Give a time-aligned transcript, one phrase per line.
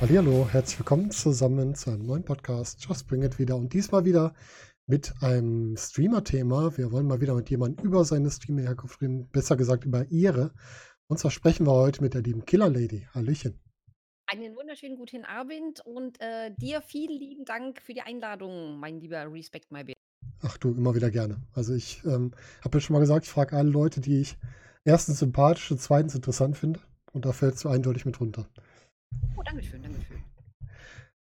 [0.00, 2.84] Hallo, herzlich willkommen zusammen zu einem neuen Podcast.
[2.84, 4.34] Just Bring It wieder und diesmal wieder
[4.86, 6.76] mit einem Streamer-Thema.
[6.76, 10.52] Wir wollen mal wieder mit jemandem über seine Streamer-Herkunft reden, besser gesagt über ihre.
[11.08, 13.08] Und zwar sprechen wir heute mit der lieben Killer Lady.
[13.12, 13.67] Hallöchen.
[14.30, 19.24] Einen wunderschönen guten Abend und äh, dir vielen lieben Dank für die Einladung, mein lieber
[19.32, 19.94] Respect My Baby.
[20.42, 21.40] Ach du, immer wieder gerne.
[21.54, 24.36] Also ich ähm, habe ja schon mal gesagt, ich frage alle Leute, die ich
[24.84, 26.80] erstens sympathisch und zweitens interessant finde.
[27.12, 28.46] Und da es so eindeutig mit runter.
[29.34, 30.22] Oh, danke schön, danke schön.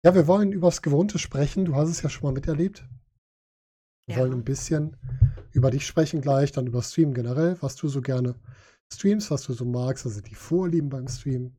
[0.03, 1.65] Ja, wir wollen über das Gewohnte sprechen.
[1.65, 2.87] Du hast es ja schon mal miterlebt.
[4.07, 4.21] Wir Ja.
[4.21, 4.97] wollen ein bisschen
[5.51, 8.33] über dich sprechen gleich, dann über Stream generell, was du so gerne
[8.91, 11.55] streamst, was du so magst, also die Vorlieben beim Stream,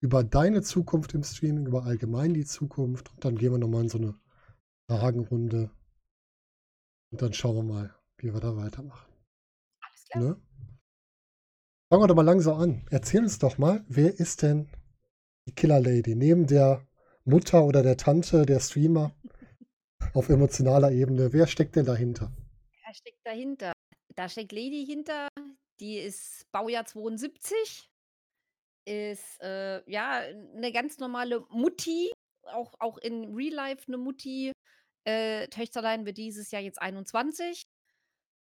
[0.00, 3.88] über deine Zukunft im Streaming, über allgemein die Zukunft und dann gehen wir nochmal in
[3.88, 4.14] so eine
[4.88, 5.70] Fragenrunde
[7.10, 9.12] und dann schauen wir mal, wie wir da weitermachen.
[9.80, 10.24] Alles klar.
[10.24, 10.40] Ne?
[11.88, 12.86] Fangen wir doch mal langsam an.
[12.90, 14.68] Erzähl uns doch mal, wer ist denn
[15.46, 16.14] die Killer Lady?
[16.14, 16.86] Neben der
[17.24, 19.14] Mutter oder der Tante der Streamer
[20.14, 22.32] auf emotionaler Ebene, wer steckt denn dahinter?
[22.84, 23.72] Wer steckt dahinter?
[24.14, 25.28] Da steckt Lady hinter,
[25.80, 27.90] die ist Baujahr 72,
[28.86, 30.20] ist äh, ja
[30.54, 32.12] eine ganz normale Mutti,
[32.44, 34.52] auch, auch in Real Life eine Mutti.
[35.04, 37.64] Äh, Töchterlein wird dieses Jahr jetzt 21.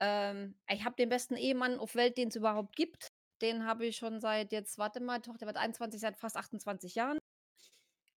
[0.01, 3.09] Ähm, ich habe den besten Ehemann auf Welt, den es überhaupt gibt.
[3.41, 7.19] Den habe ich schon seit jetzt, warte mal, Tochter wird 21, seit fast 28 Jahren.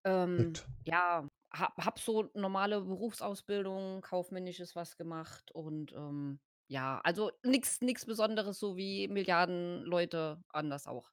[0.05, 0.53] Ähm,
[0.85, 8.07] ja, habe hab so normale Berufsausbildung, kaufmännisches was gemacht und ähm, ja, also nichts nix
[8.07, 11.11] Besonderes, so wie Milliarden Leute anders auch.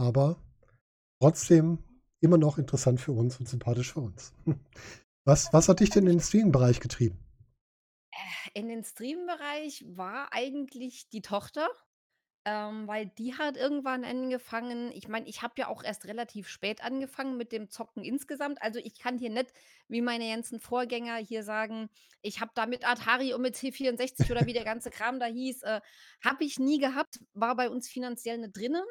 [0.00, 0.42] Aber
[1.20, 1.78] trotzdem
[2.20, 4.32] immer noch interessant für uns und sympathisch für uns.
[5.26, 7.18] Was, was hat dich denn in den Streaming-Bereich getrieben?
[8.54, 11.68] In den Stream-Bereich war eigentlich die Tochter,
[12.46, 16.82] ähm, weil die hat irgendwann angefangen ich meine, ich habe ja auch erst relativ spät
[16.82, 18.62] angefangen mit dem Zocken insgesamt.
[18.62, 19.52] Also, ich kann hier nicht
[19.88, 21.90] wie meine ganzen Vorgänger hier sagen,
[22.22, 25.62] ich habe da mit Atari und mit C64 oder wie der ganze Kram da hieß,
[25.64, 25.82] äh,
[26.24, 28.84] habe ich nie gehabt, war bei uns finanziell nicht drinnen.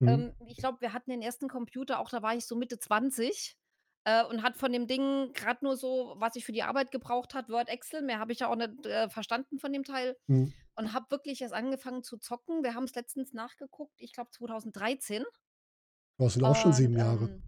[0.00, 0.08] Mhm.
[0.10, 3.56] Ähm, ich glaube, wir hatten den ersten Computer, auch da war ich so Mitte 20,
[4.04, 7.34] äh, und hatte von dem Ding grad nur so, was ich für die Arbeit gebraucht
[7.34, 8.02] hat, Word, Excel.
[8.02, 10.54] Mehr habe ich ja auch nicht, äh, verstanden von dem Teil Mhm.
[10.76, 12.64] und habe wirklich erst angefangen zu zocken.
[12.64, 15.24] Wir haben's letztens nachgeguckt, ich glaube 2013.
[16.18, 17.30] Das sind auch schon Und, sieben Jahre.
[17.30, 17.42] ähm,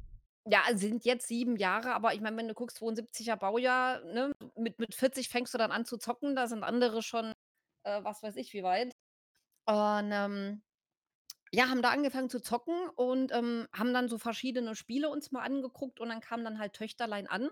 [0.47, 4.79] ja, sind jetzt 7 Jahre, aber ich meine, wenn du guckst, 72er Baujahr, ne, mit
[4.79, 7.33] mit 40 fängst du dann an zu zocken, da sind andere schon,
[7.85, 8.95] äh, was weiß ich wie weit.
[9.67, 10.63] Und, ähm,
[11.53, 15.43] ja, haben da angefangen zu zocken und, ähm, haben dann so verschiedene Spiele uns mal
[15.43, 17.49] angeguckt und dann kam dann halt Töchterlein an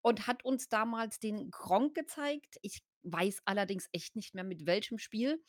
[0.00, 2.56] und hat uns damals den Gronkh gezeigt.
[2.62, 5.42] Ich weiß allerdings echt nicht mehr, mit welchem Spiel.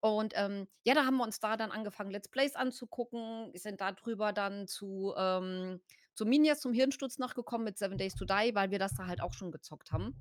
[0.00, 3.92] Und, ähm, ja, da haben wir uns da dann angefangen, Let's Plays anzugucken, sind da
[3.92, 5.80] drüber dann zu, ähm
[6.14, 9.06] zu Minias, zum Hirnsturz noch gekommen mit Seven Days to Die, weil wir das da
[9.06, 10.14] halt auch schon gezockt haben.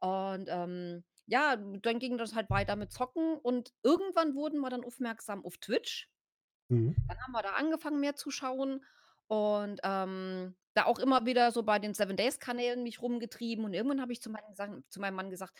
[0.00, 4.84] Und, ähm, ja, dann ging das halt weiter mit Zocken und irgendwann wurden wir dann
[4.84, 6.08] aufmerksam auf Twitch.
[6.74, 6.94] Mhm.
[7.08, 8.84] Dann haben wir da angefangen, mehr zu schauen
[9.26, 13.74] und, ähm, da auch immer wieder so bei den Seven Days Kanälen mich rumgetrieben und
[13.74, 15.56] irgendwann habe ich zu meinem zu meinem Mann gesagt: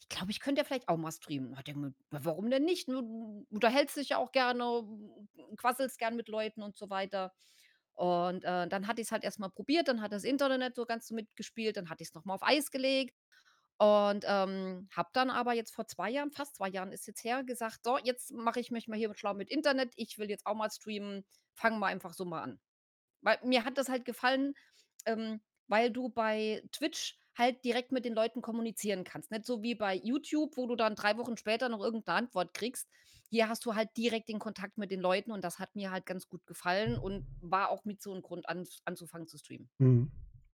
[0.00, 2.64] „Ich glaube, ich könnte ja vielleicht auch mal streamen.“ Hat er gemeint: „Ja, warum denn
[2.64, 2.88] nicht?
[2.88, 4.82] Du unterhältst dich ja auch gerne,
[5.56, 7.32] quasselst gern mit Leuten und so weiter.“
[7.94, 11.10] Und, äh, dann hatte ich's halt erst mal probiert, dann hat das Internet so ganz
[11.12, 13.16] mitgespielt, dann hatte ich's noch mal auf Eis gelegt
[13.78, 17.44] und, ähm, habe dann aber jetzt vor 2 Jahren fast 2 Jahren ist jetzt her,
[17.44, 19.92] gesagt: „So, jetzt mache ich mich mal hier schlau mit Internet.
[19.96, 21.24] Ich will jetzt auch mal streamen.
[21.54, 22.60] Fangen wir einfach so mal an.“
[23.22, 24.54] Weil mir hat das halt gefallen,
[25.06, 29.30] ähm, weil du bei Twitch halt direkt mit den Leuten kommunizieren kannst.
[29.32, 32.54] Nicht so wie bei YouTube, wo du dann 3 Wochen später noch irgend 'ne Antwort
[32.54, 32.88] kriegst.
[33.30, 36.06] Hier hast du halt direkt den Kontakt mit den Leuten und das hat mir halt
[36.06, 39.70] ganz gut gefallen und war auch mit so 'n Grund anf anzufangen zu streamen.
[39.80, 40.10] Mhm.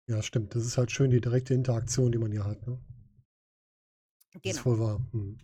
[0.07, 0.55] Ja, stimmt.
[0.55, 2.79] Das ist halt schön, die direkte Interaktion, die man hier hat, ne?
[4.43, 4.65] Das ist Genau.
[4.65, 4.99] wohl wahr.
[5.11, 5.37] Mhm.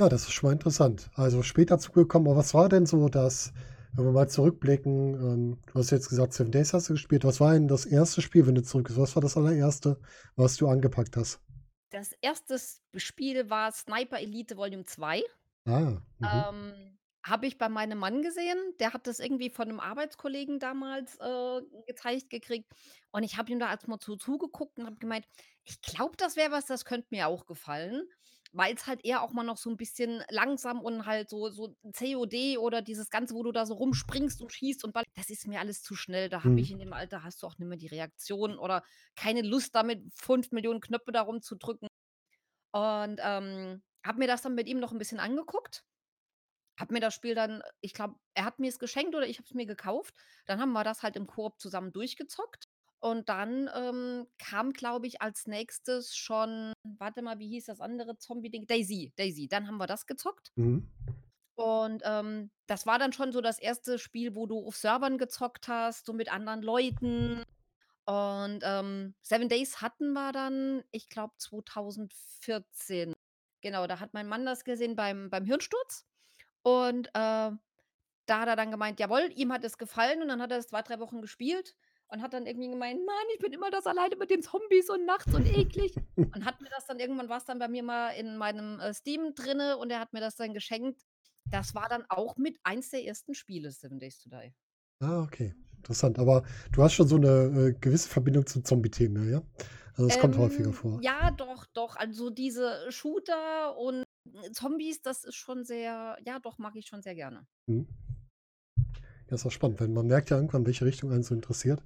[0.00, 1.10] Ja, das ist schon mal interessant.
[1.14, 3.52] Also später zugekommen, aber was war denn so das,
[3.92, 7.24] wenn wir mal zurückblicken, ähm, du hast jetzt gesagt, Seven Days hast du gespielt.
[7.24, 8.98] Was war denn das erste Spiel, wenn du zurück bist?
[8.98, 10.00] Was war das allererste,
[10.34, 11.40] was du angepackt hast?
[11.92, 12.58] Das erste
[12.96, 15.22] Spiel war Sniper Elite Volume 2.
[15.66, 16.46] Ah, mhm.
[16.50, 18.58] Ähm, habe ich bei meinem Mann gesehen.
[18.80, 22.72] Der hat das irgendwie von 'nem Arbeitskollegen damals, äh, gezeigt gekriegt
[23.12, 25.26] und ich habe ihm da erst mal zu zugeguckt und habe gemeint:
[25.66, 28.08] „Ich glaube, das wäre was, das könnte mir auch gefallen.“
[28.56, 32.56] weil's halt eher auch mal noch so 'n bisschen langsam und halt so so COD
[32.58, 35.58] oder dieses Ganze, wo du da so rumspringst und schießt und ball das ist mir
[35.58, 36.28] alles zu schnell.
[36.28, 36.70] Da habe ich Mhm.
[36.70, 38.84] in dem Alter hast du auch nicht mehr die Reaktion oder
[39.16, 41.88] keine Lust, da mit 5.000.000 Knöpfe da rumzudrücken.
[42.72, 45.84] Und, ähm, habe mir das dann mit ihm noch 'n bisschen angeguckt,
[46.80, 49.54] habe mir das Spiel dann ich glaube, er hat mir's geschenkt oder ich habe es
[49.54, 50.14] mir gekauft.
[50.46, 52.63] Dann haben wir das halt im Koop zusammen durchgezockt.
[53.04, 58.16] Und dann, ähm, kam, glaube ich, als Nächstes schon warte mal, wie hieß das andere
[58.16, 58.66] Zombie-Ding?
[58.66, 59.46] DayZ, DayZ.
[59.50, 60.52] Dann haben wir das gezockt.
[60.56, 60.88] Mhm.
[61.54, 63.98] Und, ähm, das war dann schon so das 1.
[63.98, 67.42] Spiel, wo du auf Servern gezockt hast, so mit anderen Leuten.
[68.06, 73.12] Und, ähm, 7 Days hatten wir dann, ich glaube, 2014.
[73.60, 76.06] Genau, da hat mein Mann das gesehen beim beim Hirnsturz.
[76.62, 77.50] Und, äh,
[78.26, 80.68] da hat er dann gemeint, jawoll, ihm hat es gefallen und dann hat er das
[80.68, 81.76] 2, 3 Wochen gespielt
[82.08, 85.04] und hat dann irgendwie gemeint: „Mann, ich bin immer das alleine mit den Zombies und
[85.06, 86.00] nachts und eklig.“
[86.34, 89.34] Und hat mir das dann irgendwann war's dann bei mir mal in meinem, äh, Steam
[89.34, 91.02] drinne und er hat mir das dann geschenkt.
[91.50, 94.54] Das war dann auch mit eins der ersten Spiele, 7 Days to Die.
[95.00, 96.18] Ah, okay, interessant.
[96.18, 99.42] Aber du hast schon so 'ne, äh, gewisse Verbindung zu Zombie-Themen, ja?
[99.94, 101.02] Also, es kommt häufiger Ähm, vor.
[101.02, 101.96] ja, doch, doch.
[101.96, 104.04] Also, diese Shooter und
[104.52, 107.46] Zombies, das ist schon sehr ja doch, mag ich schon sehr gerne.
[107.68, 107.86] Mhm.
[109.28, 111.82] Ja, ist auch spannend, weil man merkt ja irgendwann, welche Richtung einen so interessiert,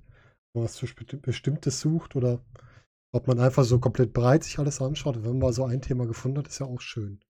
[0.58, 0.80] man was
[1.22, 2.44] Bestimmtes sucht oder
[3.12, 5.24] ob man einfach so komplett breit sich alles anschaut.
[5.24, 7.20] Wenn man so ein Thema gefunden hat, ist ja auch schön.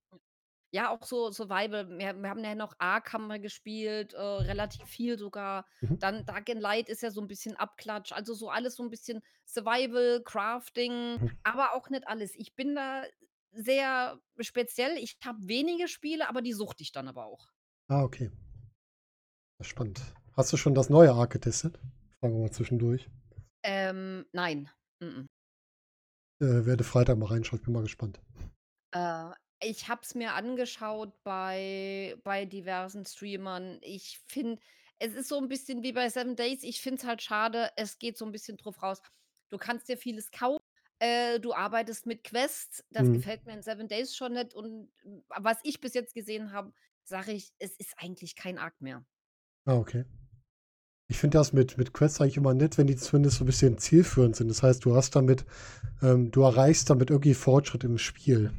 [0.74, 1.88] Ja, auch so Survival.
[1.98, 5.66] Wir wir haben ja noch Ark haben wir gespielt, äh, relativ viel sogar.
[5.82, 5.98] Mhm.
[5.98, 8.12] Dann Dying Light ist ja so 'n bisschen Abklatsch.
[8.12, 11.38] Also, so alles so 'n bisschen Survival, Crafting, Mhm.
[11.42, 12.34] aber auch nicht alles.
[12.36, 13.04] Ich bin da
[13.52, 14.98] sehr speziell.
[14.98, 17.48] Ich habe wenige Spiele, aber die suchte ich dann aber auch.
[17.90, 18.30] Ah, okay.
[19.60, 20.00] Spannend.
[20.36, 21.80] Hast du schon das neue Ark getestet?
[22.22, 23.08] Fragen wir mal zwischendurch.
[23.64, 24.70] Ähm, nein.
[25.00, 25.28] M-m.
[26.40, 28.20] Äh, werde Freitag mal reinschauen, ich bin mal gespannt.
[28.94, 29.30] Äh,
[29.60, 33.78] ich habe es mir angeschaut bei bei diversen Streamern.
[33.82, 34.60] Ich finde,
[34.98, 36.62] es ist so 'n bisschen wie bei 7 Days.
[36.62, 39.02] Ich finde es halt schade, es geht so 'n bisschen drauf raus.
[39.50, 40.62] Du kannst dir vieles kaufen,
[41.00, 42.84] äh, du arbeitest mit Quests.
[42.90, 43.12] Das Mhm.
[43.12, 44.92] gefällt mir in 7 Days schon nicht und
[45.28, 46.72] was ich bis jetzt gesehen habe,
[47.04, 49.04] sage ich, es ist eigentlich kein Ark mehr.
[49.66, 50.04] Ah, okay.
[51.10, 53.78] Ich finde das mit mit Quests eigentlich immer nett, wenn die zumindest so 'n bisschen
[53.78, 54.48] zielführend sind.
[54.48, 55.46] Das heißt, du hast damit
[56.02, 58.52] ähm, du erreichst damit irgendwie Fortschritt im Spiel.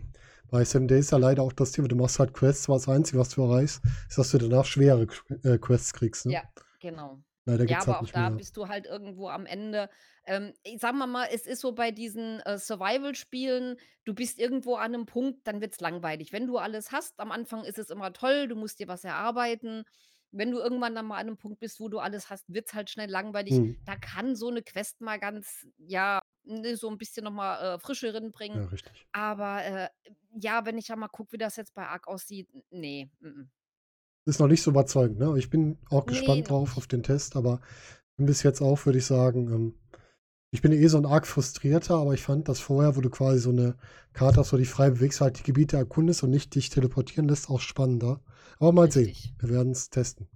[0.52, 2.90] Bei 7 Days ist ja leider auch das Thema, du machst halt Quests, aber das
[2.90, 5.08] Einzige, was du erreichst, ist, dass du danach schwere
[5.44, 6.38] äh, Quests kriegst, ne?
[6.38, 6.44] Ja,
[6.80, 7.24] genau.
[7.48, 8.38] Leider Ja, gibt's halt aber auch da mehr.
[8.38, 9.90] bist du halt irgendwo am Ende
[10.26, 14.92] ähm, sagen wir mal, es ist so bei diesen, äh, Survival-Spielen, du bist irgendwo an
[14.92, 16.32] 'nem Punkt, dann wird's langweilig.
[16.32, 19.84] Wenn du alles hast, am Anfang ist es immer toll, du musst dir was erarbeiten.
[20.34, 22.90] Wenn du irgendwann dann mal an 'nem Punkt bist, wo du alles hast, wird's halt
[22.90, 23.62] schnell langweilig.
[23.62, 23.80] Mhm.
[23.86, 27.80] Da kann so 'ne Quest mal ganz ja, ne, so 'n bisschen noch mal, äh,
[27.80, 28.62] Frische reinbringen.
[28.62, 29.06] Ja, richtig.
[29.12, 29.90] Aber, äh,
[30.40, 33.50] ja, wenn ich da mal gucke, wie das jetzt bei Ark aussieht, n ne, m-m.
[34.28, 35.34] Ist noch nicht so überzeugend, ne?
[35.38, 37.62] Ich bin auch gespannt noch drauf auf den Test, aber
[38.18, 39.74] bis jetzt auch, würde ich sagen, ähm
[40.52, 43.52] ich bin eh so 'n Ark-Frustrierter, aber ich fand das vorher, wo du quasi so
[43.52, 43.76] 'ne
[44.14, 47.28] Karte hast, wo du dich frei bewegst, halt die Gebiete erkundest und nicht dich teleportieren
[47.30, 48.22] lässt, auch spannender.
[48.60, 49.16] Aber mal sehen.
[49.16, 49.34] Richtig.
[49.40, 50.30] Wir werden's testen.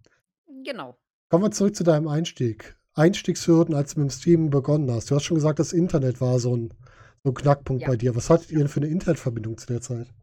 [0.47, 0.97] Genau.
[1.31, 2.75] Kommen wir zurück zu deinem Einstieg.
[2.95, 5.09] Einstiegshürden, als du mit'm Streamen begonnen hast.
[5.09, 6.73] Du hast schon gesagt, das Internet war so 'n
[7.23, 7.87] so 'n Knackpunkt Ja.
[7.87, 8.15] bei dir.
[8.15, 10.13] Was hattet ihr denn für 'ne Internetverbindung zu der Zeit?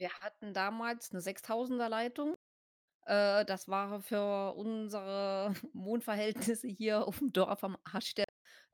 [0.00, 2.34] Wir hatten damals 'ne 6.000er Leitung.
[3.06, 8.23] Äh, das war für unsere Wohnverhältnisse hier auf'm Dorf am Arsch der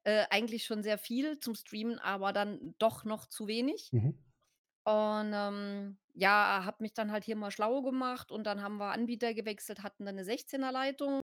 [0.05, 3.93] äh, eigentlich schon sehr viel zum Streamen, aber dann doch noch zu wenig.
[3.93, 4.11] Mhm.
[4.85, 8.93] Und, ähm, ja, habe mich dann halt hier mal schlau gemacht und dann haben wir
[8.93, 11.21] Anbieter gewechselt, hatten dann 'ne 16er Leitung,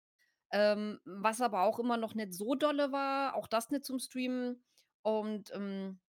[0.53, 4.65] ähm, was aber auch immer noch nicht so dolle war, auch das nicht zum Streamen.
[5.03, 6.01] Und, ähm,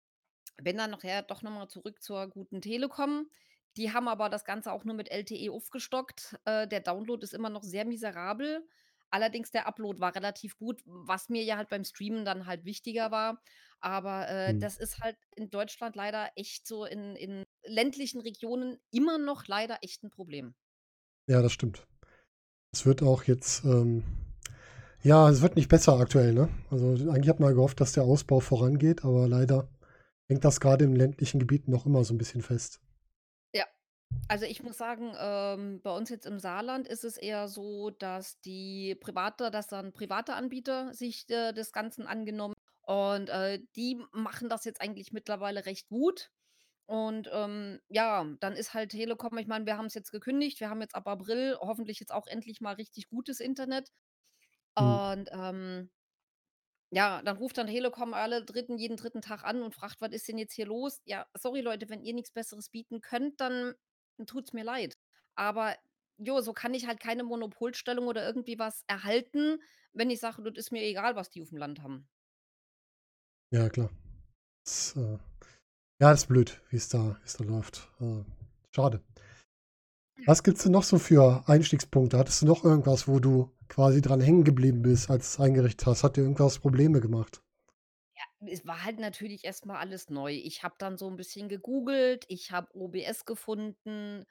[0.62, 3.30] bin dann nachher doch noch mal zurück zur guten Telekom.
[3.78, 6.36] Die haben aber das Ganze auch nur mit LTE aufgestockt.
[6.46, 8.68] Äh, der Download ist immer noch sehr miserabel.
[9.14, 13.12] Allerdings der Upload war relativ gut, was mir ja halt beim Streamen dann halt wichtiger
[13.12, 13.42] war.
[13.80, 14.60] Aber, äh, Mhm.
[14.60, 19.78] das ist halt in Deutschland leider echt so in in ländlichen Regionen immer noch leider
[19.84, 20.56] echt 'n Problem.
[21.30, 21.88] Ja, das stimmt.
[22.74, 24.04] Es wird auch jetzt, ähm
[25.04, 26.50] ja, es wird nicht besser aktuell, ne?
[26.72, 29.70] Also, eigentlich hat man gehofft, dass der Ausbau vorangeht, aber leider
[30.30, 32.80] hängt das grade in ländlichen Gebieten noch immer so 'n bisschen fest.
[34.30, 38.40] Also, ich muss sagen, ähm, bei uns jetzt im Saarland ist es eher so, dass
[38.42, 44.50] die private dass dann private Anbieter sich, äh, des Ganzen angenommen und, äh, die machen
[44.50, 46.32] das jetzt eigentlich mittlerweile recht gut.
[46.88, 50.60] Und, ähm, ja, dann ist halt Telekom ich meine, wir haben's jetzt gekündigt.
[50.62, 53.90] Wir haben jetzt ab April hoffentlich jetzt auch endlich mal richtig gutes Internet.
[54.80, 55.04] Mhm.
[55.16, 55.92] Und, ähm
[56.92, 60.28] Ja, dann ruft dann Telekom alle dritten jeden dritten Tag an und fragt: „Was ist
[60.28, 63.74] denn jetzt hier los?“ Ja, sorry Leute, wenn ihr nix Besseres bieten könnt, dann
[64.28, 64.98] tut's mir leid.
[65.36, 65.76] Aber
[66.18, 69.60] jo, so kann ich halt keine Monopolstellung oder irgendwie was erhalten,
[69.94, 72.08] wenn ich sage: „Das ist mir egal, was die auf'm Land haben.“
[73.52, 73.90] Ja, klar.
[74.66, 75.20] Das, äh
[76.02, 77.90] ja, ist blöd, wie's da wie's da läuft.
[78.02, 78.24] Äh,
[78.76, 79.04] schade.
[80.26, 82.18] Was gibt's denn noch so für Einstiegspunkte?
[82.18, 86.04] Hattest du noch irgendwas, wo du quasi dran hängen geblieben bist, als du's eingerichtet hast?
[86.04, 87.43] Hat dir irgendwas Probleme gemacht?
[88.48, 90.32] Es war halt natürlich erst mal alles neu.
[90.34, 94.26] Ich habe dann so 'n bisschen gegoogelt, ich habe OBS gefunden,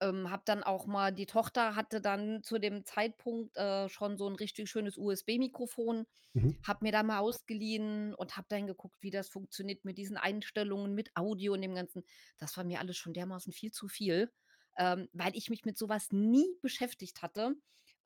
[0.00, 4.26] ähm, habe dann auch mal die Tochter hatte dann zu dem Zeitpunkt, äh, schon so
[4.28, 6.66] 'n richtig schönes USB-Mikrofon, Mhm.
[6.66, 10.94] habe mir da mal ausgeliehen und habe dann geguckt, wie das funktioniert mit diesen Einstellungen,
[10.94, 12.04] mit Audio und dem Ganzen.
[12.38, 14.32] Das war mir alles schon dermaßen viel zu viel,
[14.78, 17.54] ähm, weil ich mich mit so was nie beschäftigt hatte.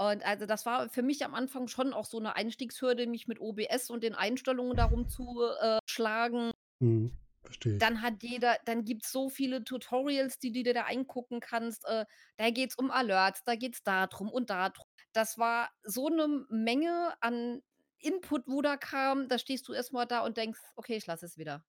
[0.00, 3.38] Und also, das war für mich am Anfang schon auch so 'ne Einstiegshürde, mich mit
[3.38, 6.52] OBS und den Einstellungen da rum zu, äh, schlagen.
[6.80, 7.12] Mhm,
[7.44, 7.82] verstehe ich.
[7.82, 11.86] Dann hat jeder dann gibt's so viele Tutorials, die du dir da eingucken kannst.
[11.86, 12.04] Äh,
[12.36, 14.84] da geht's um Alerts, da geht's da drum und da drum.
[15.14, 17.62] Das war so 'ne Menge an
[17.98, 21.24] Input, wo da kam, da stehst du erst mal da und denkst: „Okay, ich lasse
[21.24, 21.64] es wieder.“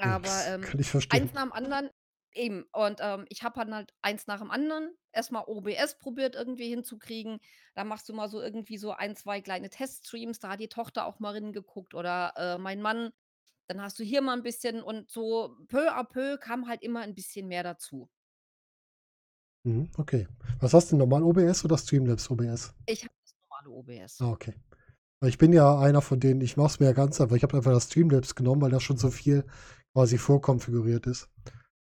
[0.00, 1.90] Ja, Aber, ähm, kann ich eins nach dem anderen
[2.34, 2.64] eben.
[2.72, 6.68] Und, ähm, ich habe dann halt eins nach dem anderen erst mal OBS probiert irgendwie
[6.68, 7.38] hinzukriegen.
[7.74, 11.06] Da machst du mal so irgendwie so 1, 2 kleine Teststreams, da hat die Tochter
[11.06, 13.10] auch mal reingeguckt oder, äh, mein Mann.
[13.68, 17.02] Dann hast du hier mal 'n bisschen und so peu à peu kam halt immer
[17.04, 18.08] 'n bisschen mehr dazu.
[19.64, 20.26] Mhm, okay.
[20.60, 22.74] Was hast du normal OBS oder Streamlabs OBS?
[22.88, 24.20] Ich habe das normale OBS.
[24.20, 24.54] Ah, okay.
[25.20, 27.36] Weil ich bin ja einer von denen ich mache es mir ja ganz einfach.
[27.36, 29.44] Ich habe einfach das Streamlabs genommen, weil da schon so viel
[29.94, 31.30] quasi vorkonfiguriert ist.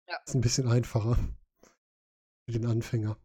[0.08, 0.20] Ja.
[0.26, 1.16] Ist 'n bisschen einfacher
[2.46, 3.16] für den Anfänger.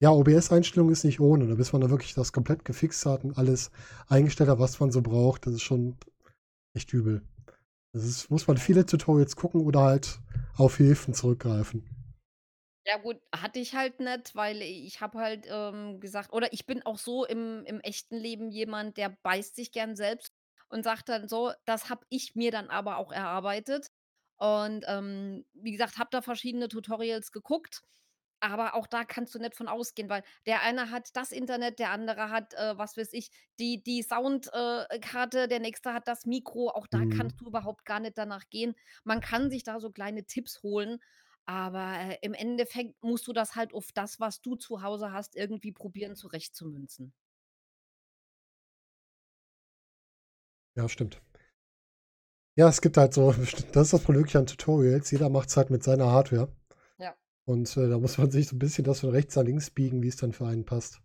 [0.00, 3.38] Ja, OBS-Einstellung ist nicht ohne, ne, bis man da wirklich das komplett gefixt hat und
[3.38, 3.70] alles
[4.08, 5.46] eingestellt hat, was man so braucht.
[5.46, 5.96] Das ist schon
[6.74, 7.22] echt übel.
[7.92, 10.20] Das ist muss man viele Tutorials gucken oder halt
[10.56, 11.84] auf Hilfen zurückgreifen.
[12.86, 16.82] Ja gut, hatte ich halt nicht, weil ich habe halt, ähm, gesagt oder ich bin
[16.84, 20.34] auch so im im echten Leben jemand, der beißt sich gern selbst
[20.68, 23.90] und sagt dann so: „Das habe ich mir dann aber auch erarbeitet.“
[24.44, 27.82] Und, ähm, wie gesagt, habe da verschiedene Tutorials geguckt,
[28.40, 31.90] aber auch da kannst du nicht von ausgehen, weil der eine hat das Internet, der
[31.92, 34.86] andere hat, äh, was weiß ich, die die Sound äh,
[35.48, 36.68] der nächste hat das Mikro.
[36.70, 37.04] Auch da Mhm.
[37.06, 38.74] kannst du überhaupt gar nicht danach gehen.
[39.04, 41.00] Man kann sich da so kleine Tipps holen,
[41.46, 45.36] aber, äh, im Endeffekt musst du das halt auf das, was du zu Hause hast,
[45.36, 47.14] irgendwie probieren zurechtzumünzen.
[50.76, 51.20] Ja, stimmt.
[52.56, 53.32] Ja, es gibt halt so
[53.72, 55.10] das ist das Problem an Tutorials.
[55.10, 56.48] Jeder macht's halt mit seiner Hardware.
[56.98, 57.14] Ja.
[57.46, 60.02] Und, äh, da muss man sich so 'n bisschen das von rechts nach links biegen,
[60.02, 61.00] wie's dann für einen passt.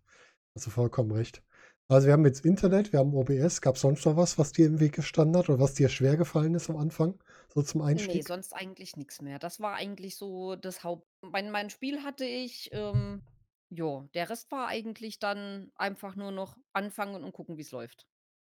[0.55, 1.43] Hast du vollkommen recht.
[1.87, 3.61] Also, wir haben jetzt Internet, wir haben OBS.
[3.61, 6.69] Gab's sonst noch was, was dir im Weg gestanden hat oder was dir schwergefallen ist
[6.69, 7.15] am Anfang,
[7.51, 8.27] so zum Einstieg?
[8.27, 9.39] sonst eigentlich nix mehr.
[9.39, 13.23] Das war eigentlich so das Haupt mein mein Spiel hatte ich, ähm,
[13.71, 18.05] ja, der Rest war eigentlich dann einfach nur noch anfangen und gucken, wie's läuft.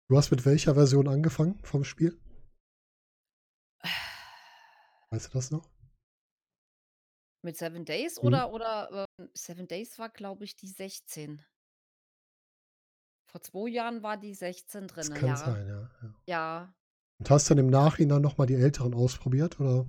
[0.09, 2.17] Du hast mit welcher Version angefangen vom Spiel?
[5.13, 5.69] Weißt du das noch?
[7.43, 8.27] Mit 7 Days Mhm.
[8.27, 11.45] oder oder, ähm 7 Days war, glaube ich, die 16.
[13.27, 15.35] Vor 2 Jahren war die 16 Das drinne, kann ja.
[15.35, 16.15] sein, ja, ja.
[16.25, 16.73] Ja.
[17.19, 19.85] Und hast dann im Nachhinein noch mal die älteren ausprobiert, oder?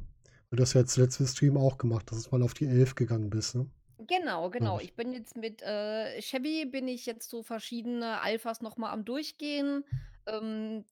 [0.50, 2.94] Weil du hast ja jetzt letzten Stream auch gemacht, dass du mal auf die 11
[2.94, 3.70] gegangen bist, ne?
[3.96, 4.78] Genau, genau.
[4.78, 4.88] ich.
[4.88, 9.04] Ich bin jetzt mit, äh, Chevy bin ich jetzt so verschiedene Alphas noch mal am
[9.06, 9.84] Durchgehen.
[10.26, 10.84] Ähm,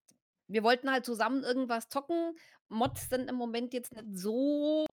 [0.46, 2.34] wir wollten halt zusammen irgendwas zocken.
[2.72, 4.86] Mods sind im Moment jetzt nicht so,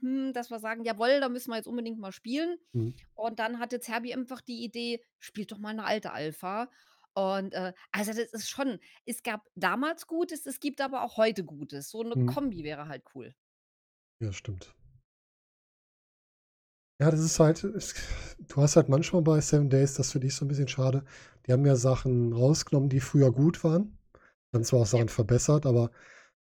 [0.00, 3.04] hm, dass wir sagen: „Jawoll, da müssen wir jetzt unbedingt mal spielen.“ Mhm.
[3.14, 6.70] Und dann hat jetzt Herbie einfach die Idee: „Spielt doch mal 'ne alte Alpha.“
[7.14, 11.44] Und, äh, also, das ist schon es gab damals Gutes, es gibt aber auch heute
[11.44, 11.90] Gutes.
[11.90, 12.24] So 'ne Mhm.
[12.26, 13.34] Kombi wäre halt cool.
[14.20, 14.74] Ja, stimmt.
[17.00, 17.92] Ja, das ist halt es
[18.38, 21.04] du hast halt manchmal bei 7 Days das finde ich so 'n bisschen schade.
[21.46, 23.98] Die haben ja Sachen rausgenommen, die früher gut waren.
[24.52, 25.04] Haben zwar auch Ja.
[25.04, 25.90] Sachen verbessert, aber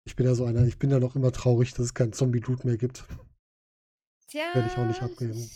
[0.06, 2.66] ich bin ja so einer ich bin ja noch immer traurig, dass es keinen Zombie-Dude
[2.66, 3.04] mehr gibt.
[4.54, 5.50] Werde ich auch nicht Tja, abgeben.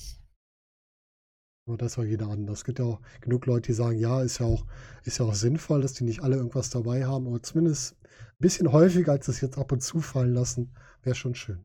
[1.68, 2.58] Aber das soll jeder anders.
[2.58, 4.66] Es gibt ja auch genug Leute, die sagen: „Ja, ist ja auch
[5.04, 7.96] ist ja auch sinnvoll, dass die nicht alle irgendwas dabei haben.“ Aber zumindest
[8.40, 11.64] bisschen häufiger, als sie's jetzt ab und zu fallen lassen, wäre schon schön.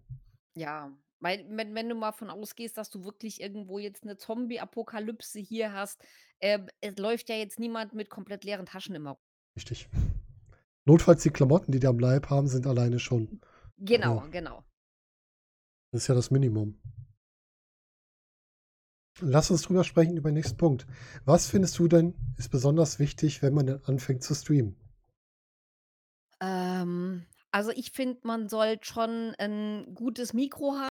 [0.56, 5.40] Ja, weil wenn wenn du mal von ausgehst, dass du wirklich irgendwo jetzt 'ne Zombie-Apokalypse
[5.40, 6.04] hier hast,
[6.40, 9.20] ähm, es läuft ja jetzt niemand mit komplett leeren Taschen immer
[9.56, 9.88] Richtig.
[10.88, 13.40] Notfalls die Klamotten, die die am Leib haben, sind alleine schon
[13.96, 14.20] ja.
[14.20, 14.64] Genau, genau.
[15.94, 16.80] Das ist ja das Minimum.
[19.22, 20.88] Lass uns drüber sprechen über den nächsten Punkt.
[21.24, 24.76] Was findest du denn, ist besonders wichtig, wenn man denn anfängt zu streamen?
[26.42, 30.90] Ähm, also, ich finde, man sollte schon 'n gutes Mikro haben.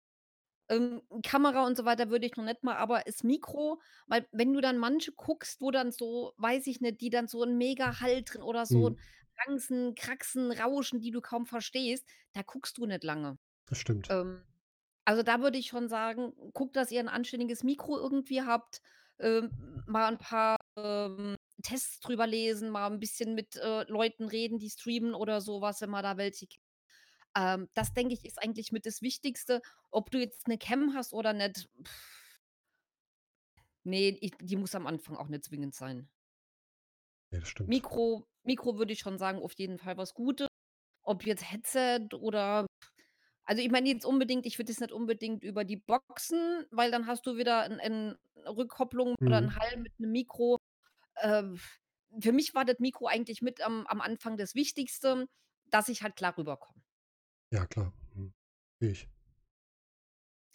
[0.69, 4.53] Ähm, Kamera und so weiter würde ich noch nicht mal, aber das Mikro, weil wenn
[4.53, 8.01] du dann manche guckst, wo dann so weiß ich nicht, die dann so 'n mega
[8.01, 9.01] Hall drin oder so Mhm.
[9.37, 13.37] Bouncen, Kratzen, Rauschen, die du kaum verstehst, da guckst du nicht lange.
[13.67, 14.11] Das stimmt.
[14.11, 14.43] Ähm,
[15.05, 18.81] also, da würde ich schon sagen, guckt, dass ihr 'n anständiges Mikro irgendwie habt,
[19.19, 24.59] ähm, mal 'n paar, ähm, Tests drüber lesen, mal 'n bisschen mit, äh, Leuten reden,
[24.59, 26.57] die streamen oder so was, wenn man da welche k
[27.37, 29.61] ähm, das denke ich, ist eigentlich mit das Wichtigste.
[29.91, 31.69] Ob du jetzt 'ne Cam hast oder nicht
[33.85, 36.07] ne, ich die muss am Anfang auch nicht zwingend sein.
[37.31, 37.67] Ja, das stimmt.
[37.67, 40.47] Mikro Mikro würde ich schon sagen, auf jeden Fall was Gutes.
[41.03, 42.67] Ob jetzt Headset oder
[43.45, 47.07] also, ich meine jetzt unbedingt ich würde jetzt nicht unbedingt über die Boxen, weil dann
[47.07, 48.17] hast du wieder 'n
[48.47, 49.51] Rückkopplung oder Mhm.
[49.51, 50.59] 'n Hall mit 'nem Mikro.
[51.21, 51.59] Ähm,
[52.21, 55.27] für mich war das Mikro eigentlich mit am am Anfang das Wichtigste,
[55.71, 56.81] dass ich halt klar rüberkomme.
[57.53, 57.91] Ja, klar.
[58.15, 58.33] Mhm.
[58.79, 59.11] Verstehe ich.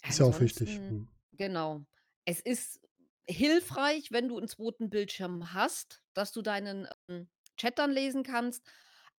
[0.09, 0.81] Ist ja auch wichtig.
[0.87, 1.07] Mhm.
[1.33, 1.85] genau.
[2.25, 2.81] Es ist
[3.27, 4.89] hilfreich, wenn du 'n 2.
[4.89, 8.63] Bildschirm hast, dass du deinen, ähm, Chat dann lesen kannst,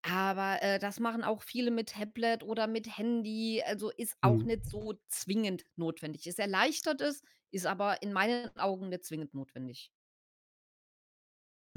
[0.03, 4.45] aber, äh, das machen auch viele mit Tablet oder mit Handy, also, ist auch Mhm.
[4.45, 6.27] nicht so zwingend notwendig.
[6.27, 9.89] Es erleichtert es, ist aber in meinen Augen nicht zwingend notwendig.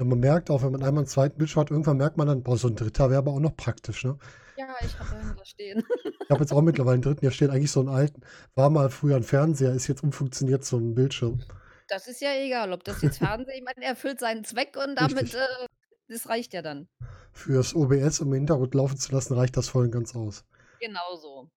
[0.00, 1.36] Ja, man merkt auch, wenn man einmal 'n 2.
[1.38, 3.10] Bildschirm hat, irgendwann merkt man dann: „Boah, so 'n 3.
[3.10, 4.16] wäre aber auch noch praktisch“, ne?
[4.56, 5.82] Ja, ich habe einen da stehen.
[6.28, 8.22] Ich habe jetzt auch mittlerweile 'n 3., hier steht eigentlich so 'n alten
[8.54, 11.44] war mal früher 'n Fernseher, ist jetzt umfunktioniert zum Bildschirm.
[11.90, 15.26] Das ist ja egal, ob das jetzt Fernsehen ich meine, erfüllt seinen Zweck und damit,
[15.26, 15.34] Richtig.
[15.34, 15.66] äh
[16.12, 16.88] das reicht ja dann.
[17.32, 20.44] Fürs OBS, um im Hintergrund laufen zu lassen, reicht das voll und ganz aus.
[20.80, 21.50] Genau so.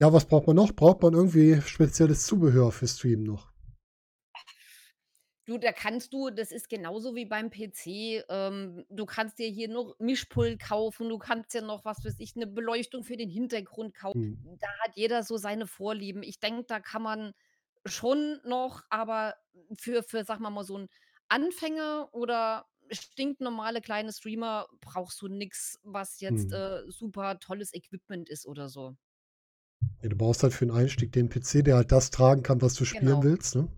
[0.00, 0.74] Ja, was braucht man noch?
[0.76, 3.50] Braucht man irgendwie spezielles Zubehör für Streamen noch?
[5.48, 9.68] Du, da kannst du das ist genauso wie beim PC, ähm, du kannst dir hier
[9.68, 13.94] noch Mischpult kaufen, du kannst dir noch, was weiß ich, 'ne Beleuchtung für den Hintergrund
[13.94, 14.48] kau Mhm.
[14.60, 16.22] da hat jeder so seine Vorlieben.
[16.22, 17.32] Ich denke, da kann man
[17.86, 19.36] schon noch aber
[19.78, 20.88] für für, sagen wir mal, so 'n
[21.28, 26.52] Anfänger oder stinknormale kleine Streamer brauchst du nix, was jetzt, Mhm.
[26.52, 28.96] äh, super tolles Equipment ist oder so.
[30.02, 32.74] Ja, du brauchst halt für 'n Einstieg den PC, der halt das tragen kann, was
[32.74, 33.24] du spielen Genau.
[33.24, 33.68] willst, ne?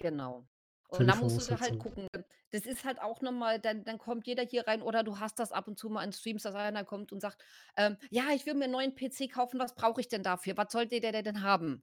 [0.00, 0.48] Genau.
[0.88, 2.08] Und da musst du halt gucken.
[2.52, 5.38] Das ist halt auch noch mal dann dann kommt jeder hier rein oder du hast
[5.38, 7.42] das ab und zu mal in Streams, dass einer kommt und sagt,
[7.76, 10.56] ähm: „Ja, ich will mir 'n neuen PC kaufen, was brauche ich denn dafür?
[10.58, 11.82] Was sollte der denn haben?“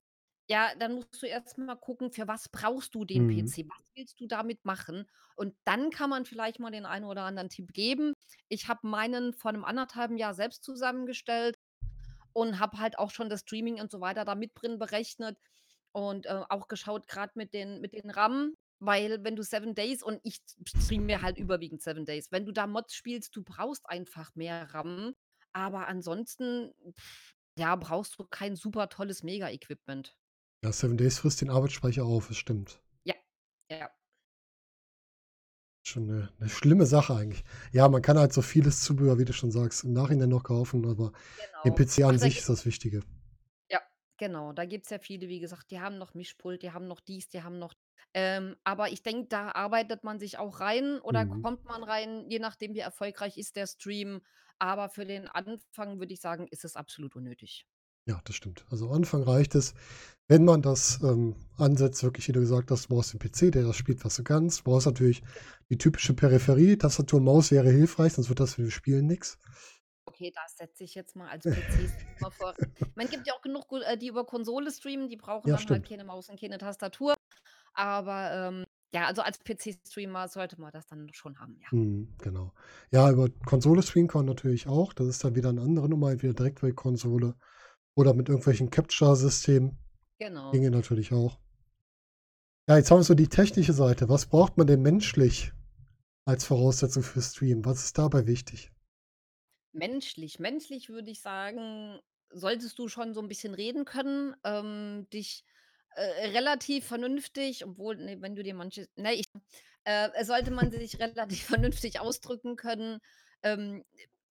[0.51, 3.27] Ja, dann musst du erst mal gucken, für was brauchst du den Mhm.
[3.27, 3.65] PC?
[3.69, 5.05] Was willst du damit machen?
[5.35, 8.13] Und dann kann man vielleicht mal den einen oder anderen Tipp geben.
[8.47, 11.59] Ich habe meinen vor 'nem 1 1/2 Jahr selbst zusammengestellt
[12.33, 15.37] und habe halt auch schon das Streaming und so weiter da mit drin berechnet
[15.93, 20.03] und, äh, auch geschaut, grad mit den mit den RAM, weil wenn du 7 Days
[20.03, 22.31] und ich streame halt überwiegend 7 Days.
[22.31, 25.15] Wenn du da Mods spielst, du brauchst einfach mehr RAM,
[25.53, 26.73] aber ansonsten,
[27.59, 30.15] ja, brauchst du kein super tolles Mega-Equipment.
[30.63, 32.81] Ja, 7 Days frisst den Arbeitsspeicher auf, das stimmt.
[33.05, 33.15] Ja,
[33.69, 33.91] ja.
[35.85, 37.43] Schon 'ne 'ne schlimme Sache eigentlich.
[37.71, 40.85] Ja, man kann halt so vieles Zubehör, wie du schon sagst, im Nachhinein noch kaufen,
[40.85, 41.13] aber
[41.63, 41.75] den Genau.
[41.75, 43.01] PC Ach, an da sich gibt ist das Wichtige.
[43.71, 43.81] Ja,
[44.17, 44.51] genau.
[44.53, 47.43] Da gibt's ja viele, wie gesagt, die haben noch Mischpult, die haben noch dies, die
[47.43, 47.73] haben noch
[48.15, 51.43] ähm, aber ich denke, da arbeitet man sich auch rein oder Mhm.
[51.43, 54.21] kommt man rein, je nachdem, wie erfolgreich ist der Stream.
[54.57, 57.63] Aber für den Anfang würde ich sagen, ist es absolut unnötig.
[58.07, 58.65] Ja, das stimmt.
[58.69, 59.73] Also, am Anfang reicht es,
[60.29, 63.63] wenn man das, ähm, ansetzt, wirklich, wie du gesagt hast, du brauchst den PC, der
[63.65, 64.61] das spielt, was du kannst.
[64.61, 65.23] Du brauchst natürlich
[65.69, 66.77] die typische Peripherie.
[66.77, 69.39] Tastatur, Maus wäre hilfreich, sonst wird das für das Spielen nix.
[70.07, 72.55] Okay, das setze ich jetzt mal als PC-Streamer voran
[72.91, 75.69] ich meine, gibt ja auch genug, äh, die über Konsole streamen, die brauchen Ja, dann
[75.69, 75.87] halt stimmt.
[75.87, 77.13] keine Maus und keine Tastatur.
[77.73, 81.69] Aber, ähm, ja, also, als PC-Streamer sollte man das dann schon haben, ja.
[81.71, 82.53] Mhm, genau.
[82.91, 84.91] Ja, über Konsole streamen kann man natürlich auch.
[84.93, 87.35] Das ist dann wieder 'ne andere Nummer, entweder direkt die Konsole
[87.95, 89.77] oder mit irgendwelchen Capture-Systemen.
[90.19, 90.59] Genau.
[90.59, 91.39] Ginge natürlich auch.
[92.69, 94.07] Ja, jetzt haben wir so die technische Seite.
[94.09, 95.51] Was braucht man denn menschlich
[96.25, 97.65] als Voraussetzung fürs Streamen?
[97.65, 98.71] Was ist dabei wichtig?
[99.75, 101.99] Menschlich menschlich würde ich sagen,
[102.31, 105.43] solltest du schon so 'n bisschen reden können, ähm, dich,
[105.95, 109.25] äh, relativ vernünftig obwohl, ne, wenn du dir manche ne, ich
[109.83, 112.99] äh, sollte man sich relativ vernünftig ausdrücken können,
[113.43, 113.83] ähm,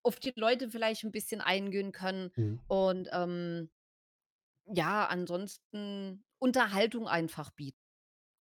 [0.02, 2.58] auf die Leute vielleicht 'n bisschen eingehen können Mhm.
[2.66, 3.70] und, ähm,
[4.72, 7.78] ja, ansonsten Unterhaltung einfach bieten.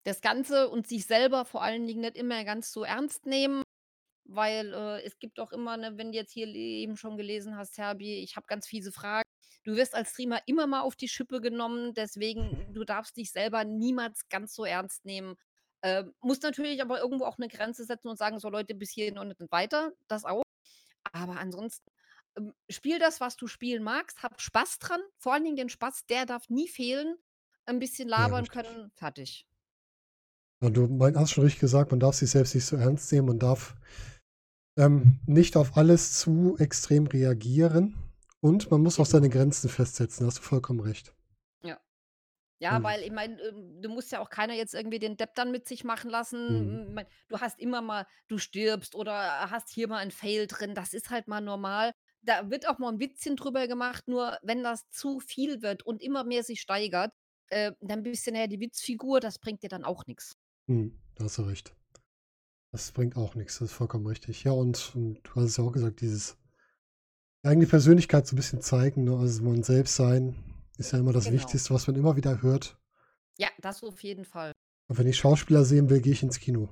[0.06, 3.64] Das Ganze und sich selber vor allen Dingen nicht immer ganz so ernst nehmen,
[4.26, 7.76] weil, äh, es gibt auch immer, ne, wenn du jetzt hier eben schon gelesen hast,
[7.76, 9.24] Serbi, ich habe ganz fiese Fragen.
[9.66, 13.66] Du wirst als Streamer immer mal auf die Schippe genommen, deswegen du darfst dich selber
[13.66, 15.36] niemals ganz so ernst nehmen.
[15.84, 19.18] Ähm, musst natürlich aber irgendwo auch 'ne Grenze setzen und sagen: „So Leute, bis hierhin
[19.20, 20.44] und weiter“, das auch.
[21.14, 21.90] Aber ansonsten,
[22.70, 26.26] spiel das, was du spielen magst, hab Spaß dran, vor allen Dingen den Spaß, der
[26.26, 27.18] darf nie fehlen.
[27.66, 28.50] Ein bisschen Ja, labern richtig.
[28.50, 29.46] können, fertig.
[30.62, 33.28] Ja, du hast schon richtig gesagt, man darf sich selbst nicht so ernst nehmen.
[33.28, 33.76] Man darf,
[34.78, 37.96] ähm, nicht auf alles zu extrem reagieren
[38.42, 39.32] und man muss auch seine Genau.
[39.32, 41.16] Grenzen festsetzen, da hast du vollkommen recht.
[41.64, 41.80] Ja.
[42.60, 45.36] Ja, Und weil ich meine, ähm, du musst ja auch keiner jetzt irgendwie den Depp
[45.36, 46.10] dann mit sich machen
[46.48, 46.80] Mhm.
[46.90, 46.90] lassen.
[46.90, 50.76] M mein du hast immer mal du stirbst oder hast hier mal 'n Fail drin.
[50.76, 51.94] Das ist halt mal normal.
[52.28, 56.02] Da wird auch mal 'n Witzchen drüber gemacht, nur wenn das zu viel wird und
[56.04, 57.14] immer mehr sich steigert,
[57.48, 60.34] äh, dann bist du nachher die Witzfigur, das bringt dir dann auch nix.
[60.70, 61.74] Mhm, da hast du recht.
[62.72, 64.44] Das bringt auch nix, das ist vollkommen richtig.
[64.46, 66.38] Ja, und und du hast es ja auch gesagt, dieses
[67.46, 69.16] eigene Persönlichkeit so 'n bisschen zeigen, ne?
[69.16, 70.36] Also, man selbst sein
[70.78, 71.32] ist ja immer das Genau.
[71.32, 72.78] Wichtigste, was man immer wieder hört.
[73.40, 74.52] Ja, das auf jeden Fall.
[74.90, 76.70] Und wenn ich Schauspieler sehen will, gehe ich ins Kino.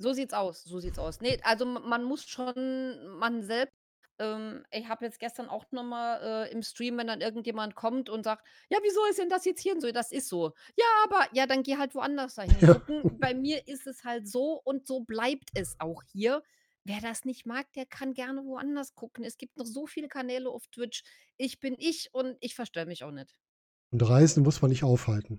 [0.00, 1.20] So sieht's aus, so sieht's aus.
[1.20, 3.72] Ne, also man muss schon man selbst
[4.18, 8.08] ähm, ich habe jetzt gestern auch noch mal, äh, im Stream, wenn dann irgendjemand kommt
[8.10, 10.52] und sagt: „Ja, wieso ist denn das jetzt hier?“ und so, das ist so.
[10.76, 12.80] Ja, aber ja, dann geh halt woanders dahin Ja.
[12.84, 13.06] gucken.
[13.18, 16.42] Bei mir ist es halt so und so bleibt es auch hier.
[16.84, 19.24] Wer das nicht mag, der kann gerne woanders gucken.
[19.24, 21.02] Es gibt noch so viele Kanäle auf Twitch.
[21.36, 23.34] Ich bin ich und ich verstelle mich auch nicht.
[23.92, 25.38] Und Reisen muss man nicht aufhalten.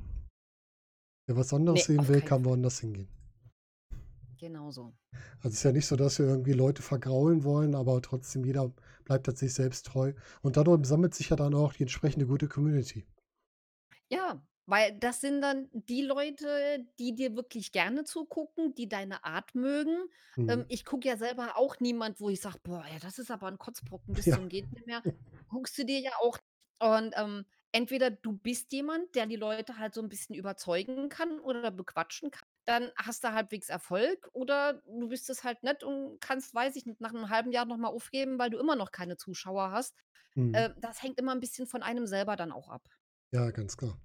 [1.27, 3.09] Wer was anderes Ne, sehen will, kann woanders hingehen.
[4.45, 4.95] Genau so.
[5.39, 8.73] Also, ist ja nicht so, dass wir irgendwie Leute vergraulen wollen, aber trotzdem jeder
[9.05, 10.13] bleibt halt sich selbst treu.
[10.41, 13.05] Und dadurch sammelt sich ja dann auch die entsprechende gute Community.
[14.11, 19.55] Ja, weil das sind dann die Leute, die dir wirklich gerne zugucken, die deine Art
[19.55, 20.05] mögen.
[20.47, 20.67] Ähm, Mhm.
[20.67, 23.57] ich gucke ja selber auch niemand, wo ich sage: „Boah, ja, das ist aber 'n
[23.57, 24.31] Kotzbrocken bis Ja.
[24.31, 25.03] zum geht nicht mehr.“
[25.47, 26.37] Guckst du dir ja auch
[26.79, 31.39] und, ähm, entweder du bist jemand, der die Leute halt so 'n bisschen überzeugen kann
[31.39, 36.19] oder bequatschen kann, dann hast du halbwegs Erfolg oder du bist es halt nicht und
[36.21, 38.91] kannst, weiß ich nicht, nach 'nem 1/2 Jahr noch mal aufgeben, weil du immer noch
[38.91, 39.95] keine Zuschauer hast.
[40.35, 40.65] Mhm.
[40.65, 42.87] Äh, das hängt immer 'n bisschen von einem selber dann auch ab.
[43.33, 43.97] Ja, ganz klar.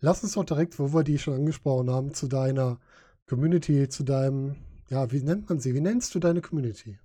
[0.00, 2.80] Lass uns doch direkt, wo wir die schon angesprochen haben, zu deiner
[3.26, 4.56] Community, zu deinem
[4.90, 5.74] ja, wie nennt man sie?
[5.74, 6.98] Wie nennst du deine Community?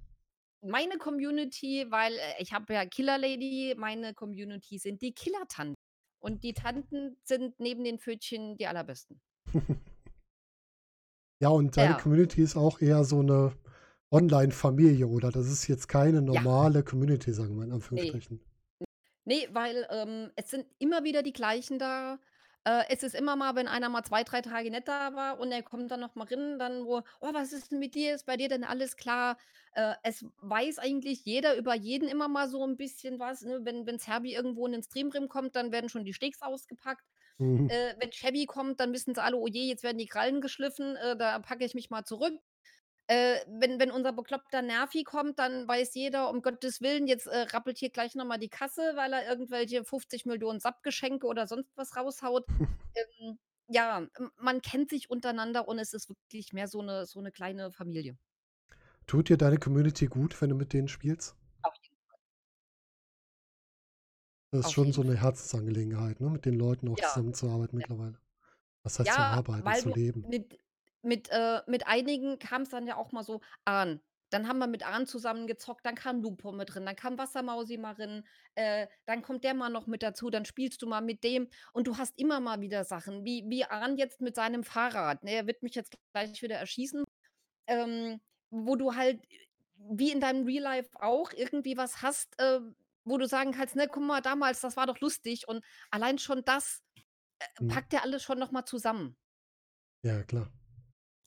[0.64, 5.76] Meine Community weil, äh, ich habe ja Killer Lady, meine Community sind die Killertanten.
[6.22, 9.22] Und die Tanten sind neben den Pfötchen die allerbesten.
[11.42, 11.96] Ja, und deine Ja.
[11.96, 13.54] Community ist auch eher so 'ne
[14.12, 15.32] Online-Familie, oder?
[15.32, 16.42] Das ist jetzt keine Ja.
[16.42, 17.72] normale Community, sagen wir in.
[17.72, 18.42] Anführungsstrichen.
[19.26, 22.20] Ne, weil, ähm, es sind immer wieder die Gleichen da.
[22.66, 25.52] Äh, es ist immer mal, wenn einer mal 2, 3 Tage nicht da war und
[25.52, 28.16] er kommt dann noch mal rein, dann wo: „Oh, was ist denn mit dir?
[28.16, 29.38] Ist bei dir denn alles klar?“
[29.74, 33.60] Äh, es weiß eigentlich jeder über jeden immer mal so 'n bisschen was, ne?
[33.64, 37.04] Wenn wenn Serbi irgendwo in den Stream reinkommt, dann werden schon die Steaks ausgepackt.
[37.40, 37.70] Mhm.
[37.70, 40.96] Äh, wenn Chevy kommt, dann wissen sie alle: „Oh je, jetzt werden die Krallen geschliffen,
[40.98, 42.40] äh, da packe ich mich mal zurück.“
[43.08, 47.40] Äh, wenn wenn unser bekloppter Nervi kommt, dann weiß jeder: „Um Gottes Willen, jetzt, äh,
[47.54, 51.96] rappelt hier gleich noch mal die Kasse, weil er irgendwelche 50.000.000 SUP-Geschenke oder sonst was
[51.98, 52.46] raushaut.“
[52.96, 57.32] Ähm, ja, man kennt sich untereinander und es ist wirklich mehr so 'ne so 'ne
[57.32, 58.18] kleine Familie.
[59.08, 61.36] Tut dir deine Community gut, wenn du mit denen spielst?
[64.54, 65.22] Das ist Auf schon so 'ne Fall.
[65.22, 67.00] Herzensangelegenheit, ne, mit den Leuten auch Ja.
[67.02, 68.20] zusammenzuarbeiten mittlerweile.
[68.84, 70.28] Was heißt zu Ja, arbeiten, weil zu leben.
[70.28, 70.58] mit
[71.02, 74.02] mit äh, mit einigen kam's dann ja auch mal so an.
[74.32, 77.78] Dann haben wir mit Arn zusammen gezockt, dann kam Lupo mit drin, dann kam Wassermausi
[77.78, 81.24] mal rein, äh, dann kommt der mal noch mit dazu, dann spielst du mal mit
[81.24, 85.24] dem und du hast immer mal wieder Sachen, wie wie Arn jetzt mit seinem Fahrrad,
[85.24, 85.32] ne?
[85.32, 87.04] Er wird mich jetzt gleich wieder erschießen,
[87.68, 89.22] ähm, wo du halt
[89.78, 92.62] wie in deinem Real Life auch irgendwie was hast, äh,
[93.10, 96.44] wo du sagen kannst: „Ne, guck mal damals, das war doch lustig.“ Und allein schon
[96.46, 96.82] das,
[97.40, 97.84] äh, Mhm.
[97.84, 99.18] packt ja alles schon noch mal zusammen.
[100.04, 100.52] Ja, klar.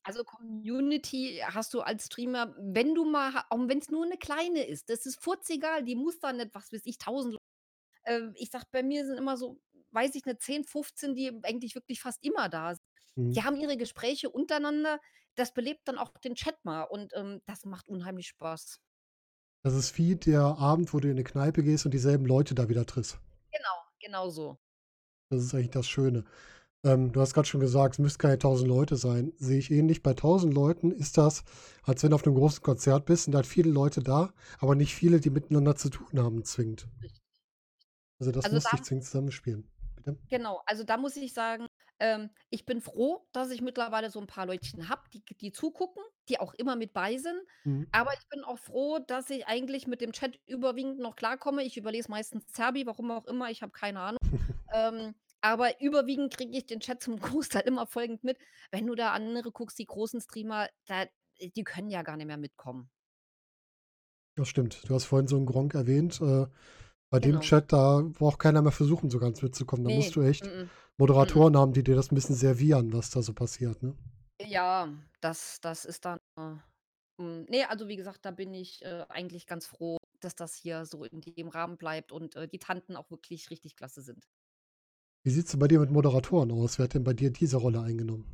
[0.05, 4.89] Also, Community hast du als Streamer, wenn du mal auch wenn's nur 'ne kleine ist,
[4.89, 7.39] das ist furzegal, die muss da nicht, was weiß ich, 1.000 Leu
[8.05, 9.61] äh, ich sage, bei mir sind immer so,
[9.93, 12.83] weiß ich nicht, 10, 15, die eigentlich wirklich fast immer da sind.
[13.17, 13.37] Mhm.
[13.37, 15.01] Die haben ihre Gespräche untereinander,
[15.37, 18.79] das belebt dann auch den Chat mal und, ähm, das macht unheimlich Spaß.
[19.65, 22.69] Das ist wie der Abend, wo du in 'ne Kneipe gehst und dieselben Leute da
[22.69, 23.21] wieder triffst.
[23.53, 24.59] Genau, genau so.
[25.31, 26.25] Das ist eigentlich das Schöne.
[26.85, 29.33] Ähm, du hast grad schon gesagt, es müssen keine 1.000 Leute sein.
[29.39, 30.03] Sehe ich ähnlich.
[30.03, 31.45] Bei 1.000 Leuten ist das,
[31.85, 34.95] als wenn du auf 'nem großen Konzert bist, sind halt viele Leute da, aber nicht
[34.95, 36.89] viele, die miteinander zu tun haben, zwingend.
[37.01, 37.21] Richtig.
[38.21, 39.69] Also, das Also, muss nicht da zwingend zusammenspielen.
[39.97, 40.19] Bitte?
[40.31, 41.67] Genau, also, da muss ich sagen
[42.01, 46.03] Ähm, ich bin froh, dass ich mittlerweile so 'n paar Leutchen habe, die die zugucken,
[46.29, 47.41] die auch immer mit bei sind.
[47.65, 47.93] Mhm.
[47.93, 51.63] Aber ich bin auch froh, dass ich eigentlich mit dem Chat überwiegend noch klarkomme.
[51.65, 54.19] Ich überlese meistens Zerbi, warum auch immer, ich habe keine Ahnung.
[54.73, 58.39] Ähm, aber überwiegend kriege ich den Chat zum Großteil immer folgend mit.
[58.73, 61.07] Wenn du da andere guckst, die großen Streamer, da
[61.41, 62.91] die können ja gar nicht mehr mitkommen.
[64.37, 64.83] Das stimmt.
[64.89, 66.21] Du hast vorhin so 'n Gronkh erwähnt.
[66.21, 66.47] Äh,
[67.13, 67.43] bei dem Genau.
[67.43, 69.85] Chat, da braucht keiner mehr versuchen, so ganz mitzukommen.
[69.85, 70.71] Da musst Ne, du echt m-m,
[71.21, 71.47] m-m.
[71.47, 73.95] Moderatoren haben, die dir das 'n bisschen servieren, was da so passiert, ne?
[74.41, 76.57] Ja, das das ist dann, äh
[77.21, 80.87] hm, ne, also, wie gesagt, da bin ich, äh, eigentlich ganz froh, dass das hier
[80.87, 84.27] so in dem Rahmen bleibt und, äh, die Tanten auch wirklich richtig klasse sind.
[85.25, 86.79] Wie sieht's denn bei dir mit Moderatoren aus?
[86.79, 88.25] Wer hat denn bei dir diese Rolle eingenommen?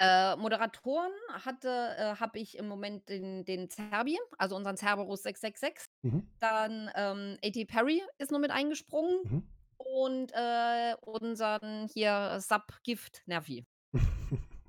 [0.00, 5.84] Äh, Moderatoren hatte äh, habe ich im Moment den den Zerbi, also, unseren Cerberus666.
[6.02, 6.30] Mhm.
[6.40, 7.66] Dann, ähm, A.T.
[7.66, 9.50] Perry ist noch mit eingesprungen Mhm.
[9.78, 13.66] und, äh, unseren hier Sub Gift Nervi.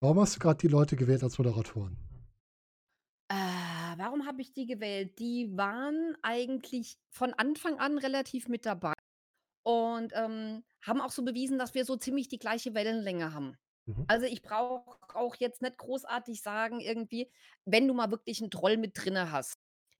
[0.00, 1.98] Warum hast du grad die Leute gewählt als Moderatoren?
[3.30, 3.34] Äh,
[3.98, 5.18] warum habe ich die gewählt?
[5.18, 8.94] Die waren eigentlich von Anfang an relativ mit dabei
[9.64, 13.56] und, ähm, haben auch so bewiesen, dass wir so ziemlich die gleiche Wellenlänge haben.
[13.88, 14.08] Mhm.
[14.08, 17.30] Also, ich brauche auch jetzt nicht großartig sagen irgendwie,
[17.66, 19.54] wenn du mal wirklich 'n Troll mit drinne hast,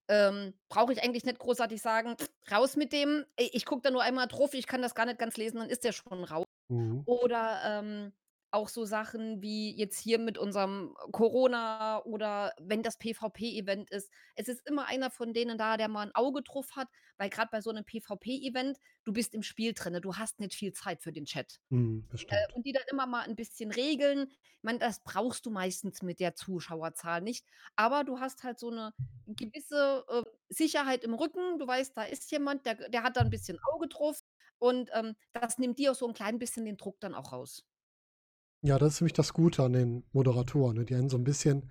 [0.08, 2.16] ähm, brauche ich eigentlich nicht großartig sagen:
[2.52, 3.26] „Raus mit dem.
[3.40, 5.70] I ich gucke da nur einmal drauf, ich kann das gar nicht ganz lesen“, dann
[5.70, 6.44] ist der schon raus.
[6.70, 7.08] Mhm.
[7.08, 8.12] Oder, ähm,
[8.50, 14.10] auch so Sachen wie jetzt hier mit unserem Corona oder wenn das PvP-Event ist.
[14.36, 17.50] Es ist immer einer von denen da, der mal 'n Auge drauf hat, weil grad
[17.50, 21.12] bei so 'nem PvP-Event du bist im Spiel drinne, du hast nicht viel Zeit für
[21.12, 21.58] den Chat.
[22.10, 24.28] Das Äh, und die dann immer mal 'n bisschen regeln.
[24.30, 28.70] Ich meine, das brauchst du meistens mit der Zuschauerzahl nicht, aber du hast halt so
[28.70, 28.94] 'ne
[29.26, 31.58] gewisse, äh, Sicherheit im Rücken.
[31.58, 34.20] Du weißt, da ist jemand, der der hat da 'n bisschen Auge drauf
[34.58, 37.62] und, ähm, das nimmt dir auch so 'n klein bisschen den Druck dann auch raus.
[38.64, 40.84] Ja, das ist nämlich das Gute an den Moderatoren, ne?
[40.84, 41.70] Die einen so 'n bisschen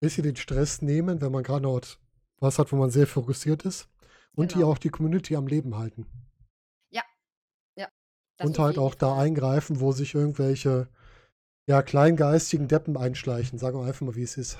[0.00, 2.00] bisschen den Stress nehmen, wenn man grad dort
[2.40, 3.88] was hat, wo man sehr fokussiert ist
[4.36, 4.68] und die Genau.
[4.72, 6.06] auch die Community am Leben halten.
[6.92, 7.02] Ja,
[7.76, 7.88] ja,
[8.36, 9.24] das Und auf halt jeden auch da Fall.
[9.26, 10.88] eingreifen, wo sich irgendwelche,
[11.68, 13.58] ja, kleingeistigen Deppen einschleichen.
[13.58, 14.58] Sagen wir einfach mal, wie es ist.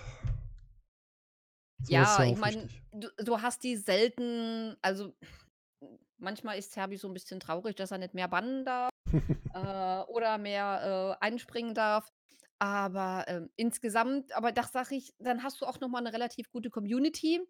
[1.83, 2.83] So was ist Ja, ja ich auch meine, wichtig.
[2.93, 5.13] du du hast die selten also,
[6.25, 8.91] manchmal ist Zerbi so 'n bisschen traurig, dass er nicht mehr bannen darf,
[9.55, 12.11] äh, oder mehr, äh, einspringen darf.
[12.61, 16.51] Aber, ähm, insgesamt aber das sage ich, dann hast du auch noch mal 'ne relativ
[16.51, 17.41] gute Community,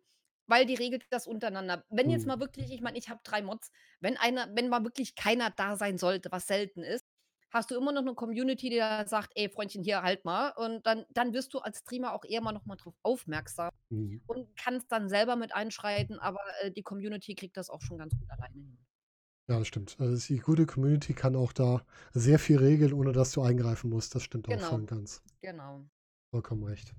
[0.48, 1.84] weil die regelt das untereinander.
[1.90, 2.28] Wenn jetzt Mhm.
[2.28, 5.76] mal wirklich ich meine, ich habe 3 Mods, wenn einer wenn mal wirklich keiner da
[5.76, 7.06] sein sollte, was selten ist,
[7.54, 10.86] hast du immer noch 'ne Community, die da sagt: „Ey, Freundchen, hier, halt mal.“ Und
[10.86, 14.24] dann dann wirst du als Streamer auch eher mal noch mal drauf aufmerksam Mhm.
[14.26, 18.16] und kannst dann selber mit einschreiten, aber, äh, die Community kriegt das auch schon ganz
[18.18, 18.86] gut alleine hin.
[19.48, 19.96] Ja, das stimmt.
[20.00, 24.14] Also, die gute Community kann auch da sehr viel regeln, ohne dass du eingreifen musst.
[24.14, 25.22] Das stimmt auch voll Genau, und ganz.
[25.42, 25.90] genau.
[26.34, 26.94] Vollkommen recht.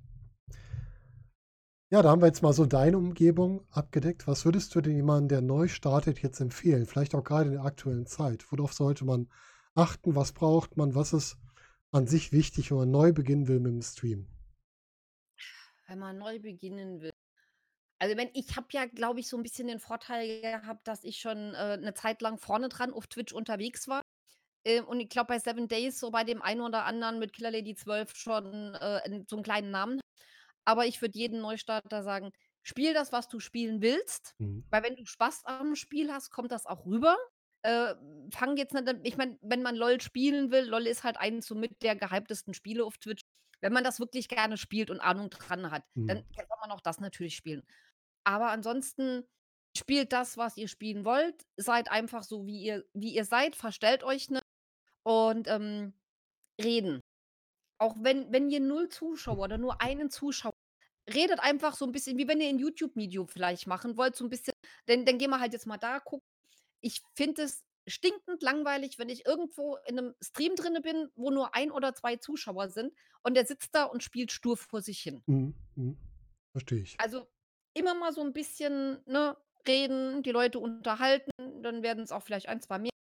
[1.91, 4.27] Ja, da haben wir jetzt mal so deine Umgebung abgedeckt.
[4.27, 6.85] Was würdest du denn jemandem, der neu startet, jetzt empfehlen?
[6.87, 8.51] Vielleicht auch grade in der aktuellen Zeit.
[8.51, 9.29] Worauf sollte man
[9.75, 10.15] achten?
[10.15, 10.95] Was braucht man?
[10.95, 11.37] Was ist
[11.91, 14.27] an sich wichtig, wenn man neu beginnen will mit'm Streamen?
[15.87, 17.11] Wenn man neu beginnen will.
[17.99, 21.19] Also, wenn ich habe ja, glaube ich, so 'n bisschen den Vorteil gehabt, dass ich
[21.19, 24.01] schon, äh, 'ne Zeit lang vorne dran auf Twitch unterwegs war.
[24.65, 28.75] Äh, und ich glaube, bei 7days so bei dem einen oder anderen mit Killerlady12 schon,
[28.75, 30.01] äh, so 'n kleinen Namen.
[30.65, 32.31] Aber ich würde jedem Neustarter sagen:
[32.63, 34.65] „Spiel das, was du spielen willst, Mhm.
[34.71, 37.17] weil wenn du Spaß am Spiel hast, kommt das auch rüber.
[37.65, 37.95] Äh,
[38.31, 41.47] fang jetzt nicht an“ ich meine, wenn man LOL spielen will LOL ist halt eins
[41.47, 43.23] so mit der gehyptesten Spiele auf Twitch.
[43.61, 46.35] Wenn man das wirklich gerne spielt und Ahnung dran hat, dann Mhm.
[46.35, 47.63] kann man auch das natürlich spielen.
[48.25, 49.25] Aber ansonsten
[49.77, 51.43] spielt das, was ihr spielen wollt.
[51.57, 54.43] Seid einfach so, wie ihr wie ihr seid, verstellt euch nicht
[55.03, 55.95] und, ähm,
[56.61, 57.01] reden.
[57.79, 60.53] Auch wenn wenn ihr 0 Zuschauer oder nur einen Zuschauer
[61.13, 64.29] redet einfach so 'n bisschen, wie wenn ihr 'n YouTube-Video vielleicht machen wollt, so 'n
[64.31, 64.53] bisschen
[64.87, 66.21] dann dann gehen wir halt jetzt mal da gucken.
[66.85, 71.55] Ich finde es stinkend langweilig, wenn ich irgendwo in 'nem Stream drinne bin, wo nur
[71.55, 72.93] 1 oder 2 Zuschauer sind
[73.23, 75.23] und der sitzt da und spielt stur vor sich hin.
[75.27, 75.97] Mhm, mhm.
[76.51, 76.99] Verstehe ich.
[76.99, 77.27] Also,
[77.73, 82.61] immer mal so 'n bisschen, ne, reden, die Leute unterhalten, dann werden's auch vielleicht 1,
[82.61, 82.91] 2 mehr.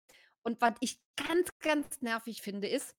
[0.44, 2.94] Und was ich ganz, ganz nervig finde, ist: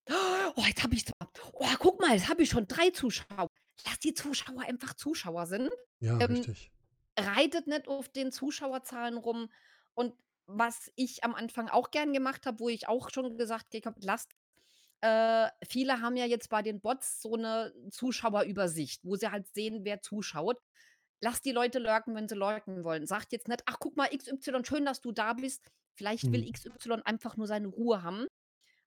[0.56, 1.12] „Oh, jetzt habe ich's
[1.54, 3.48] oh, guck mal, jetzt habe ich schon 3 Zuschauer.“
[3.86, 5.70] Lass die Zuschauer einfach Zuschauer sind.
[6.00, 6.70] Ja, Ähm, richtig.
[7.18, 9.50] reitet nicht auf den Zuschauerzahlen rum.
[9.94, 10.14] Und
[10.46, 14.32] was ich am Anfang auch gern gemacht habe, wo ich auch schon gesagt habe: „Lasst“
[15.02, 19.84] äh, viele haben ja jetzt bei den Bots so 'ne Zuschauerübersicht, wo sie halt sehen,
[19.84, 20.58] wer zuschaut.
[21.22, 23.06] Lasst die Leute lurken, wenn sie lurken wollen.
[23.06, 26.48] Sagt jetzt nicht: „Ach, guck mal, XY, schön, dass du da bist.“ Vielleicht will Mhm.
[26.48, 28.26] XY einfach nur seine Ruhe haben.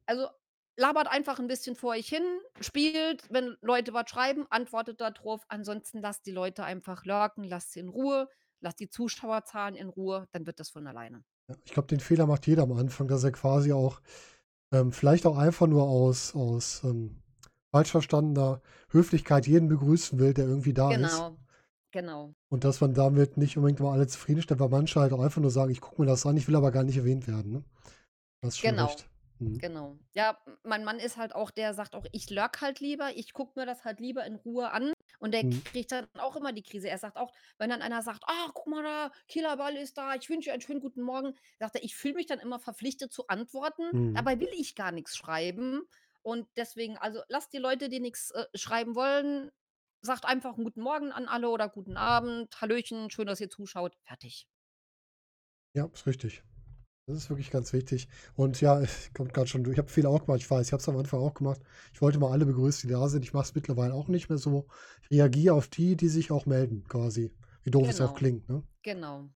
[0.07, 0.29] Also
[0.77, 2.23] labert einfach 'n bisschen vor euch hin,
[2.61, 5.43] spielt, wenn Leute was schreiben, antwortet da drauf.
[5.49, 8.29] Ansonsten lasst die Leute einfach lurken, lasst sie in Ruhe,
[8.61, 11.23] lasst die Zuschauerzahlen in Ruhe, dann wird das von alleine.
[11.49, 14.01] Ja, ich glaube, den Fehler macht jeder am Anfang, dass er quasi auch
[14.71, 17.17] ähm, vielleicht auch einfach nur aus aus, ähm,
[17.71, 20.99] falsch verstandener Höflichkeit jeden begrüßen will, der irgendwie da ist.
[20.99, 21.37] Genau,
[21.91, 22.33] genau.
[22.51, 25.51] Und dass man damit nicht unbedingt immer alle zufriedenstellt, weil manche halt auch einfach nur
[25.51, 27.63] sagen: „Ich gucke mir das an, ich will aber gar nicht erwähnt werden“, ne?
[28.41, 29.09] Da hast schon Genau, recht.
[29.39, 29.59] Mhm.
[29.59, 29.99] genau.
[30.13, 33.59] Ja, mein Mann ist halt auch der sagt auch: „Ich lurke halt lieber, ich gucke
[33.59, 35.63] mir das halt lieber in Ruhe an.“ Und der Mhm.
[35.63, 36.89] kriegt dann auch immer die Krise.
[36.89, 40.29] Er sagt auch, wenn dann einer sagt: „Ah, guck mal da, Killerball ist da, ich
[40.29, 43.27] wünsche dir einen schönen guten Morgen“, sagt er: „Ich fühle mich dann immer verpflichtet zu
[43.27, 44.09] antworten, Mhm.
[44.13, 45.83] dabei will ich gar nix schreiben.“
[46.21, 49.51] Und deswegen also, lasst die Leute, die nix, äh, schreiben wollen
[50.01, 53.95] sagt einfach 'n guten Morgen an alle oder guten Abend, Hallöchen, schön, dass ihr zuschaut,
[54.05, 54.45] fertig.
[55.75, 56.43] Ja, ist richtig.
[57.09, 58.07] Das ist wirklich ganz wichtig.
[58.35, 58.81] Und ja,
[59.15, 59.73] kommt grad schon durch.
[59.75, 60.67] Ich habe Fehler auch gemacht, ich weiß.
[60.67, 61.61] Ich habe es am Anfang auch gemacht.
[61.93, 63.23] Ich wollte immer alle begrüßen, die da sind.
[63.25, 64.67] Ich mache es mittlerweile auch nicht mehr so.
[65.03, 68.47] Ich reagiere auf die, die sich auch melden quasi, wie doof es auch Genau, klingt,
[68.49, 68.63] ne?
[68.83, 69.31] genau.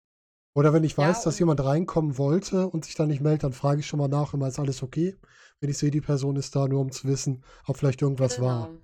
[0.54, 3.44] Oder wenn ich Ja, weiß, dass und jemand reinkommen wollte und sich dann nicht meldet,
[3.44, 5.18] dann frage ich schon mal nach immer: „Ist alles okay?“
[5.60, 8.66] Wenn ich sehe, die Person ist da, nur um zu wissen, ob vielleicht irgendwas war.
[8.66, 8.80] Genau,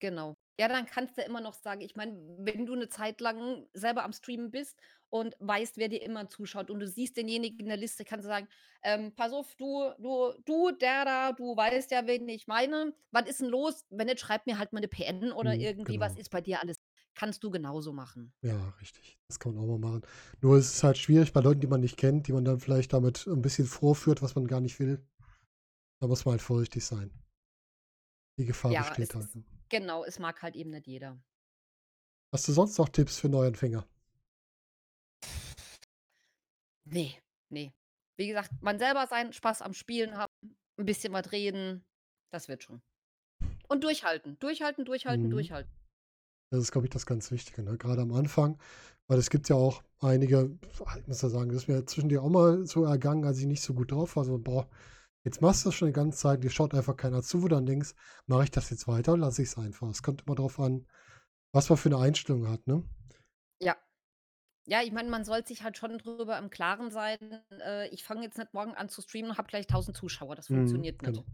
[0.00, 0.34] genau.
[0.60, 4.04] Ja, dann kannst du immer noch sagen ich meine, wenn du 'ne Zeit lang selber
[4.04, 4.80] am Streamen bist
[5.10, 8.28] und weißt, wer dir immer zuschaut und du siehst denjenigen in der Liste, kannst du
[8.28, 8.48] sagen:
[8.82, 12.94] „Ähm, pass auf, du du du, der da, du weißt ja, wen ich meine.
[13.12, 13.84] Was ist 'n los?
[13.90, 16.18] Wenn nicht, schreib mir halt mal 'ne PN oder Mhm, irgendwie, was genau.
[16.18, 16.78] ist bei dir alles?“
[17.14, 18.32] Kannst du genauso machen.
[18.44, 19.18] Ja, richtig.
[19.28, 20.02] Das kann man auch mal machen.
[20.40, 22.92] Nur ist es halt schwierig bei Leuten, die man nicht kennt, die man dann vielleicht
[22.94, 25.06] damit 'n bisschen vorführt, was man gar nicht will.
[26.00, 27.12] Da muss man halt vorsichtig sein.
[28.38, 29.44] Die Gefahr Ja, es besteht halt, ist ne?
[29.68, 31.20] genau, es mag halt eben nicht jeder.
[32.32, 33.86] Hast du sonst noch Tipps für Neuanfänger?
[36.86, 37.14] Ne,
[37.50, 37.72] ne.
[38.16, 40.32] Wie gesagt, man selber sein, Spaß am Spielen haben,
[40.78, 41.86] 'n bisschen was reden,
[42.30, 42.82] das wird schon.
[43.68, 45.30] Und durchhalten, durchhalten, durchhalten, Mhm.
[45.30, 45.70] durchhalten.
[46.52, 47.78] Das ist, glaube ich, das ganz Wichtige, ne?
[47.78, 48.58] Grade am Anfang,
[49.06, 50.58] weil es gibt ja auch einige
[50.98, 53.62] ich muss ja sagen, das ist mir zwischendurch auch mal so ergangen, als ich nicht
[53.62, 54.68] so gut drauf war, so: „Boah,
[55.24, 57.94] jetzt machst du das schon die ganze Zeit, dir schaut einfach keiner zu.“ Dann denkst:
[58.26, 60.86] „Mache ich das jetzt weiter oder lasse ich's einfach?“ Es kommt immer drauf an,
[61.52, 62.84] was man für 'ne Einstellung hat, ne?
[64.70, 64.82] Ja.
[64.82, 68.38] Ich meine, man soll sich halt schon drüber im Klaren sein, äh, ich fange jetzt
[68.38, 70.36] nicht morgen an zu streamen und habe gleich 1.000 Zuschauer.
[70.36, 71.22] Das Mhm, funktioniert nicht.
[71.22, 71.24] genau.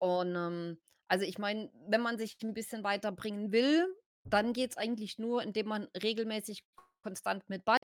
[0.00, 3.86] Und, ähm, also, ich meine, wenn man sich 'n bisschen weiterbringen will,
[4.30, 6.64] dann geht's eigentlich nur, indem man regelmäßig
[7.04, 7.78] konstant mit bei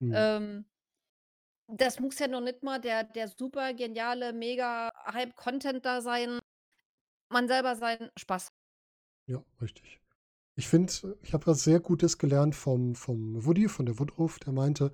[0.00, 0.34] Mhm.
[0.34, 0.66] ähm
[1.68, 6.38] das muss ja noch nicht mal der der super geniale Mega Hype Content da sein.
[7.30, 8.50] Man selber sein, Spaß.
[9.28, 10.00] Ja, richtig.
[10.56, 14.52] Ich finde ich habe was sehr Gutes gelernt vom vom Woody, von der Woodruff, der
[14.52, 14.92] meinte,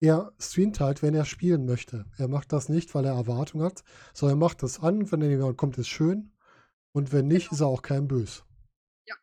[0.00, 2.06] er streamt halt, wenn er spielen möchte.
[2.18, 5.30] Er macht das nicht, weil er Erwartungen hat, sondern er macht das an, wenn dann
[5.30, 6.32] jemand kommt, ist schön
[6.92, 7.52] und wenn nicht, Genau.
[7.52, 8.42] ist er auch keinem böse.
[9.06, 9.14] Ja.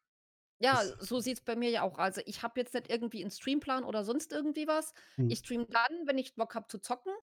[0.59, 3.31] Ja, Das so sieht's bei mir ja auch also, ich habe jetzt nicht irgendwie 'n
[3.31, 4.93] Streamplan oder sonst irgendwie was.
[5.17, 5.27] Mhm.
[5.27, 7.13] Ich streame dann, wenn ich Bock habe zu zocken.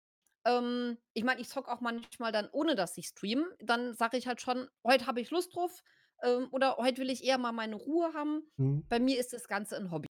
[0.46, 3.56] Ähm, ich meine, ich zocke auch manchmal dann, ohne dass ich streame.
[3.60, 5.82] Dann sage ich halt schon: „Heute habe ich Lust drauf“,
[6.22, 8.82] ähm, oder „Heute will ich eher mal meine Ruhe haben.“ Mhm.
[8.88, 10.08] Bei mir ist das Ganze 'n Hobby.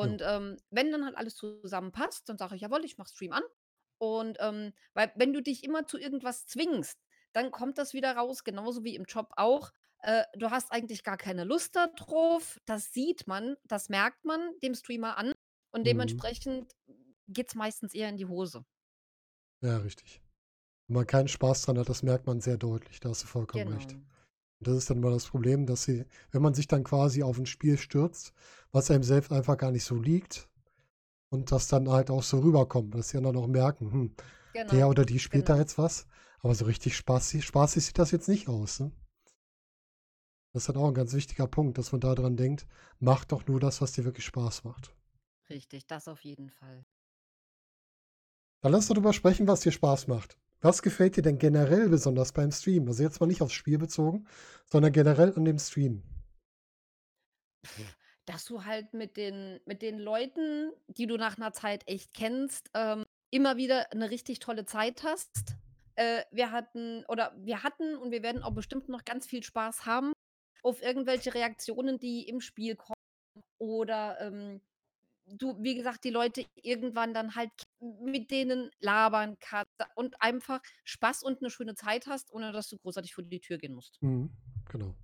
[0.00, 0.12] Ja.
[0.12, 3.42] Und, ähm, wenn dann halt alles zusammenpasst, dann sage ich: „Jawoll, ich mache Stream an.“
[3.98, 6.96] Und, ähm weil wenn du dich immer zu irgendwas zwingst,
[7.32, 9.72] dann kommt das wieder raus, genauso wie im Job auch.
[10.00, 12.58] Äh, du hast eigentlich gar keine Lust da drauf.
[12.66, 15.32] Das sieht man, das merkt man dem Streamer an
[15.72, 16.22] und Mhm.
[16.26, 16.72] dementsprechend
[17.28, 18.64] geht's meistens eher in die Hose.
[19.62, 20.20] Ja, richtig.
[20.88, 23.68] Wenn man keinen Spaß dran hat, das merkt man sehr deutlich, da hast du vollkommen
[23.68, 23.96] recht.
[23.96, 24.08] Genau.
[24.62, 27.46] Das ist dann immer das Problem, dass sie wenn man sich dann quasi auf 'n
[27.46, 28.32] Spiel stürzt,
[28.72, 30.48] was einem selbst einfach gar nicht so liegt
[31.30, 34.14] und das dann halt auch so rüberkommt, dass die anderen auch merken: „Hm,
[34.70, 35.58] der Genau, oder die spielt da genau.
[35.58, 36.06] jetzt was,
[36.40, 38.92] aber so richtig spaßig spaßig sieht das jetzt nicht aus“, ne?
[40.54, 42.66] Das ist halt auch 'n ganz wichtiger Punkt, dass man da dran denkt:
[43.00, 44.94] „Mach doch nur das, was dir wirklich Spaß macht.“
[45.50, 46.84] Richtig, das auf jeden Fall.
[48.62, 50.36] Dann lass doch drüber sprechen, was dir Spaß macht.
[50.62, 52.88] Was gefällt dir denn generell besonders beim Streamen?
[52.88, 54.26] Also, jetzt mal nicht aufs Spiel bezogen,
[54.66, 56.02] sondern generell an dem Streamen?
[58.28, 62.70] Dass du halt mit den mit den Leuten, die du nach 'ner Zeit echt kennst,
[62.74, 65.56] ähm, immer wieder 'ne richtig tolle Zeit hast.
[65.94, 69.86] Äh, wir hatten oder wir hatten und wir werden auch bestimmt noch ganz viel Spaß
[69.86, 70.12] haben
[70.62, 72.94] auf irgendwelche Reaktionen, die im Spiel kommen
[73.58, 74.62] oder, ähm,
[75.36, 81.22] du, wie gesagt, die Leute irgendwann dann halt mit denen labern kannst und einfach Spaß
[81.22, 83.98] und 'ne schöne Zeit hast, ohne dass du großartig vor die Tür gehen musst.
[84.02, 84.30] Mhm,
[84.70, 84.94] genau.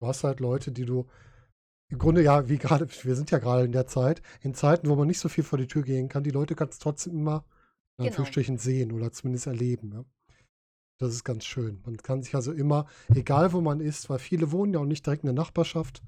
[0.00, 1.08] Du hast halt Leute, die du
[1.90, 4.96] im Grunde ja, wie grade wir sind ja grade in der Zeit in Zeiten, wo
[4.96, 7.46] man nicht so viel vor die Tür gehen kann, die Leute kannst trotzdem immer
[7.98, 8.06] in Genau.
[8.06, 10.06] Anführungsstrichen sehen oder zumindest erleben, ne?
[10.98, 11.82] Das ist ganz schön.
[11.86, 15.06] Man kann sich also immer, egal wo man ist, weil viele wohnen ja auch nicht
[15.06, 16.02] direkt in der Nachbarschaft,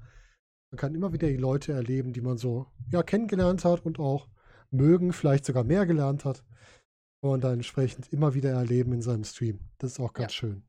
[0.71, 4.29] man kann immer wieder die Leute erleben, die man so, ja, kennengelernt hat und auch
[4.71, 6.45] mögen, vielleicht sogar mehr gelernt hat
[7.21, 9.61] und dann entsprechend immer wieder erleben in seinem Stream.
[9.79, 10.27] Das ist auch Ja.
[10.27, 10.65] ganz schön.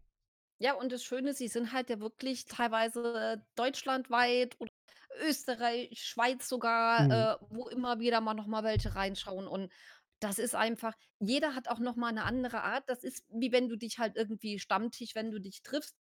[0.61, 4.73] Ja, und das Schöne, sie sind halt ja wirklich teilweise deutschlandweit oder
[5.21, 7.33] Österreich, Schweiz sogar, Mhm.
[7.35, 9.73] äh, wo immer wieder mal noch mal welche reinschauen und
[10.21, 12.85] das ist einfach jeder hat auch noch mal 'ne andere Art.
[12.89, 15.93] Das ist, wie wenn du dich halt irgendwie Stammtisch wenn du dich triffst.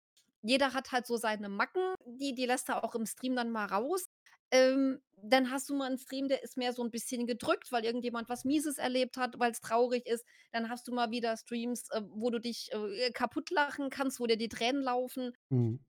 [0.42, 3.66] Jeder hat halt so seine Macken, die die lässt er auch im Stream dann mal
[3.66, 4.06] raus.
[4.50, 7.84] Ähm, dann hast du mal 'n Stream, der ist mehr so 'n bisschen gedrückt, weil
[7.84, 10.24] irgendjemand was Mieses erlebt hat, weil's traurig ist.
[10.52, 14.38] Dann hast du mal wieder Streams, äh, wo du dich, äh, kaputtlachen kannst, wo dir
[14.38, 15.32] die Tränen laufen.
[15.50, 15.80] Mhm.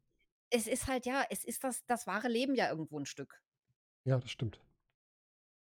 [0.54, 3.40] Es ist halt ja, es ist das das wahre Leben ja irgendwo 'n Stück.
[4.06, 4.62] Ja, das stimmt.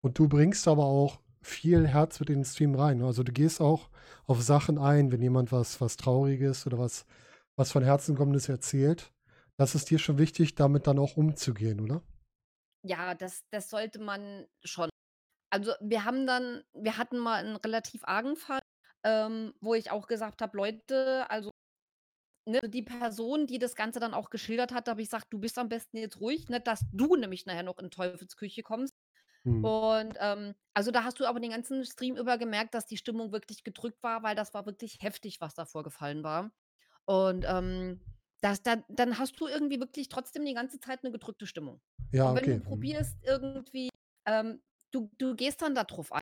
[0.04, 3.06] Und du bringst aber auch viel Herz mit in den Stream rein, ne?
[3.06, 3.88] Also, du gehst auch
[4.26, 7.06] auf Sachen ein, wenn jemand was was Trauriges oder was
[7.56, 9.12] was von Herzen Kommendes erzählt.
[9.56, 12.02] Das ist dir schon wichtig, damit dann auch umzugehen, oder?
[12.86, 14.90] Ja, das das sollte man schon.
[15.50, 18.60] Also, wir haben dann wir hatten mal 'n relativ argen Fall,
[19.04, 21.50] ähm, wo ich auch gesagt habe: „Leute, also“
[22.48, 25.38] ne, die Person, die das Ganze dann auch geschildert hat, da habe ich gesagt: „Du
[25.40, 28.94] bist am besten jetzt ruhig, nicht, dass du nämlich nachher noch in Teufelsküche kommst.“
[29.44, 29.74] Mhm.
[29.82, 33.32] Und, ähm, also, da hast du aber den ganzen Stream über gemerkt, dass die Stimmung
[33.32, 36.52] wirklich gedrückt war, weil das war wirklich heftig, was da vorgefallen war.
[37.08, 38.00] Und, ähm,
[38.40, 41.80] das dann dann hast du irgendwie wirklich trotzdem die ganze Zeit 'ne gedrückte Stimmung.
[42.12, 42.60] Ja, Und wenn du okay.
[42.68, 42.94] Mhm.
[42.96, 43.90] probierst irgendwie,
[44.26, 46.20] ähm du du gehst dann da drauf ein.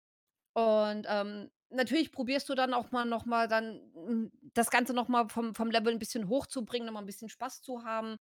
[0.55, 5.09] Und, ähm, natürlich probierst du dann auch mal noch mal dann, hm, das Ganze noch
[5.09, 8.17] mal vom vom Level 'n bisschen hochzubringen, noch mal 'n bisschen Spaß zu haben.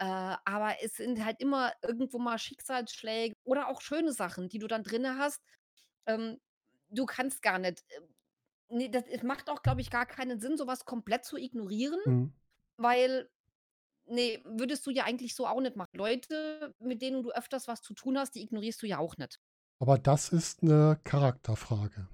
[0.00, 0.06] Äh,
[0.46, 4.84] aber es sind halt immer irgendwo mal Schicksalsschläge oder auch schöne Sachen, die du dann
[4.84, 5.42] drinne hast.
[6.06, 6.38] Ähm,
[6.90, 7.84] du kannst gar nicht,
[8.70, 11.36] äh ne, das es macht auch, glaube ich, gar keinen Sinn, so was komplett zu
[11.36, 12.32] ignorieren, Mhm.
[12.78, 13.30] weil
[14.06, 15.90] ne, würdest du ja eigentlich so auch nicht machen.
[15.96, 19.38] Leute, mit denen du öfters was zu tun hast, die ignorierst du ja auch nicht.
[19.82, 22.06] Aber das ist 'ne Charakterfrage.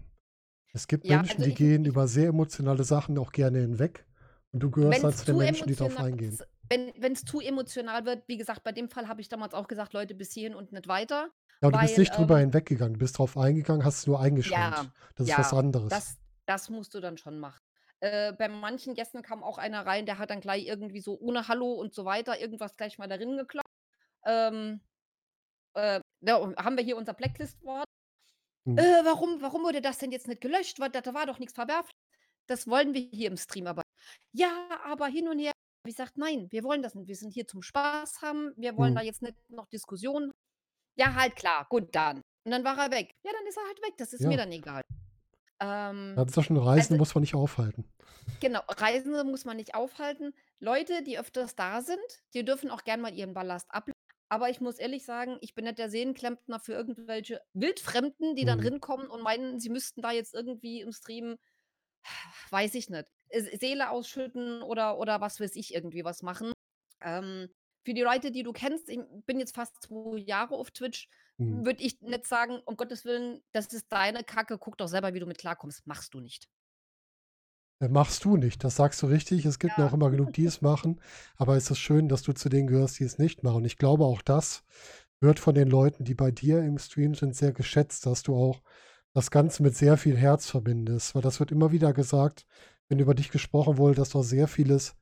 [0.72, 3.60] Es gibt Ja, Menschen, also die ich gehen ich über sehr emotionale Sachen auch gerne
[3.60, 4.06] hinweg
[4.52, 6.40] und du gehörst halt Wenn's zu den Menschen, die emotional eingehen.
[6.68, 9.92] wenn wenn's zu emotional wird wie gesagt, bei dem Fall habe ich damals auch gesagt:
[9.94, 11.30] „Leute, bis hierhin und nicht weiter“,
[11.62, 12.94] Ja, du bist weil, nicht drüber ähm hinweggegangen.
[12.94, 14.84] Du bist drauf eingegangen, hast es nur eingeschränkt.
[14.84, 15.88] Ja, Das ist was ja, anderes.
[15.88, 17.58] das das musst du dann schon machen.
[18.00, 21.48] Äh, bei manchen Gästen kam auch einer rein, der hat dann gleich irgendwie so ohne
[21.48, 23.68] Hallo und so weiter irgendwas gleich mal darin gekloppt.
[24.26, 24.82] Ähm,
[25.74, 27.86] äh, und haben wir hier unser Blacklist-Wort.
[28.76, 28.96] „Äh, Mhm.
[29.04, 30.78] warum warum wurde das denn jetzt nicht gelöscht?
[30.80, 31.92] Da da war doch nix verwerflich.
[32.48, 33.82] Das wollen wir hier im Stream aber.“
[34.32, 37.08] „Ja, aber hin und her.“ Habe ich gesagt: „Nein, wir wollen das nicht.
[37.08, 38.52] Wir sind hier zum Spaß haben.
[38.56, 39.02] Wir wollen da Mhm.
[39.02, 40.32] jetzt nicht noch Diskussionen“
[40.98, 43.12] „Ja, halt klar, gut dann.“ Und dann war er weg.
[43.24, 43.94] Ja, dann ist er halt weg.
[43.98, 44.38] Das ist mir Ja.
[44.38, 44.82] dann egal.
[45.60, 47.84] Ähm, Das ist doch schon also Reisende muss man nicht aufhalten.
[48.40, 50.34] Genau, Reisende muss man nicht aufhalten.
[50.60, 51.98] Leute, die öfters da sind,
[52.34, 53.94] die dürfen auch gern mal ihren Ballast ablegen.
[54.28, 58.58] Aber ich muss ehrlich sagen, ich bin nicht der Seelenklempner für irgendwelche Wildfremden, die dann
[58.58, 58.60] Mhm.
[58.60, 61.36] rinkommen und meinen, sie müssten da jetzt irgendwie im Stream
[62.50, 66.52] weiß ich nicht, Seele ausschütten oder oder was weiß ich, irgendwie was machen.
[67.00, 67.48] Ähm,
[67.84, 71.08] für die Leute, die du kennst ich bin jetzt fast 2 Jahre auf Twitch,
[71.38, 71.62] Mhm.
[71.62, 75.20] würde ich nicht sagen: „Um Gottes Willen, das ist deine Kacke, guck doch selber, wie
[75.20, 76.48] du mit klarkommst.“ Machst du nicht.
[77.80, 79.44] Äh, machst du nicht, das sagst du richtig.
[79.44, 79.78] Es gibt Ja.
[79.78, 81.00] noch immer genug, die es machen,
[81.36, 83.56] aber es ist schön, dass du zu denen gehörst, die es nicht machen.
[83.58, 84.64] Und ich glaube, auch das
[85.20, 88.62] wird von den Leuten, die bei dir im Stream sind, sehr geschätzt, dass du auch
[89.14, 92.46] das Ganze mit sehr viel Herz verbindest, weil das wird immer wieder gesagt,
[92.88, 94.96] wenn über dich gesprochen wurde, dass da sehr vieles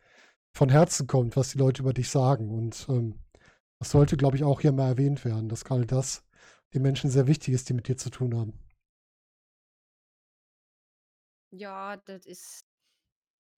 [0.54, 2.50] von Herzen kommt, was die Leute über dich sagen.
[2.50, 3.20] Und, ähm,
[3.80, 6.24] das sollte, glaube ich, auch hier mal erwähnt werden, dass grade das
[6.74, 8.54] den Menschen sehr wichtig ist, die mit dir zu tun haben.
[11.52, 12.62] Ja, das ist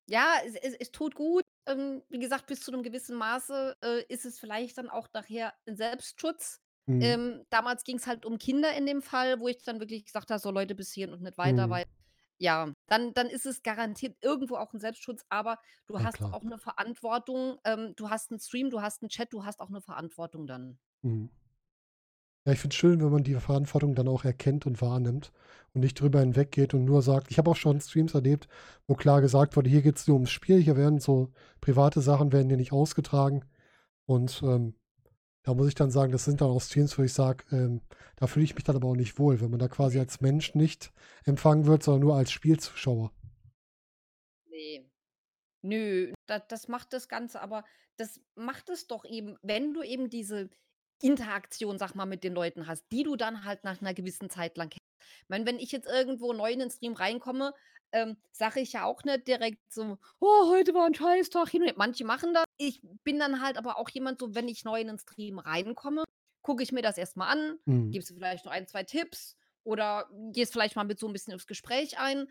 [0.09, 1.45] ja, es es es tut gut.
[1.67, 5.53] Ähm, wie gesagt, bis zu 'nem gewissen Maße, äh, ist es vielleicht dann auch nachher
[5.67, 6.61] 'n Selbstschutz.
[6.89, 7.17] Mhm.
[7.17, 10.39] Ähm, damals ging's halt um Kinder in dem Fall, wo ich dann wirklich gesagt habe:
[10.41, 11.71] „So Leute, bis hierhin und nicht weiter“, Mhm.
[11.71, 11.85] weil
[12.39, 16.33] ja, dann dann ist es garantiert irgendwo auch 'n Selbstschutz, aber du Ja, hast klar.
[16.33, 17.59] auch 'ne Verantwortung.
[17.65, 20.79] Ähm, du hast 'n Stream, du hast 'n Chat, du hast auch 'ne Verantwortung dann.
[21.05, 21.29] Mhm.
[22.47, 25.33] Ja, ich finde es schön, wenn man die Verantwortung dann auch erkennt und wahrnimmt
[25.75, 28.47] und nicht drüber hinweggeht und nur sagt ich habe auch schon Streams erlebt,
[28.87, 32.47] wo klar gesagt wurde: „Hier geht's nur ums Spiel, hier werden so private Sachen werden
[32.49, 33.45] hier nicht ausgetragen.“
[34.07, 34.75] Und, ähm,
[35.47, 37.81] da muss ich dann sagen, das sind dann auch Streams, wo ich sage, ähm,
[38.17, 40.57] da fühle ich mich dann aber auch nicht wohl, wenn man da quasi als Mensch
[40.57, 40.93] nicht
[41.25, 43.13] empfangen wird, sondern nur als Spielzuschauer.
[44.51, 44.91] Ne.
[45.63, 47.65] Nö, da das macht das Ganze aber
[47.97, 50.51] das macht es doch eben, wenn du eben diese
[51.03, 54.57] Interaktion, sage mal, mit den Leuten hast, die du dann halt nach 'ner gewissen Zeit
[54.59, 54.83] lang kennst.
[55.23, 57.55] Ich meine, wenn ich jetzt irgendwo neu in den Stream reinkomme,
[57.93, 62.35] ähm, sage ich ja auch nicht direkt so: „Oh, heute war 'n Scheißtag.“ Manche machen
[62.35, 62.45] das.
[62.59, 66.05] Ich bin dann halt aber auch jemand so, wenn ich neu in 'nen Stream reinkomme,
[66.43, 67.97] gucke ich mir das erst mal an, Mhm.
[67.97, 71.35] gibst du vielleicht noch 1, 2 Tipps oder gehst vielleicht mal mit so 'n bisschen
[71.35, 72.29] aufs Gespräch ein.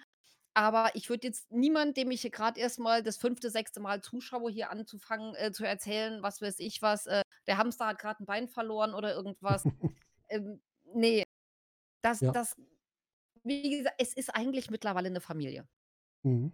[0.56, 3.80] Aber ich würde jetzt niemand, dem ich hier grad erst mal das 5., 6.
[3.82, 8.00] Mal zuschaue, hier anzufangen, äh, zu erzählen, was weiß ich was, äh, der Hamster hat
[8.00, 9.66] grad 'n Bein verloren oder irgendwas.
[10.30, 11.24] Ähm, ne,
[12.04, 12.34] das Ja.
[12.34, 12.56] das
[13.46, 15.68] wie gesa es ist eigentlich mittlerweile 'ne Familie.
[16.24, 16.52] Mhm.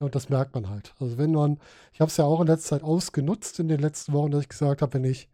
[0.00, 0.94] Und das merkt man halt.
[1.00, 1.60] Also, wenn man
[1.94, 4.48] ich habe es ja auch in letzter Zeit ausgenutzt in den letzten Wochen, dass ich
[4.50, 5.28] gesagt habe, wenn ich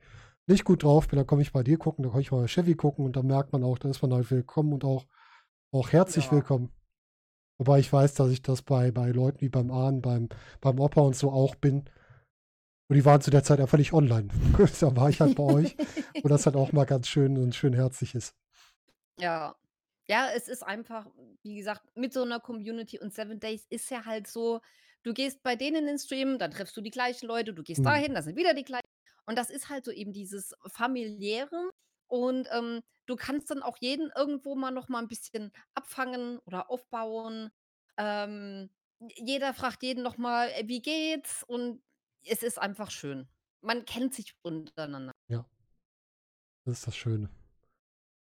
[0.47, 2.75] nicht gut drauf bin, dann komme ich bei dir gucken, dann komme ich bei Chevy
[2.77, 5.07] gucken und dann merkt man auch, da ist man halt willkommen und auch
[5.73, 6.33] auch herzlich Ja.
[6.33, 6.71] willkommen.
[7.59, 10.29] Wobei ich weiß, dass ich das bei bei Leuten wie beim Arnen, beim
[10.61, 11.85] beim Opa und so auch bin.
[12.89, 14.29] Und die waren zu der Zeit einfach nicht online.
[14.81, 15.77] Da war ich halt bei euch,
[16.23, 18.35] wo das halt auch mal ganz schön und schön herzlich ist.
[19.19, 19.55] Ja.
[20.09, 21.07] Ja, es ist einfach,
[21.43, 24.61] wie gesagt, mit so 'ner Community und 7 Days ist ja halt so,
[25.05, 27.85] du gehst bei denen in den Stream, dann triffst du die gleichen Leute, du gehst
[27.85, 28.03] Mhm.
[28.03, 28.83] dahin, da sind wieder die gleichen.
[29.27, 31.71] Und das ist halt so eben dieses Familiäre
[32.09, 36.69] und, ähm, du kannst dann auch jeden irgendwo mal noch mal 'n bisschen abfangen oder
[36.69, 37.51] aufbauen.
[37.97, 38.71] Ähm,
[39.17, 41.83] jeder fragt jeden noch mal: „Äh, wie geht's?“ Und
[42.25, 43.29] es ist einfach schön.
[43.61, 45.13] Man kennt sich untereinander.
[45.29, 45.45] Ja.
[46.67, 47.29] Das ist das Schöne.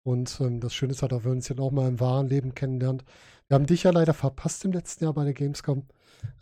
[0.06, 2.28] Und, ähm, das Schöne ist halt auch, wenn man sich dann auch mal im wahren
[2.28, 3.04] Leben kennenlernt.
[3.48, 5.84] Wir haben dich ja leider verpasst im letzten Jahr bei der Gamescom,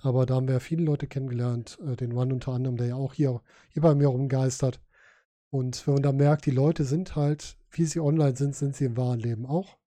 [0.02, 2.96] aber da haben wir ja viele Leute kennengelernt, äh, den One unter anderem, der ja
[2.96, 4.80] auch hier hier bei mir rumgeistert.
[5.52, 8.86] Und wenn man dann merkt, die Leute sind halt, wie sie online sind, sind sie
[8.86, 9.78] im wahren Leben auch.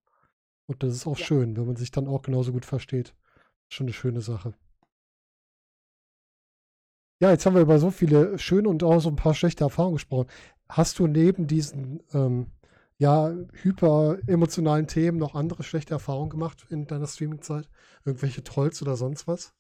[0.67, 1.27] Und das ist auch Ja.
[1.27, 3.15] schön, wenn man sich dann auch genauso gut versteht.
[3.71, 4.55] Schon 'ne schöne Sache.
[7.21, 9.95] Ja, jetzt haben wir über so viele schöne und auch so 'n paar schlechte Erfahrungen
[9.95, 10.27] gesprochen.
[10.69, 12.47] Hast du neben diesen, ähm,
[13.03, 17.69] ja, hyperemotionalen Themen noch andere schlechte Erfahrungen gemacht in deiner Streamingzeit?
[18.05, 19.55] Irgendwelche Trolls oder sonst was?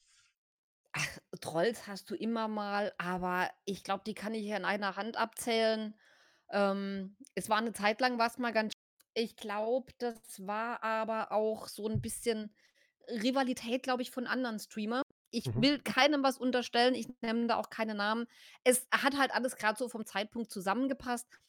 [0.95, 4.97] Ach, Trolls hast du immer mal, aber ich glaube, die kann ich hier an einer
[4.97, 5.99] Hand abzählen.
[6.51, 8.73] Ähm, es war 'ne Zeit lang war's mal ganz
[9.15, 12.55] ich glaube, das war aber auch so 'n bisschen
[13.09, 15.03] Rivalität, glaube ich, von anderen Streamer.
[15.31, 15.63] Ich Mhm.
[15.63, 18.27] will keinem was unterstellen, ich nenne da auch keine Namen.
[18.65, 21.41] Es hat halt alles grad so vom Zeitpunkt zusammengepasst.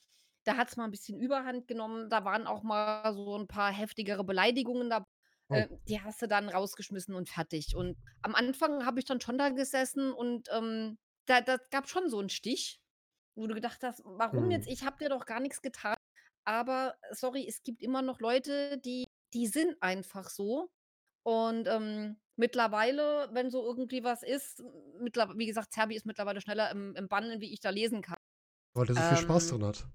[0.48, 2.10] Da hat's mal 'n bisschen Überhand genommen.
[2.10, 5.08] Da waren auch mal so 'n paar heftigere Beleidigungen dab
[5.50, 5.64] Oh.
[5.64, 7.76] äh, die hast du dann rausgeschmissen und fertig.
[7.76, 12.10] Und am Anfang habe ich dann schon da gesessen und, ähm, da da gab's schon
[12.10, 12.82] so 'n Stich,
[13.36, 14.68] wo du gedacht hast: „Warum jetzt?
[14.68, 14.70] Mhm.
[14.70, 15.96] Ich habe dir doch gar nix getan.“
[16.46, 20.72] Aber sorry, es gibt immer noch Leute, die die sind einfach so.
[21.24, 24.64] Und, ähm, mittlerweile, wenn so irgendwie was ist
[25.00, 28.18] mittler wie gesagt, Zerbi ist mittlerweile schneller im im Bannen, wie ich da lesen kann.
[28.76, 29.88] Weil der so viel Spaß Ähm drin hat.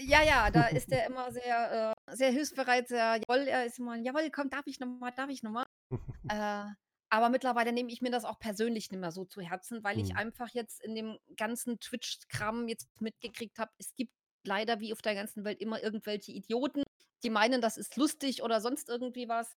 [0.00, 3.96] Ja, ja, da ist der immer sehr, äh sehr hilfsbereit, sehr jawoll, er ist immer:
[3.96, 5.64] „Jawoll, komm, darf ich noch mal, darf ich noch mal?“
[6.28, 6.66] Äh,
[7.10, 10.16] aber mittlerweile nehme ich mir das auch persönlich nicht mehr so zu Herzen, weil ich
[10.16, 10.16] Mhm.
[10.16, 14.12] einfach jetzt in dem ganzen Twitch-Kram jetzt mitgekriegt habe, es gibt
[14.46, 16.84] leider wie auf der ganzen Welt immer irgendwelche Idioten,
[17.24, 19.54] die meinen, das ist lustig oder sonst irgendwie was.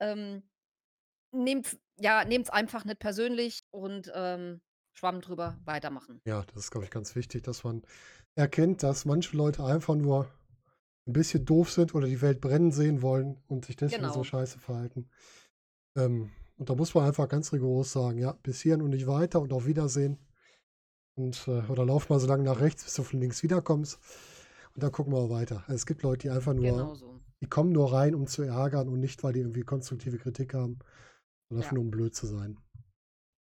[0.00, 0.50] Ähm,
[1.32, 4.62] nehmt's ja, nehmt's einfach nicht persönlich und, ähm,
[4.98, 6.20] Schwamm drüber, weitermachen.
[6.26, 7.82] Ja, das ist, glaube ich, ganz wichtig, dass man
[8.34, 10.28] erkennt, dass manche Leute einfach nur
[11.06, 14.24] 'n bisschen doof sind oder die Welt brennen sehen wollen und sich deswegen so Genau.
[14.24, 15.08] scheiße verhalten.
[15.96, 19.40] Ähm, und da muss man einfach ganz rigoros sagen: „Ja, bis hierhin und nicht weiter
[19.42, 20.18] und auf Wiedersehen.“
[21.16, 23.98] Und, äh oder lauf mal so lange nach rechts, bis du von links wiederkommst
[24.74, 25.64] und dann gucken wir weiter.
[25.68, 27.20] Es gibt Leute, die einfach nur Genau so.
[27.42, 30.78] die kommen nur rein, um zu ärgern und nicht, weil die irgendwie konstruktive Kritik haben,
[31.48, 31.76] sondern einfach Ja.
[31.76, 32.58] nur, um blöd zu sein.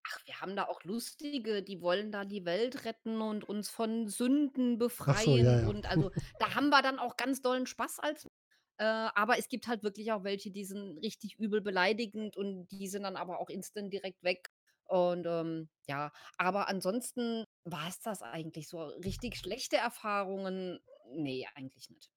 [0.07, 4.07] Ach, wir haben da auch Lustige, die wollen da die Welt retten und uns von
[4.07, 5.45] Sünden Ach so, ja, befreien.
[5.45, 5.67] ja.
[5.67, 8.27] Und also, da haben wir dann auch ganz dollen Spaß als
[8.77, 12.87] äh, aber es gibt halt wirklich auch welche, die sind richtig übel beleidigend und die
[12.87, 14.49] sind dann aber auch instant direkt weg.
[14.87, 18.83] Und, ähm, ja, aber ansonsten war's das eigentlich so.
[18.83, 20.79] Richtig schlechte Erfahrungen,
[21.11, 22.11] ne, eigentlich nicht.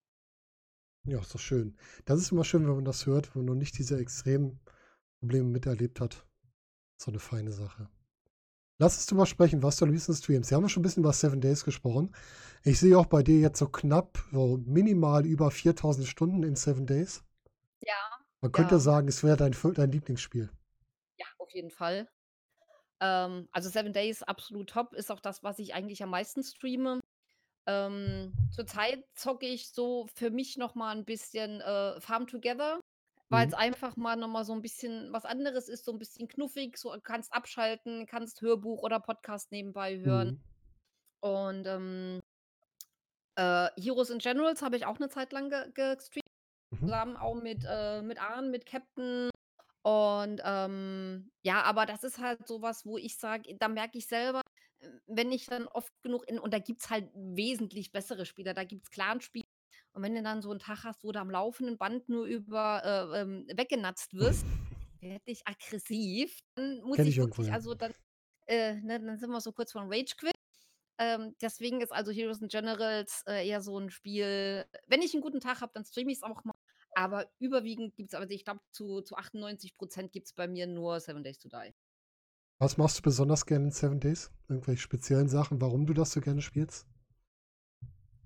[1.05, 1.79] Ja, ist doch schön.
[2.05, 4.61] Das ist immer schön, wenn man das hört, wenn man noch nicht diese extremen
[5.21, 6.28] Probleme miterlebt hat.
[7.01, 7.89] So 'ne feine Sache.
[8.79, 10.51] Lass uns drüber sprechen, was du am liebsten streamst.
[10.51, 12.13] Wir haben schon 'n bisschen über 7 Days gesprochen.
[12.65, 16.87] Ich sehe auch bei dir jetzt so knapp so minimal über 4.000 Stunden in 7
[16.87, 17.23] Days.
[17.83, 17.97] Ja,
[18.43, 18.81] Man könnte ja.
[18.81, 20.51] sagen, es wäre dein dein Lieblingsspiel.
[21.19, 22.09] Ja, auf jeden Fall.
[23.01, 27.01] Ähm, also 7 Days absolut top, ist auch das, was ich eigentlich am meisten streame.
[27.67, 32.81] Ähm, zurzeit zocke ich so für mich noch mal 'n bisschen, äh, Farm Together,
[33.31, 33.55] weil's Mhm.
[33.55, 36.97] einfach mal noch mal so 'n bisschen was anderes ist, so 'n bisschen knuffig, so
[37.03, 40.33] kannst abschalten, kannst Hörbuch oder Podcast nebenbei hören.
[40.33, 40.43] Mhm.
[41.21, 42.21] Und, ähm
[43.39, 46.25] äh, Heroes and Generals habe ich auch 'ne Zeit lang ge gestreamt,
[46.73, 46.91] Mhm.
[46.91, 49.31] zusammen auch mit, äh mit Arn, mit Captain.
[49.83, 54.09] Und, ähm, ja, aber das ist halt so was, wo ich sage da merke ich
[54.09, 54.43] selber,
[54.81, 58.65] äh, wenn ich dann oft genug in und da gibt's halt wesentlich bessere Spieler, da
[58.65, 59.45] gibt's Clanspiele.
[59.99, 62.83] Und wenn du dann so 'n Tag hast, wo du am laufenden Band nur über
[63.15, 64.47] äh, ähm, weggenatzt wirst,
[65.01, 66.39] werde ich aggressiv.
[66.55, 67.93] Dann muss Kenne ich ich wirklich also dann
[68.47, 70.35] äh, ne, dann sind wir so kurz vorm Rage Quit.
[70.99, 75.23] Ähm, deswegen ist also Heroes and Generals, äh, eher so 'n Spiel wenn ich 'n
[75.23, 76.55] guten Tag habe, dann streame ich's auch mal,
[76.95, 81.25] aber überwiegend gibt's also ich glaube, zu zu 98 % gibt's bei mir nur Seven
[81.25, 81.75] Days to Die.
[82.61, 84.33] Was machst du besonders gerne in Seven Days?
[84.49, 86.89] Irgendwelche speziellen Sachen, warum du das so gerne spielst?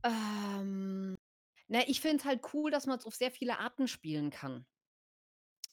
[0.05, 1.15] Ähm,
[1.73, 4.67] na, ich finde es halt cool, dass man's auf sehr viele Arten spielen kann.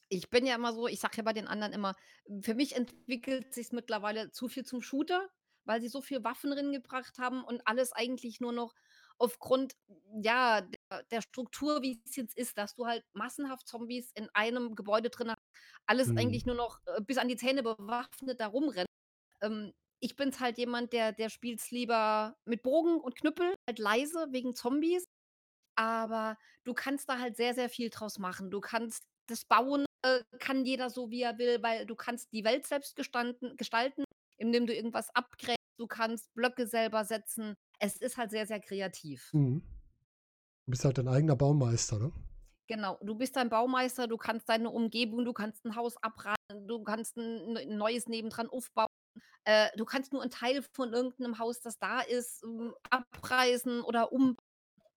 [0.08, 1.94] Ich bin ja immer so ich sage ja bei den anderen immer,
[2.42, 5.28] für mich entwickelt sich's mittlerweile zu viel zum Shooter,
[5.64, 8.74] weil sie so viel Waffen drin gebracht haben und alles eigentlich nur noch
[9.18, 9.74] aufgrund,
[10.22, 15.10] ja, der der Struktur, wie's jetzt ist, dass du halt massenhaft Zombies in einem Gebäude
[15.10, 15.38] drin hast,
[15.86, 16.16] alles Mhm.
[16.16, 18.86] eigentlich nur noch, äh, bis an die Zähne bewaffnet da rumrennen.
[19.42, 24.28] Ähm, ich bin's halt jemand, der der spielt's lieber mit Bogen und Knüppel, halt leise
[24.32, 25.04] wegen Zombies,
[25.80, 28.50] aber du kannst da halt sehr, sehr viel draus machen.
[28.50, 32.44] Du kannst das bauen, äh, kann jeder so, wie er will, weil du kannst die
[32.44, 34.04] Welt selbst gestanden gestalten,
[34.38, 35.58] indem du irgendwas abgräbst.
[35.78, 37.54] Du kannst Blöcke selber setzen.
[37.78, 39.32] Es ist halt sehr, sehr kreativ.
[39.32, 39.62] Mhm.
[40.66, 42.12] Du bist halt dein eigener Baumeister, ne?
[42.70, 46.82] Genau, du bist dein Baumeister, du kannst deine Umgebung du kannst 'n Haus abreißen, du
[46.84, 48.86] kannst 'n 'n 'n neues nebendran aufbauen.
[49.44, 53.82] Äh, du kannst nur 'n Teil von irgend 'nem Haus, das da ist, hm, abreißen
[53.82, 54.36] oder um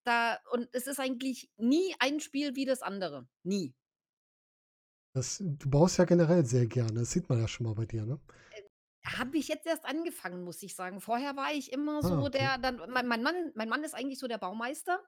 [0.08, 3.76] da und es ist eigentlich nie ein Spiel wie das andere, nie.
[5.16, 7.00] Das du baust ja generell sehr gerne.
[7.00, 8.20] Das sieht man ja schon mal bei dir, ne?
[8.52, 8.62] Äh,
[9.06, 11.02] habe ich jetzt erst angefangen, muss ich sagen.
[11.02, 12.30] Vorher war ich immer Ah, so okay.
[12.30, 15.04] der dann mein mein Mann mein Mann ist eigentlich so der Baumeister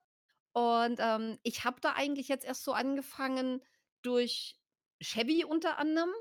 [0.53, 3.61] und, ähm, ich habe da eigentlich jetzt erst so angefangen
[4.03, 4.57] durch
[5.03, 6.11] Chevy unter anderem,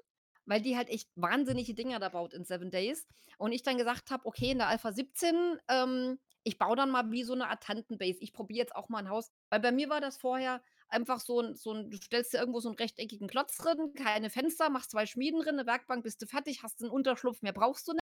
[0.46, 3.06] weil die halt echt wahnsinnige Dinger da baut in Seven Days
[3.38, 7.10] und ich dann gesagt habe: „Okay, in der Alpha 17, ähm, ich baue dann mal
[7.12, 8.18] wie so 'ne Art Tantenbase.
[8.20, 11.40] Ich probiere jetzt auch mal 'n Haus“ weil bei mir war das vorher einfach so
[11.40, 14.90] 'n so 'n du stellst dir irgendwo so 'n rechteckigen Klotz drin, keine Fenster, machst
[14.92, 18.02] 2 Schmieden drin, 'ne Werkbank, bist du fertig, hast 'n Unterschlupf, mehr brauchst du nicht.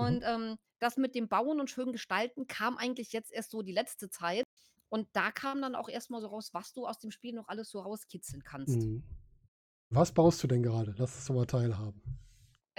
[0.00, 0.18] Mhm.
[0.18, 3.72] Und, ähm, das mit dem Bauen und schön gestalten kam eigentlich jetzt erst so die
[3.72, 4.44] letzte Zeit
[4.90, 7.48] und da kam dann auch erst mal so raus, was du aus dem Spiel noch
[7.48, 8.68] alles so rauskitzeln kannst.
[8.68, 9.02] Mhm.
[9.90, 10.94] Was baust du denn gerade?
[10.98, 12.02] Lass doch mal teilhaben.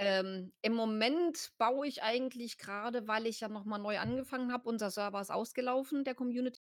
[0.00, 4.66] Ähm, im Moment baue ich eigentlich grade, weil ich ja noch mal neu angefangen habe
[4.68, 6.58] unser Server ist ausgelaufen, der Community.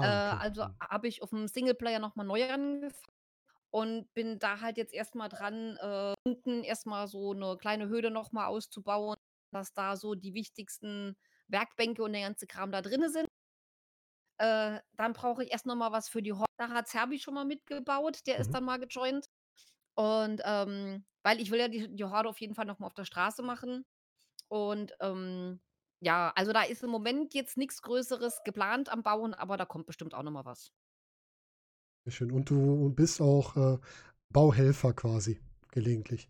[0.00, 0.40] Äh, Ah, okay.
[0.40, 0.80] also Mhm.
[0.80, 2.94] habe ich auf'm Singleplayer noch mal neu angefangen
[3.70, 7.88] und bin da halt jetzt erst mal dran, äh, unten erst mal so 'ne kleine
[7.88, 9.16] Höhle noch mal auszubauen,
[9.52, 11.16] dass da so die wichtigsten
[11.48, 13.28] Werkbänke und der ganze Kram da drinnen sind.
[14.40, 16.46] Äh, dann brauche ich erst noch mal was für die Horde.
[16.56, 18.54] Da hat Serbi schon mal mitgebaut, der ist Mhm.
[18.54, 19.26] dann mal gejoint.
[19.94, 22.94] Und, ähm weil ich will ja die die Horde auf jeden Fall noch mal auf
[22.94, 23.84] der Straße machen.
[24.48, 25.60] Und, ähm,
[26.00, 29.86] ja, also da ist im Moment jetzt nix Größeres geplant am Bauen, aber da kommt
[29.86, 30.72] bestimmt auch noch mal was.
[32.04, 32.30] Sehr schön.
[32.32, 33.78] Und du bist auch, äh,
[34.28, 36.28] Bauhelfer quasi, gelegentlich?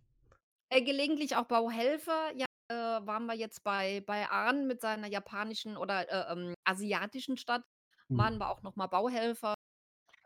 [0.71, 2.33] Äh, gelegentlich auch Bauhelfer.
[2.37, 2.75] Ja, äh,
[3.07, 7.65] waren wir jetzt bei bei Arn mit seiner japanischen oder, äh, ähm, asiatischen Stadt,
[8.11, 8.31] Mhm.
[8.31, 9.55] waren wir auch noch mal Bauhelfer.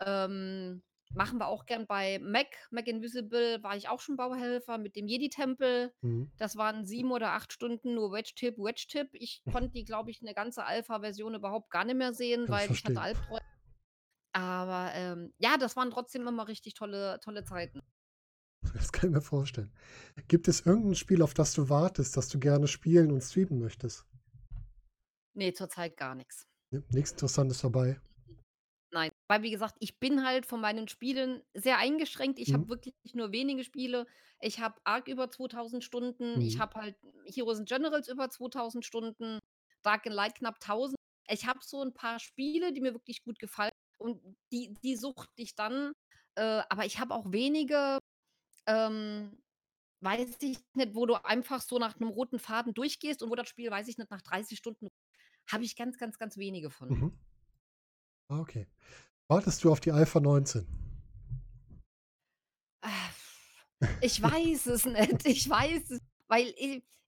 [0.00, 0.82] Ähm,
[1.12, 5.06] machen wir auch gern bei Mac Mac Invisible war ich auch schon Bauhelfer mit dem
[5.08, 5.92] Jedi-Tempel.
[6.02, 6.30] Mhm.
[6.36, 9.08] Das waren 7 oder 8 Stunden nur Wedge-Tip, Wedge-Tip.
[9.12, 12.84] Ich konnte die, glaube ich, 'ne ganze Alpha-Version überhaupt gar nicht mehr sehen, weil ich
[12.84, 13.00] hatte.
[13.00, 13.40] Albträume.
[14.32, 17.80] Aber, ähm, ja, das waren trotzdem immer richtig tolle tolle Zeiten.
[18.74, 19.72] Das kann ich mir vorstellen.
[20.28, 23.58] Gibt es irgend 'n Spiel, auf das du wartest, das du gerne spielen und streamen
[23.58, 24.06] möchtest?
[25.36, 26.14] Ne, zurzeit gar.
[26.72, 28.00] Ne, nix Interessantes dabei?
[28.94, 32.38] Nein, weil wie gesagt, ich bin halt von meinen Spielen sehr eingeschränkt.
[32.38, 32.54] Ich Mhm.
[32.54, 34.06] habe wirklich nur wenige Spiele.
[34.40, 36.40] Ich habe ARC über 2000 Stunden.
[36.40, 36.60] Ich Mhm.
[36.60, 39.40] habe halt Heroes and Generals über 2000 Stunden,
[39.82, 40.96] Dark and Light knapp 1000.
[41.28, 44.22] Ich habe so 'n paar Spiele, die mir wirklich gut gefallen und
[44.52, 45.92] die die suchte ich dann.
[46.36, 47.98] Äh, aber ich habe auch wenige,
[48.66, 49.38] ähm,
[50.02, 53.48] weiß ich nicht, wo du einfach so nach 'nem roten Faden durchgehst und wo das
[53.48, 54.88] Spiel, weiß ich nicht, nach 30 Stunden
[55.50, 56.90] habe ich ganz, ganz, ganz wenige von.
[56.90, 57.14] Mhm.
[58.30, 58.66] Ah, okay.
[59.28, 60.66] Wartest du auf die Alpha 19?
[64.00, 65.26] Ich weiß es nicht.
[65.26, 66.54] Ich weiß es, weil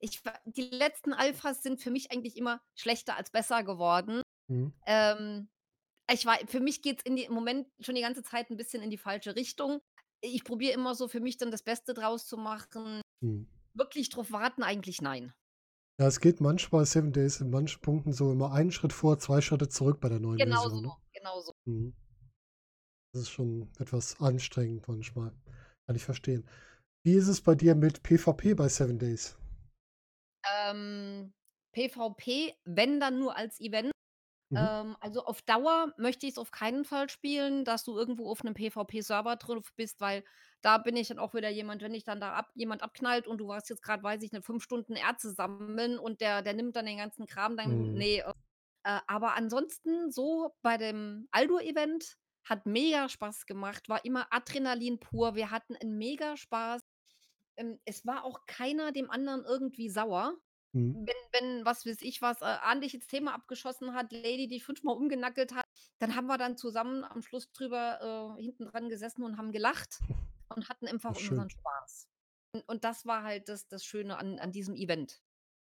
[0.01, 4.23] ich wa die letzten Alphas sind für mich eigentlich immer schlechter als besser geworden.
[4.49, 4.73] Mhm.
[4.87, 5.49] Ähm,
[6.13, 8.91] ich wei für mich in die im Moment schon die ganze Zeit 'n bisschen in
[8.91, 9.81] die falsche Richtung.
[10.23, 13.03] Ich probiere immer so für mich dann das Beste draus zu machen.
[13.23, 13.47] Mhm.
[13.75, 15.35] Wirklich drauf warten, eigentlich nein.
[16.01, 19.43] Ja, es geht manchmal Seven Days in manchen Punkten so immer einen Schritt vor, 2
[19.43, 20.89] Schritte zurück bei der neuen Genau Version, ne?
[20.89, 21.06] genau so.
[21.67, 21.93] Mhm.
[23.13, 25.33] Das ist schon etwas anstrengend manchmal.
[25.87, 26.49] Kann ich verstehen.
[27.05, 29.37] Wie ist es bei dir mit PvP bei Seven Days?
[30.45, 31.33] Ähm,
[31.73, 33.93] PvP, wenn dann nur als Event.
[34.51, 34.67] Mhm.
[34.71, 38.55] Ähm, also auf Dauer möchte ich's auf keinen Fall spielen, dass du irgendwo auf 'nem
[38.55, 40.25] PvP-Server drauf bist, weil
[40.63, 43.39] da bin ich dann auch wieder jemand, wenn dich dann da ab jemand abknallt und
[43.39, 46.77] du warst jetzt grad, weiß ich nicht, 5 Stunden Erze sammeln und der der nimmt
[46.77, 47.95] dann den ganzen Kram, dann Mhm.
[47.95, 48.25] ne.
[48.87, 55.35] Äh, aber ansonsten so bei dem Aldo-Event hat mega Spaß gemacht, war immer Adrenalin pur.
[55.35, 56.83] Wir hatten 'n mega Spaß.
[57.57, 60.37] Ähm, es war auch keiner dem anderen irgendwie sauer.
[60.73, 61.05] Mhm.
[61.07, 64.97] Wenn wenn, was weiß ich was, äh, dich ins Thema abgeschossen hat, Lady dich fünfmal
[64.97, 65.67] umgenackelt hat,
[65.99, 69.99] dann haben wir dann zusammen am Schluss drüber, äh, hinten dran gesessen und haben gelacht
[70.55, 72.09] und hatten einfach unseren Spaß.
[72.53, 75.23] Und und das war halt das das Schöne an an diesem Event.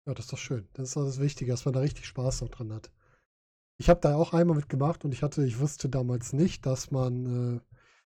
[0.06, 0.68] Ja, das ist doch schön.
[0.74, 2.90] Das ist doch das Wichtige, dass man da richtig Spaß auch dran hat.
[3.80, 7.56] Ich habe da auch einmal mitgemacht und ich hatte ich wusste damals nicht, dass man,
[7.56, 7.60] äh,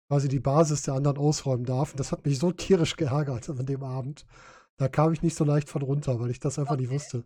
[0.08, 1.92] quasi die Basis der anderen ausräumen darf.
[1.92, 4.26] Und das hat mich so tierisch geärgert an dem Abend.
[4.78, 6.90] Da kam ich nicht so leicht von runter, weil ich das einfach nicht Okay.
[6.90, 7.24] wusste.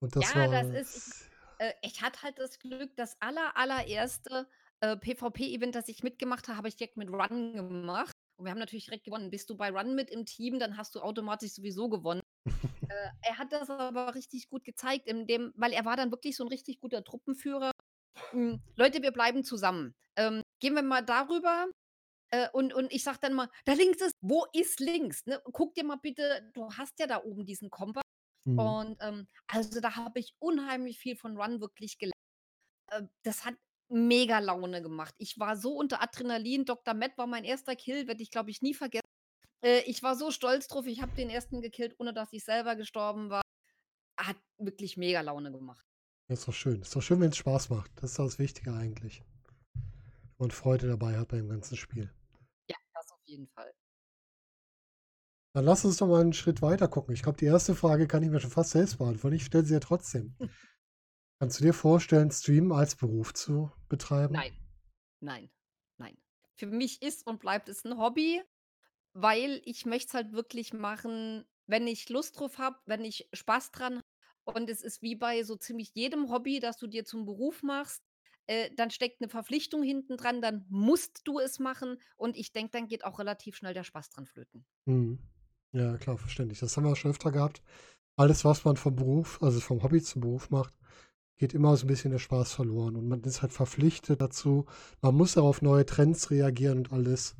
[0.00, 3.56] Und das Ja, das war ist ich äh, ich hatte halt das Glück, das aller
[3.56, 4.48] allererste,
[4.80, 8.12] äh, PvP-Event, das ich mitgemacht habe, habe ich direkt mit Run gemacht.
[8.38, 9.30] Und wir haben natürlich direkt gewonnen.
[9.30, 12.20] Bist du bei Run mit im Team, dann hast du automatisch sowieso gewonnen.
[12.90, 16.44] Äh, er hat das aber richtig gut gezeigt dem weil er war dann wirklich so
[16.44, 17.72] 'n richtig guter Truppenführer.
[18.32, 19.94] Hm, Leute, wir bleiben zusammen.
[20.16, 21.68] Ähm, gehen wir mal darüber,
[22.30, 25.40] äh, und und ich sage dann immer: „Da links ist“ „Wo ist links, ne?
[25.52, 28.04] Guck dir mal bitte du hast ja da oben diesen Kompass.“
[28.46, 28.76] Mhm.
[28.76, 32.14] Und, ähm, also, da habe ich unheimlich viel von Run wirklich gelernt.
[32.90, 33.56] Äh, das hat
[33.90, 35.14] mega Laune gemacht.
[35.18, 36.64] Ich war so unter Adrenalin.
[36.66, 37.76] Doktor Matt war mein 1.
[37.76, 39.05] Kill, werde ich, glaube ich, nie vergessen.
[39.62, 40.86] Äh, ich war so stolz drauf.
[40.86, 41.60] Ich habe den 1.
[41.60, 43.42] gekillt, ohne dass ich selber gestorben war.
[44.20, 45.84] Hat wirklich mega Laune gemacht.
[46.30, 46.82] Ja, ist doch schön.
[46.82, 47.90] Ist doch schön, wenn's Spaß macht.
[47.96, 49.22] Das ist das Wichtige eigentlich.
[50.38, 52.10] Und Freude dabei hat beim ganzen Spiel.
[52.68, 53.72] Ja, das auf jeden Fall.
[55.54, 57.14] Dann lass uns doch mal 'n Schritt weiter gucken.
[57.14, 57.74] Ich glaube, die 1.
[57.74, 59.36] Frage kann ich mir schon fast selbst beantworten.
[59.36, 60.34] Ich stelle sie ja trotzdem.
[61.40, 64.34] Kannst du dir vorstellen, Streamen als Beruf zu betreiben?
[64.34, 64.52] Nein,
[65.20, 65.50] nein,
[65.98, 66.18] nein.
[66.56, 68.42] Für mich ist und bleibt es 'n Hobby,
[69.16, 73.72] weil ich möchte es halt wirklich machen, wenn ich Lust drauf habe, wenn ich Spaß
[73.72, 74.02] dran
[74.44, 78.04] und es ist wie bei so ziemlich jedem Hobby, das du dir zum Beruf machst,
[78.46, 82.72] äh, dann steckt 'ne Verpflichtung hinten dran, dann musst du es machen und ich denke,
[82.72, 84.64] dann geht auch relativ schnell der Spaß dran flöten.
[84.86, 85.18] Mhm.
[85.72, 86.60] Ja, klar, verständlich.
[86.60, 87.60] Das haben wir schon öfter gehabt.
[88.16, 90.74] Alles, was man vom Beruf also, vom Hobby zum Beruf macht,
[91.38, 94.66] geht immer so 'n bisschen der Spaß verloren und man ist halt verpflichtet dazu.
[95.02, 97.36] Man muss auch auf neue Trends reagieren und alles.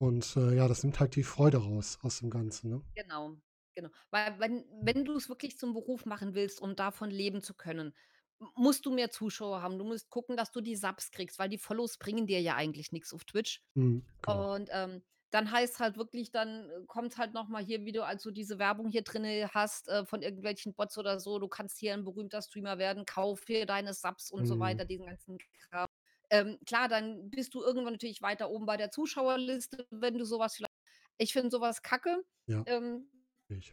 [0.00, 2.82] Und, äh, ja, das nimmt halt die Freude raus aus dem Ganzen, ne?
[2.96, 3.36] Genau,
[3.74, 3.90] genau.
[4.10, 7.94] Weil wenn wenn du's wirklich zum Beruf machen willst, um davon leben zu können,
[8.40, 9.78] m musst du mehr Zuschauer haben.
[9.78, 12.90] Du musst gucken, dass du die Subs kriegst, weil die Follows bringen dir ja eigentlich
[12.92, 13.62] nix auf Twitch.
[13.76, 14.50] Mhm, genau.
[14.54, 18.30] Und, ähm, dann heißt's halt wirklich dann kommt's halt noch mal hier, wie du also
[18.32, 21.38] diese Werbung hier drinne hast, äh, von irgendwelchen Bots oder so.
[21.38, 24.60] Du kannst hier 'n berühmter Streamer werden, kauf hier deine Subs und so Mhm.
[24.60, 25.38] weiter, diesen ganzen
[25.70, 25.86] Kram.
[26.30, 30.38] Ähm, klar, dann bist du irgendwann natürlich weiter oben bei der Zuschauerliste, wenn du so
[30.38, 30.72] was vielleicht
[31.18, 32.66] ich finde so was Kacke, Ja.
[32.66, 33.10] ähm,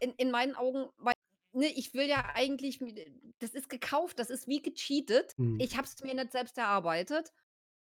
[0.00, 1.14] in in meinen Augen, weil
[1.54, 5.34] ne, ich will ja eigentlich d das ist gekauft, das ist wie gecheatet.
[5.38, 5.58] Mhm.
[5.58, 7.30] Ich habe es mir nicht selbst erarbeitet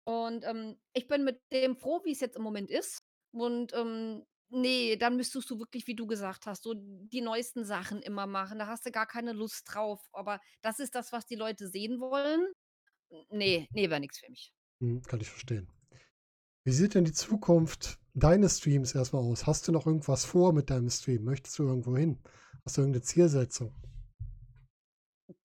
[0.06, 3.04] und, ähm, ich bin mit dem froh, wie's jetzt im Moment ist.
[3.34, 8.02] Und, ähm, ne, dann müsstest du wirklich, wie du gesagt hast, so die neuesten Sachen
[8.02, 8.60] immer machen.
[8.60, 10.02] Da hast du gar keine Lust drauf.
[10.14, 12.54] Aber das ist das, was die Leute sehen wollen.
[13.12, 14.52] N ne, ne, wäre nix für mich.
[14.84, 15.68] Mhm, kann ich verstehen.
[16.66, 19.48] Wie sieht denn die Zukunft deines Streams erst mal aus?
[19.48, 21.24] Hast du noch irgendwas vor mit deinem Stream?
[21.26, 22.20] Möchtest du irgendwo hin?
[22.66, 23.74] Hast du irgend 'ne Zielsetzung?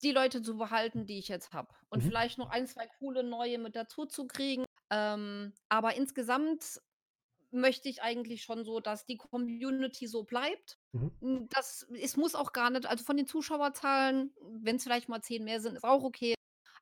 [0.01, 2.03] Die Leute zu behalten, die ich jetzt habe und Mhm.
[2.03, 4.65] vielleicht noch 1, 2 coole Neue mit dazuzukriegen.
[4.89, 6.81] Ähm, aber insgesamt
[7.51, 10.79] möchte ich eigentlich schon so, dass die Community so bleibt.
[10.93, 11.19] Mhm.
[11.21, 15.43] Hm, das es muss auch gar nicht also, von den Zuschauerzahlen, wenn's vielleicht mal 10
[15.45, 16.35] mehr sind, ist auch okay.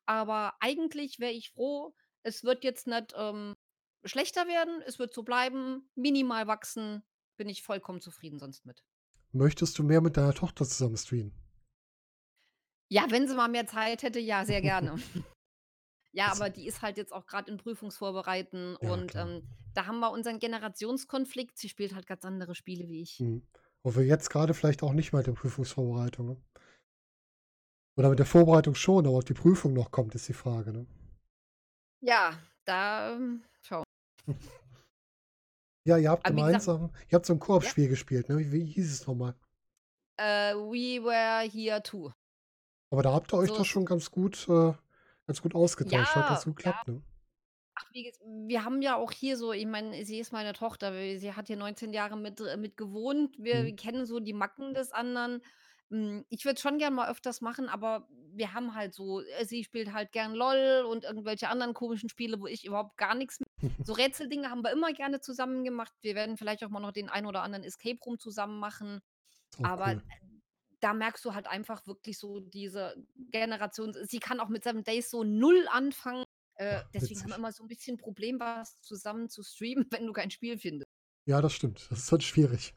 [0.06, 1.94] Aber eigentlich wäre ich froh,
[2.28, 3.56] es wird jetzt nicht, ähm,
[4.04, 4.82] schlechter werden.
[4.86, 7.02] Es wird so bleiben, minimal wachsen,
[7.36, 8.84] bin ich vollkommen zufrieden sonst mit.
[9.32, 11.32] Möchtest du mehr mit deiner Tochter zusammen streamen?
[12.90, 14.96] Ja, wenn sie mal mehr Zeit hätte, ja, sehr gerne.
[16.12, 20.00] Ja, aber die ist halt jetzt auch grad in Prüfungsvorbereiten Ja, und, ähm, da haben
[20.00, 21.58] wir unseren Generationskonflikt.
[21.58, 23.20] Sie spielt halt ganz andere Spiele wie ich.
[23.20, 23.46] Mhm.
[23.82, 26.36] Obwohl jetzt grade vielleicht auch nicht mal der Prüfungsvorbereitung, ne?
[27.96, 30.86] Oder mit der Vorbereitung schon, aber ob die Prüfung noch kommt, ist die Frage, ne?
[32.02, 33.82] Ja, da, ähm, schau
[35.86, 37.72] Ja, ihr habt Aber wie gesagt gemeinsam ihr habt so 'n Ja.
[37.72, 38.38] Koop-Spiel gespielt, ne?
[38.38, 39.34] Wie wie hieß es noch mal?
[40.18, 42.10] Äh, We Were Here Too.
[42.92, 44.72] Aber da habt ihr euch So doch schon ganz gut äh,
[45.26, 46.16] ganz gut ausgetauscht.
[46.16, 46.72] Hat Ja, ganz gut ja.
[46.72, 47.02] geklappt, ne?
[47.76, 50.92] Ach, wie ges wir haben ja auch hier so ich meine, sie ist meine Tochter,
[51.18, 53.38] sie hat hier 19 Jahre mit dr mit gewohnt.
[53.52, 53.70] Mhm.
[53.70, 55.42] Wir kennen so die Macken des anderen.
[55.90, 59.64] Hm, ich würde schon gern mal öfters machen, aber wir haben halt so äh, sie
[59.64, 63.48] spielt halt gern LOL und irgendwelche anderen komischen Spiele, wo ich überhaupt gar nix mit
[63.82, 65.94] so Rätseldinge haben wir immer gerne zusammen gemacht.
[66.02, 69.00] Wir werden vielleicht auch mal noch den einen oder anderen Escape Room zusammen machen.
[69.58, 70.02] Auch Aber, äh, cool.
[70.80, 72.96] da merkst du halt einfach wirklich so diese
[73.32, 76.24] Generation sie kann auch mit 7 Days so 0 anfangen.
[76.56, 77.38] Äh, Ach, deswegen haben wir witzig.
[77.38, 80.86] immer so 'n bisschen Problem, was zusammen zu streamen, wenn du kein Spiel findest.
[81.26, 81.86] Ja, das stimmt.
[81.90, 82.74] Das ist halt schwierig.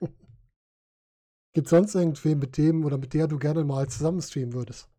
[1.56, 4.90] Gibt's sonst irgendwen, mit dem oder mit der du gerne mal zusammen streamen würdest?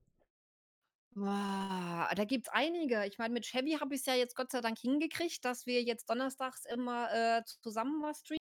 [1.14, 3.04] Boah, da gibt's einige.
[3.06, 6.08] Ich meine, mit Chevy habe ich's ja jetzt Gott sei Dank hingekriegt, dass wir jetzt
[6.08, 8.38] donnerstags immer, äh, zusammen was streamen.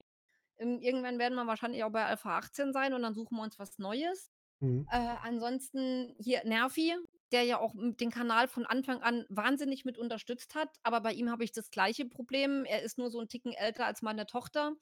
[0.59, 3.59] Ähm, irgendwann werden wir wahrscheinlich auch bei Alpha 18 sein und dann suchen wir uns
[3.59, 4.32] was Neues.
[4.62, 4.91] Mhm.
[4.91, 6.95] Äh, ansonsten hier Nervi,
[7.32, 11.30] der ja auch, den Kanal von Anfang an wahnsinnig mit unterstützt hat, aber bei ihm
[11.32, 12.66] habe ich das gleiche Problem.
[12.66, 14.74] Er ist nur so 'n Ticken älter als meine Tochter.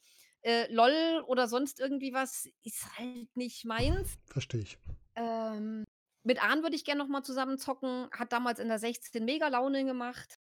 [0.43, 4.17] Äh, LOL oder sonst irgendwie was ist halt nicht meins.
[4.27, 4.77] Verstehe ich.
[5.15, 5.85] Ähm,
[6.23, 9.47] mit Arn würde ich gern noch mal zusammen zocken, hat damals in der 16 mega
[9.47, 10.39] Laune gemacht.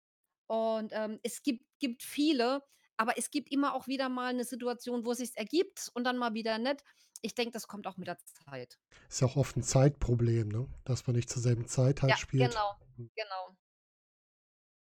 [0.49, 2.63] Und, ähm, es gibt gibt viele,
[2.97, 6.19] aber es gibt immer auch wieder mal 'ne Situation, wo es sich ergibt und dann
[6.19, 6.85] mal wieder nicht.
[7.23, 8.77] Ich denke, das kommt auch mit der Zeit.
[9.11, 12.19] Ist ja auch oft 'n Zeitproblem, ne, dass man nicht zur selben Zeit Ja, halt
[12.19, 12.55] spielt.
[12.55, 12.77] genau,
[13.17, 13.57] genau.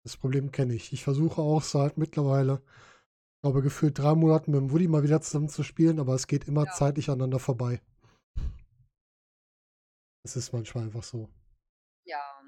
[0.04, 0.92] Das Problem kenne ich.
[0.92, 2.62] Ich versuche auch seit mittlerweile,
[3.42, 6.48] glaube gefühlt 3 Monaten mit dem Woody mal wieder zusammen zu spielen, aber es geht
[6.48, 6.72] immer Ja.
[6.72, 7.80] zeitlich aneinander vorbei.
[10.24, 11.28] Es ist manchmal einfach so.
[12.06, 12.42] Ja.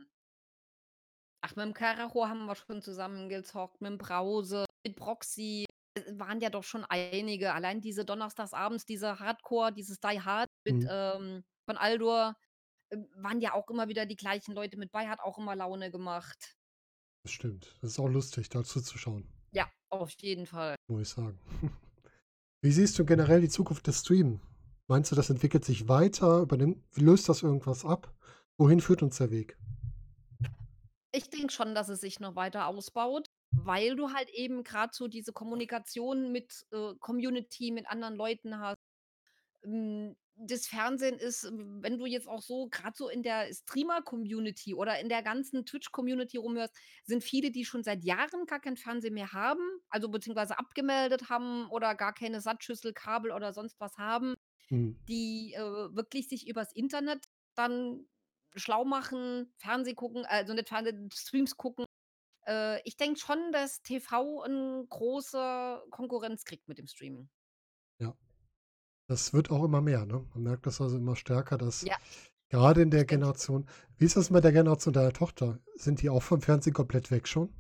[1.44, 5.64] Ach, mit'm Karacho haben wir schon zusammen gezockt, mit'm Brause, mit Proxy.
[5.96, 7.52] Äh, waren ja doch schon einige.
[7.54, 10.88] Allein diese donnerstagsabends, diese Hardcore, dieses Die Hard mit, Mhm.
[10.88, 12.34] ähm von Aldur,
[12.90, 15.90] äh, waren ja auch immer wieder die gleichen Leute mit bei, hat auch immer Laune
[15.92, 16.54] gemacht.
[17.24, 17.76] Das stimmt.
[17.82, 19.28] Das ist auch lustig, da zuzuschauen.
[19.52, 20.76] Ja, auf jeden Fall.
[20.88, 21.38] Muss ich sagen.
[22.62, 24.40] Wie siehst du generell die Zukunft des Streamen?
[24.86, 26.40] Meinst du, das entwickelt sich weiter?
[26.40, 28.12] Übernimmt löst das irgendwas ab?
[28.58, 29.56] Wohin führt uns der Weg?
[31.12, 35.08] Ich denke schon, dass es sich noch weiter ausbaut, weil du halt eben grad so
[35.08, 38.76] diese Kommunikation mit, äh, Community, mit anderen Leuten hast.
[39.62, 44.74] Hm, das Fernsehen ist, w wenn du jetzt auch so grad so in der Streamer-Community
[44.74, 46.74] oder in der ganzen Twitch-Community rumhörst,
[47.04, 51.68] sind viele, die schon seit Jahren gar kein Fernsehen mehr haben, also beziehungsweise abgemeldet haben
[51.70, 54.34] oder gar keine Sattschüssel, Kabel oder sonst was haben,
[54.70, 55.00] Mhm.
[55.08, 58.06] die, äh, wirklich sich übers Internet dann
[58.56, 61.84] schlau machen, Fernseh gucken also nicht Fernsehen, Streams gucken.
[62.46, 67.28] Äh, ich denke schon, dass TV 'n große Konkurrenz kriegt mit dem Streaming.
[69.10, 70.24] Das wird auch immer mehr, ne?
[70.34, 72.00] Man merkt das also immer stärker, dass Ja,
[72.50, 73.04] grade in der.
[73.04, 75.58] Generation wie ist das mit der Generation deiner Tochter?
[75.74, 77.50] Sind die auch vom Fernsehen komplett weg schon?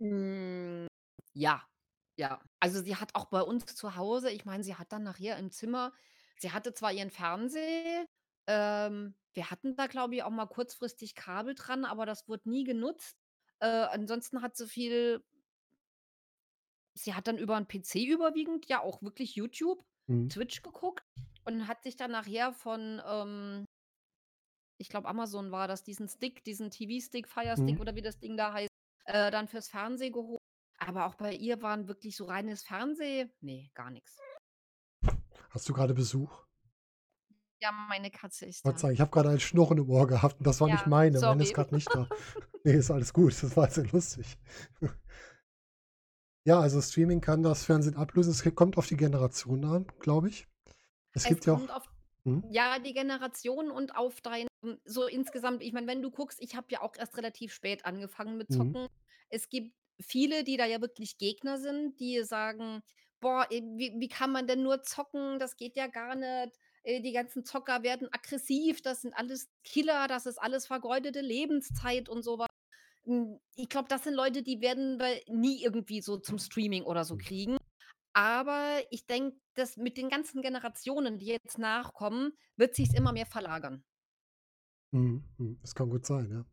[0.00, 0.86] Hm,
[1.34, 1.62] ja,
[2.18, 2.40] ja.
[2.60, 5.50] Also, sie hat auch bei uns zu Hause ich meine, sie hat dann nachher im
[5.50, 5.92] Zimmer
[6.38, 8.06] sie hatte zwar ihren Fernseher,
[8.48, 12.64] ähm, wir hatten da, glaube ich, auch mal kurzfristig Kabel dran, aber das wurde nie
[12.64, 13.16] genutzt.
[13.60, 15.22] Äh, ansonsten hat sie viel
[16.94, 20.28] sie hat dann über 'n PC überwiegend ja auch wirklich YouTube, Mhm.
[20.28, 21.04] Twitch geguckt
[21.44, 23.64] und hat sich dann nachher von, ähm
[24.80, 27.80] ich glaube, Amazon war das, diesen Stick, diesen TV-Stick, Fire Stick Mhm.
[27.80, 28.70] oder wie das Ding da heißt,
[29.04, 30.40] äh, dann fürs Fernsehen geholt.
[30.78, 34.18] Aber auch bei ihr waren wirklich so reines Fernseh ne, gar nix.
[35.50, 36.44] Hast du grade Besuch?
[37.60, 38.76] Ja, meine Katze ist da.
[38.76, 41.20] sagen, ich habe grade ein Schnurren im Ohr gehabt und das war nicht Ja, meine.
[41.20, 41.54] Meine ist sorry.
[41.54, 42.08] grad nicht da.
[42.64, 43.32] Ne, ist alles gut.
[43.42, 44.36] Das war jetzt sehr lustig.
[46.44, 48.30] Ja, also Streaming kann das Fernsehen ablösen.
[48.32, 50.46] Es kommt auf die Generation an, glaube ich.
[51.12, 51.88] Es Es gibt ja auch auf
[52.24, 52.44] mhm.
[52.44, 54.48] ja, die Generation und auf dein
[54.84, 58.36] so insgesamt ich meine, wenn du guckst, ich habe ja auch erst relativ spät angefangen
[58.36, 58.74] mit Mhm.
[58.74, 58.88] Zocken.
[59.28, 62.82] Es gibt viele, die da ja wirklich Gegner sind, die sagen:
[63.20, 65.38] „Boah, wie wie kann man denn nur zocken?
[65.38, 66.58] Das geht ja gar nicht.
[66.84, 68.82] Äh, die ganzen Zocker werden aggressiv.
[68.82, 70.08] Das sind alles Killer.
[70.08, 72.48] Das ist alles vergeudete Lebenszeit“ und so was.
[72.48, 72.51] Hm,
[73.56, 77.16] ich glaube, das sind Leute, die werden wir nie irgendwie so zum Streaming oder so
[77.16, 77.18] Mhm.
[77.18, 77.56] kriegen.
[78.14, 83.26] Aber ich denke, dass mit den ganzen Generationen, die jetzt nachkommen, wird sich's immer mehr
[83.26, 83.84] verlagern.
[84.92, 85.58] Mhm, mhm.
[85.62, 86.44] Das kann gut sein, ja.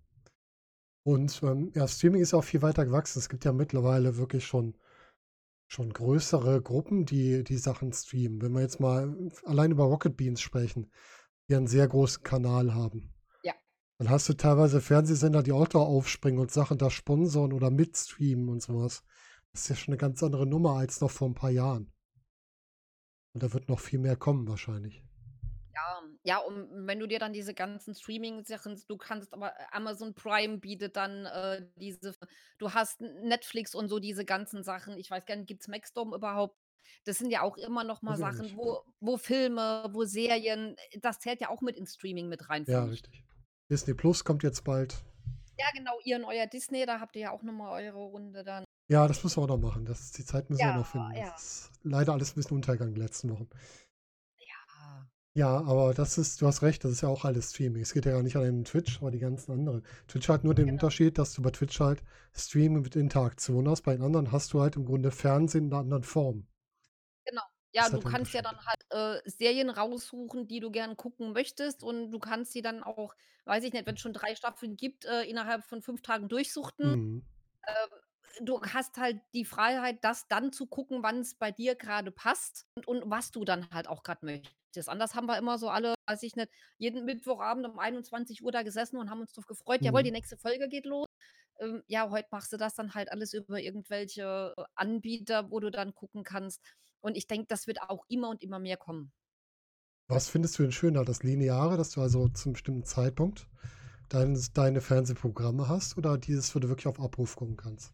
[1.05, 3.19] Und, ähm, ja, Streaming ist ja auch viel weiter gewachsen.
[3.19, 4.77] Es gibt ja mittlerweile wirklich schon
[5.71, 8.41] schon größere Gruppen, die die Sachen streamen.
[8.41, 10.91] Wenn wir jetzt mal allein über Rocket Beans sprechen,
[11.49, 13.13] die einen sehr großen Kanal haben.
[13.99, 18.47] Dann hast du teilweise Fernsehsender, die auch da aufspringen und Sachen da sponsern oder mitstreamen
[18.47, 19.03] und so was.
[19.51, 21.91] Das ist ja schon 'ne ganz andere Nummer als noch vor 'n paar Jahren.
[23.35, 25.03] Und da wird noch viel mehr kommen wahrscheinlich.
[25.75, 30.57] Ja, Ja, und wenn du dir dann diese ganzen Streaming-Sachen du kannst aber Amazon Prime
[30.57, 32.15] bietet dann, äh, diese
[32.57, 34.97] du hast Netflix und so diese ganzen Sachen.
[34.97, 36.57] Ich weiß gar nicht, gibt's Maxdome überhaupt?
[37.05, 41.19] Das sind ja auch immer noch mal ich Sachen, wo wo Filme, wo Serien das
[41.19, 43.23] zählt ja auch mit ins Streaming mit rein Ja, richtig.
[43.69, 45.03] Disney Plus kommt jetzt bald.
[45.57, 48.63] Ja, genau, ihr neuer Disney, da habt ihr ja auch noch mal eure Runde dann.
[48.89, 49.85] Ja, das müssen wir auch noch machen.
[49.85, 51.13] Das die Zeit müssen wir Ja, noch finden.
[51.15, 51.29] ja.
[51.31, 53.47] Das ist leider alles 'n bisschen untergegangen die letzten Wochen.
[54.37, 55.09] Ja.
[55.35, 57.81] Ja, aber das ist du hast recht, das ist ja auch alles Streaming.
[57.83, 59.83] Es geht ja gar nicht allein um Twitch, aber die ganzen anderen.
[60.07, 60.75] Twitch hat nur den Genau.
[60.75, 62.03] Unterschied, dass du bei Twitch halt
[62.33, 63.83] Streaming mit Interaktion hast.
[63.83, 66.47] Bei den anderen hast du halt im Grunde Fernsehen in 'ner anderen Form.
[67.73, 71.33] Ja, ist du halt kannst ja dann halt, äh, Serien raussuchen, die du gern gucken
[71.33, 73.13] möchtest und du kannst sie dann auch,
[73.45, 76.95] weiß ich nicht, wenn's schon 3 Staffeln gibt, äh, innerhalb von 5 Tagen durchsuchten.
[76.95, 77.21] Mhm.
[77.67, 82.67] Ähm, du hast halt die Freiheit, das dann zu gucken, wann's bei dir grade passt
[82.75, 84.89] und und was du dann halt auch grad möchtest.
[84.89, 88.97] Anders haben wir immer so alle, weiß ich nicht, jeden Mittwochabend um 21:00 da gesessen
[88.97, 90.05] und haben uns drauf gefreut: „Jawohl, Mhm.
[90.05, 91.07] die nächste Folge geht los.“
[91.59, 95.71] Ähm, ja, heute machst du das dann halt alles über irgendwelche, äh, Anbieter, wo du
[95.71, 96.61] dann gucken kannst.
[97.01, 99.11] Und ich denke, das wird auch immer und immer mehr kommen.
[100.11, 103.47] Was findest du denn schöner, das Lineare, dass du also zum bestimmten Zeitpunkt
[104.09, 107.93] deines deine Fernsehprogramme hast oder dieses, wo du wirklich auf Abruf gucken kannst?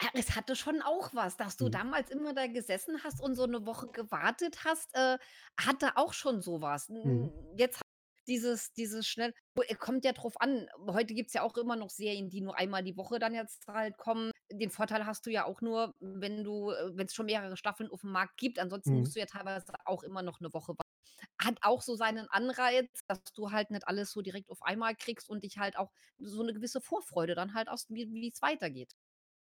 [0.00, 1.70] Ah, es hatte schon auch was, dass du Mhm.
[1.70, 5.16] damals immer da gesessen hast und so 'ne Woche gewartet hast, äh,
[5.58, 6.90] hatte auch schon so was.
[7.04, 7.30] Mhm.
[7.30, 7.80] Hm, jetzt
[8.28, 9.32] dieses dieses schnell
[9.68, 10.68] äh, kommt ja drauf an.
[10.88, 13.96] Heute gibt's ja auch immer noch Serien, die nur einmal die Woche dann jetzt halt
[13.98, 14.30] kommen.
[14.52, 18.08] Den Vorteil hast du ja auch nur, wenn du äh, wenn's schon mehrere Staffeln auf'm
[18.10, 18.58] Markt gibt.
[18.58, 18.96] Ansonsten Mhm.
[18.98, 20.82] musst du ja teilweise auch immer noch 'ne Woche wa
[21.42, 25.28] hat auch so seinen Anreiz, dass du halt nicht alles so direkt auf einmal kriegst
[25.30, 28.92] und dich halt auch so 'ne gewisse Vorfreude dann halt hast, wie wie's weitergeht.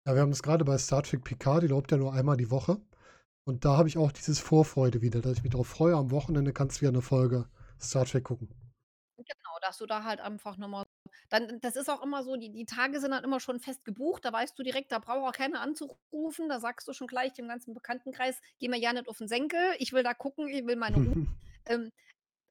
[0.07, 2.51] Ja, wir haben das grade bei Star Trek Picard, die läuft ja nur einmal die
[2.51, 2.81] Woche.
[3.45, 6.53] Und da habe ich auch dieses Vorfreude wieder, dass ich mich drauf freue, am Wochenende
[6.53, 7.47] kannst du wieder 'ne Folge
[7.81, 8.49] Star Trek gucken.
[9.61, 10.85] Genau, dass du da halt einfach noch mal
[11.31, 14.25] dann das ist auch immer so, die die Tage sind dann immer schon fest gebucht.
[14.25, 16.49] Da weißt du direkt, da braucht auch keiner anzurufen.
[16.49, 19.61] Da sagst du schon gleich dem ganzen Bekanntenkreis: „Geh mir ja nicht auf 'n Senkel.
[19.79, 21.17] Ich will da gucken, ich will meine Ruhe.“
[21.67, 21.91] Ähm,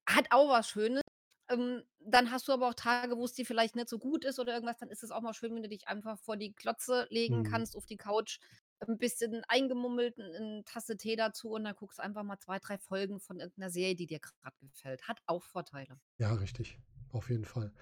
[0.10, 1.04] hat auch was Schönes.
[1.50, 4.54] Ähm, dann hast du aber auch Tage, wo's dir vielleicht nicht so gut ist oder
[4.56, 7.44] irgendwas, dann ist es auch mal schön, wenn du dich einfach vor die Glotze legen
[7.44, 7.44] Mhm.
[7.44, 8.40] kannst, auf die Couch,
[8.88, 13.20] 'n bisschen eingemummelt, 'n Tasse Tee dazu und dann guckst einfach mal 2, 3 Folgen
[13.22, 15.08] von irgend 'ner Serie, die dir grad gefällt.
[15.10, 16.00] Hat auch Vorteile.
[16.20, 16.80] Ja, richtig.
[17.18, 17.74] Auf jeden Fall.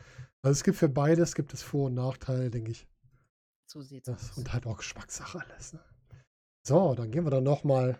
[0.41, 2.87] Also, es gibt für beides gibt es Vor und Nachteile, denke ich.
[3.69, 4.37] So sieht's Das aus.
[4.37, 5.79] und halt auch Geschmackssache alles, ne?
[6.67, 7.99] So, dann gehen wir dann noch mal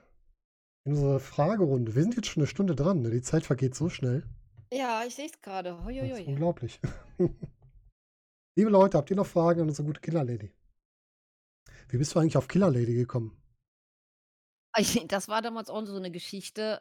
[0.86, 1.96] in unsere Fragerunde.
[1.96, 3.12] Wir sind jetzt schon 'ne Stunde dran, ne?
[3.12, 4.24] Die Zeit vergeht so schnell.
[4.72, 5.42] Ja, ich sehe es
[6.14, 6.28] ui.
[6.28, 6.80] unglaublich.
[8.58, 10.52] Liebe Leute, habt ihr noch Fragen an unsere gute Killer Lady?
[11.90, 13.38] Wie bist du eigentlich auf Killer Lady gekommen?
[15.08, 16.80] Das war damals auch so 'ne Geschichte.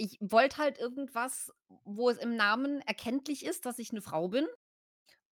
[0.00, 4.28] Äh, ich wollte halt irgendwas, wo es im Namen erkenntlich ist, dass ich 'ne Frau
[4.28, 4.46] bin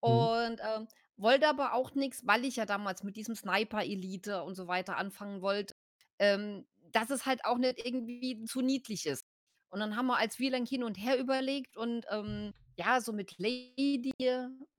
[0.06, 0.28] Mhm.
[0.48, 4.54] und, ähm, wollte aber auch nix, weil ich ja damals mit diesem Sniper Elite und
[4.56, 5.74] so weiter anfangen wollte,
[6.18, 9.22] ähm, dass es halt auch nicht irgendwie zu niedlich ist.
[9.70, 13.12] Und dann haben wir als wir lang hin und her überlegt und, ähm, ja, so
[13.12, 14.12] mit Lady,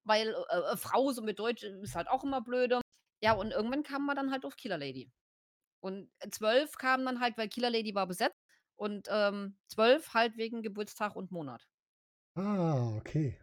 [0.04, 2.82] weil, äh, äh, Frau so mit Deutsch ist halt auch immer blöde.
[3.24, 5.12] Ja, und irgendwann kamen wir dann halt auf Killer Lady.
[5.82, 8.36] Und 12 kam dann halt, weil Killer Lady war besetzt
[8.78, 11.68] und, ähm, 12 halt wegen Geburtstag und Monat.
[12.36, 13.38] Ah, okay.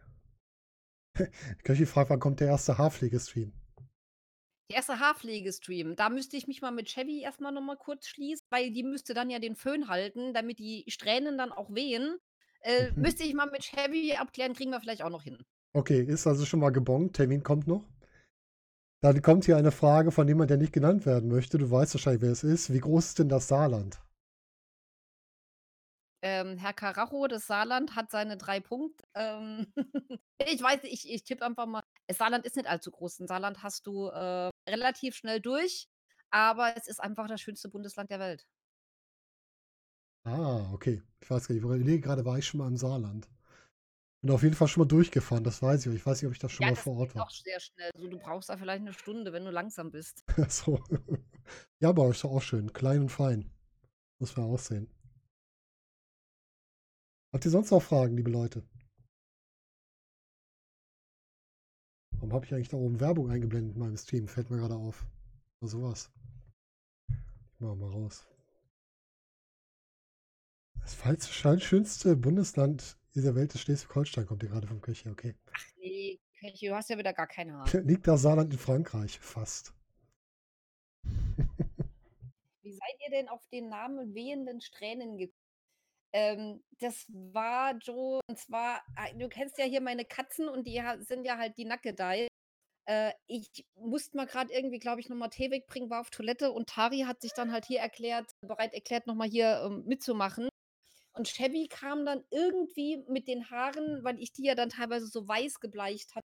[1.63, 3.53] Köchi fragt, wann kommt der erste Haarpflege-Stream?
[4.69, 8.07] Der erste Haarpflege-Stream, da müsste ich mich mal mit Chevy erst mal noch mal kurz
[8.07, 12.17] schließen, weil die müsste dann ja den Föhn halten, damit die Strähnen dann auch wehen.
[12.61, 13.01] Äh, Mhm.
[13.01, 15.37] müsste ich mal mit Chevy abklären, kriegen wir vielleicht auch noch hin.
[15.73, 17.15] Okay, ist also schon mal gebongt.
[17.15, 17.87] Termin kommt noch.
[19.01, 21.57] Dann kommt hier eine Frage von jemand, der nicht genannt werden möchte.
[21.59, 22.73] Du weißt wahrscheinlich, wer es ist.
[22.73, 24.01] Wie groß ist denn das Saarland?
[26.27, 29.71] Ähm, Herr Karacho, das Saarland hat seine 3 Punkt ähm,
[30.43, 33.19] ich weiß ich ich tippe einfach mal das Saarland ist nicht allzu groß.
[33.19, 35.87] In Saarland hast du, äh, relativ schnell durch,
[36.31, 38.45] aber es ist einfach das schönste Bundesland der Welt.
[40.23, 41.01] Ah, okay.
[41.21, 43.29] Ich weiß gar nicht, ich überlege grade, war ich schon mal im Saarland?
[44.21, 46.39] Bin auf jeden Fall schon mal durchgefahren, das weiß ich, ich weiß nicht, ob ich
[46.39, 47.25] da schon Ja, mal das vor Ort war.
[47.25, 47.91] auch sehr schnell.
[47.93, 50.23] Also, du brauchst da vielleicht 'ne Stunde, wenn du langsam bist.
[50.49, 50.83] So.
[51.79, 53.51] Ja, aber ist doch auch schön, klein und fein.
[54.19, 54.89] Muss man auch sehen.
[57.35, 58.63] Habt ihr sonst noch Fragen, liebe Leute?
[62.11, 64.29] Warum habe ich eigentlich da oben Werbung eingeblendet in meinem Stream?
[64.29, 65.05] Fällt mir grade auf.
[65.59, 66.09] Na, so was.
[67.09, 68.25] Ich mache mal raus.
[70.79, 75.35] Das falls schönste Bundesland dieser Welt ist Schleswig-Holstein, kommt hier grade vom Köchi, okay.
[75.51, 77.85] Ach ne, Köchi, du hast ja wieder gar keine Ahnung.
[77.85, 79.19] Liegt das Saarland in Frankreich?
[79.19, 79.73] Fast.
[81.03, 85.33] Wie seid ihr denn auf den Namen wehenden Strähnen ge
[86.15, 90.81] Ähm, das war Joe und zwar ah, du kennst ja hier meine Katzen und die
[90.99, 92.27] sind ja halt die Nackedei.
[92.87, 96.51] Äh, ich musste mal grad irgendwie, glaube ich, noch mal Tee wegbringen, war auf Toilette
[96.53, 100.49] und Tari hat sich dann halt hier erklärt bereit erklärt, noch mal hier, ähm, mitzumachen.
[101.13, 105.27] Und Chevy kam dann irgendwie mit den Haaren, weil ich die ja dann teilweise so
[105.27, 106.27] weiß gebleicht hatte,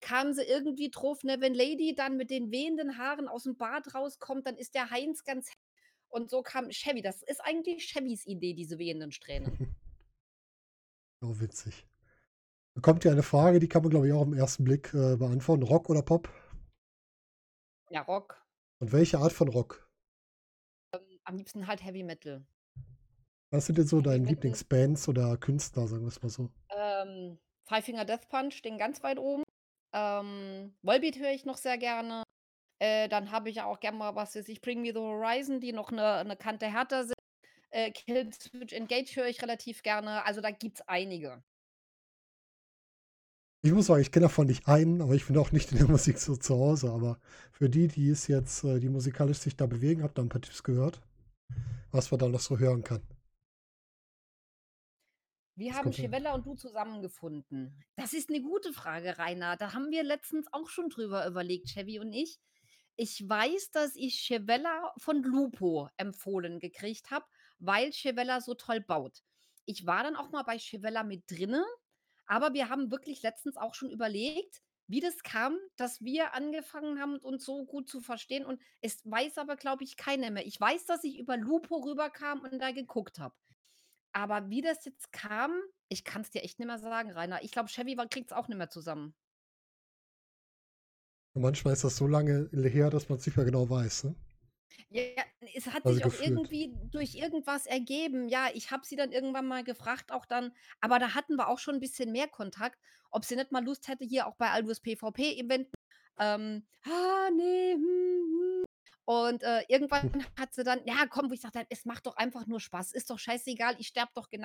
[0.00, 4.46] kam sie irgendwie drauf, ne, wenn Lady dann mit den wehenden Haaren aus'm Bad rauskommt,
[4.46, 5.50] dann ist der Heinz ganz
[6.08, 7.02] und so kam Chevy.
[7.02, 9.76] Das ist eigentlich Chevys Idee, diese wehenden Strähnen.
[11.20, 11.84] Oh, witzig.
[12.76, 15.16] Da kommt hier eine Frage, die kann man, glaube ich, auch im ersten Blick, äh,
[15.16, 15.64] beantworten.
[15.64, 16.32] Rock oder Pop?
[17.90, 18.40] Ja, Rock.
[18.80, 19.90] Und welche Art von Rock?
[20.94, 22.46] Ähm, am liebsten halt Heavy Metal.
[23.50, 24.34] Was sind denn so Heavy deine Metal.
[24.34, 26.50] Lieblingsbands oder Künstler, sagen wir's mal so?
[26.70, 29.42] Ähm, Five Finger Death Punch stehen ganz weit oben.
[29.92, 32.22] Ähm, Volbeat höre ich noch sehr gerne.
[32.80, 35.72] Äh, dann habe ich auch gern mal, was weiß ich, Bring Me the Horizon, die
[35.72, 37.14] noch 'ne 'ne Kante härter sind.
[37.70, 40.24] Äh, Killswitch Engage höre ich relativ gerne.
[40.26, 41.42] Also, da gibt's einige.
[43.64, 45.88] Ich muss sagen, ich kenne davon nicht einen, aber ich bin auch nicht in der
[45.90, 46.90] Musik so zu Hause.
[46.92, 47.18] Aber
[47.50, 50.40] für die, die es jetzt äh, die musikalisch sich da bewegen, habe da 'n paar
[50.40, 51.00] Tipps gehört,
[51.92, 53.02] was man da noch so hören kann.
[55.56, 55.92] Wie Was haben?
[55.92, 57.84] Chevella und du zusammengefunden?
[57.96, 59.56] Das ist 'ne gute Frage, Rainer.
[59.56, 62.38] Da haben wir letztens auch schon drüber überlegt, Chevy und ich.
[63.00, 67.24] Ich weiß, dass ich Chevella von Lupo empfohlen gekriegt habe,
[67.60, 69.22] weil Chevella so toll baut.
[69.66, 71.62] Ich war dann auch mal bei Chevella mit drinnen,
[72.26, 77.18] aber wir haben wirklich letztens auch schon überlegt, wie das kam, dass wir angefangen haben,
[77.18, 80.44] uns so gut zu verstehen und es weiß aber, glaube ich, keiner mehr.
[80.44, 83.36] Ich weiß, dass ich über Lupo rüberkam und da geguckt habe.
[84.12, 85.52] Aber wie das jetzt kam,
[85.88, 87.44] ich kann's dir echt nicht mehr sagen, Rainer.
[87.44, 89.14] Ich glaube, Chevy wa kriegt's auch nicht mehr zusammen.
[91.38, 94.16] Und manchmal ist das so lange her, dass man's nicht mehr genau weiß, ne?
[94.90, 95.22] Ja,
[95.54, 96.14] es hat Also, sich auch gefühlt.
[96.14, 98.28] irgendwie durch irgendwas ergeben.
[98.30, 101.58] Ja, ich habe sie dann irgendwann mal gefragt auch dann aber da hatten wir auch
[101.58, 102.78] schon 'n bisschen mehr Kontakt,
[103.10, 105.68] ob sie nicht mal Lust hätte, hier auch bei Aldous PvP-Event
[106.18, 108.64] ähm, „Ah, ne, hm, hm.“
[109.04, 112.16] Und, äh, irgendwann hat sie dann: „Ja, komm“, wo ich gesagt habe: „Es macht doch
[112.16, 112.92] einfach nur Spaß.
[112.92, 114.44] Ist doch scheißegal, ich sterbe doch gena“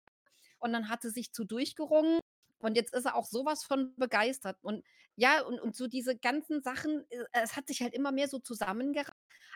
[0.59, 2.19] Und dann hat sie sich zu durchgerungen
[2.63, 4.57] und jetzt ist sie auch so was von begeistert.
[4.61, 4.83] Und
[5.15, 8.39] ja, und und so diese ganzen Sachen, äh, es hat sich halt immer mehr so
[8.39, 9.11] zusammengera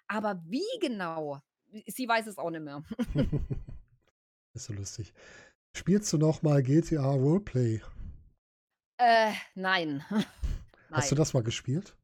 [0.07, 1.41] aber wie genau,
[1.87, 2.83] sie weiß es auch nicht mehr.
[4.53, 5.13] Ist so lustig.
[5.75, 7.81] Spielst du noch mal GTA Roleplay?
[8.97, 10.03] Äh, nein.
[10.91, 11.19] Hast du Nein.
[11.19, 11.95] das mal gespielt?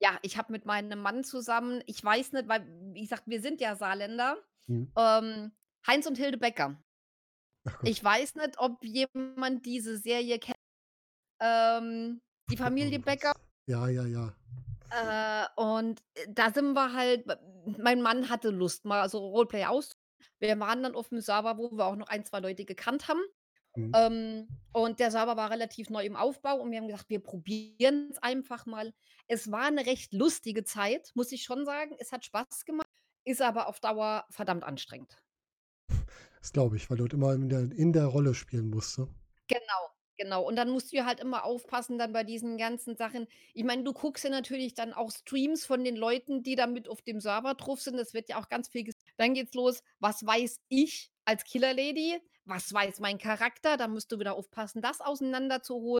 [0.00, 3.60] Ja, ich habe mit meinem Mann zusammen ich weiß nicht, weil, wie gesagt, wir sind
[3.60, 4.36] ja Saarländer,
[4.66, 4.92] Mhm.
[4.96, 5.52] ähm,
[5.86, 6.82] Heinz und Hilde Becker.
[7.82, 10.56] Ich weiß nicht, ob jemand diese Serie kennt,
[11.40, 13.34] ähm, die Familie Becker.
[13.68, 14.36] Ja, ja, ja.
[14.90, 17.26] Äh, und, äh, da sind wir halt
[17.78, 19.92] mein Mann hatte Lust, mal so Roleplay aus
[20.38, 23.20] wir waren dann auf'm Server, wo wir auch noch 1, 2 Leute gekannt haben.
[23.76, 23.96] Mhm.
[23.96, 28.18] Ähm, und der Server war relativ neu im Aufbau und wir haben gesagt, wir probieren's
[28.18, 28.94] einfach mal.
[29.28, 31.96] Es war 'ne recht lustige Zeit, muss ich schon sagen.
[32.00, 32.88] Es hat Spaß gemacht,
[33.24, 35.18] ist aber auf Dauer verdammt anstrengend.
[36.46, 39.08] Das glaube ich, weil du halt immer in der in der Rolle spielen musst, ne?
[39.48, 40.42] Genau, genau.
[40.46, 43.26] Und dann musst du ja halt immer aufpassen dann bei diesen ganzen Sachen.
[43.54, 46.88] Ich meine, du guckst dir natürlich dann auch Streams von den Leuten, die da mit
[46.88, 47.98] auf dem Server drauf sind.
[47.98, 51.74] Es wird ja auch ganz viel ges dann geht's los: „Was weiß ich als Killer
[51.74, 52.20] Lady?
[52.44, 55.98] Was weiß mein Charakter?“ Da musst du wieder aufpassen, das auseinander zu hol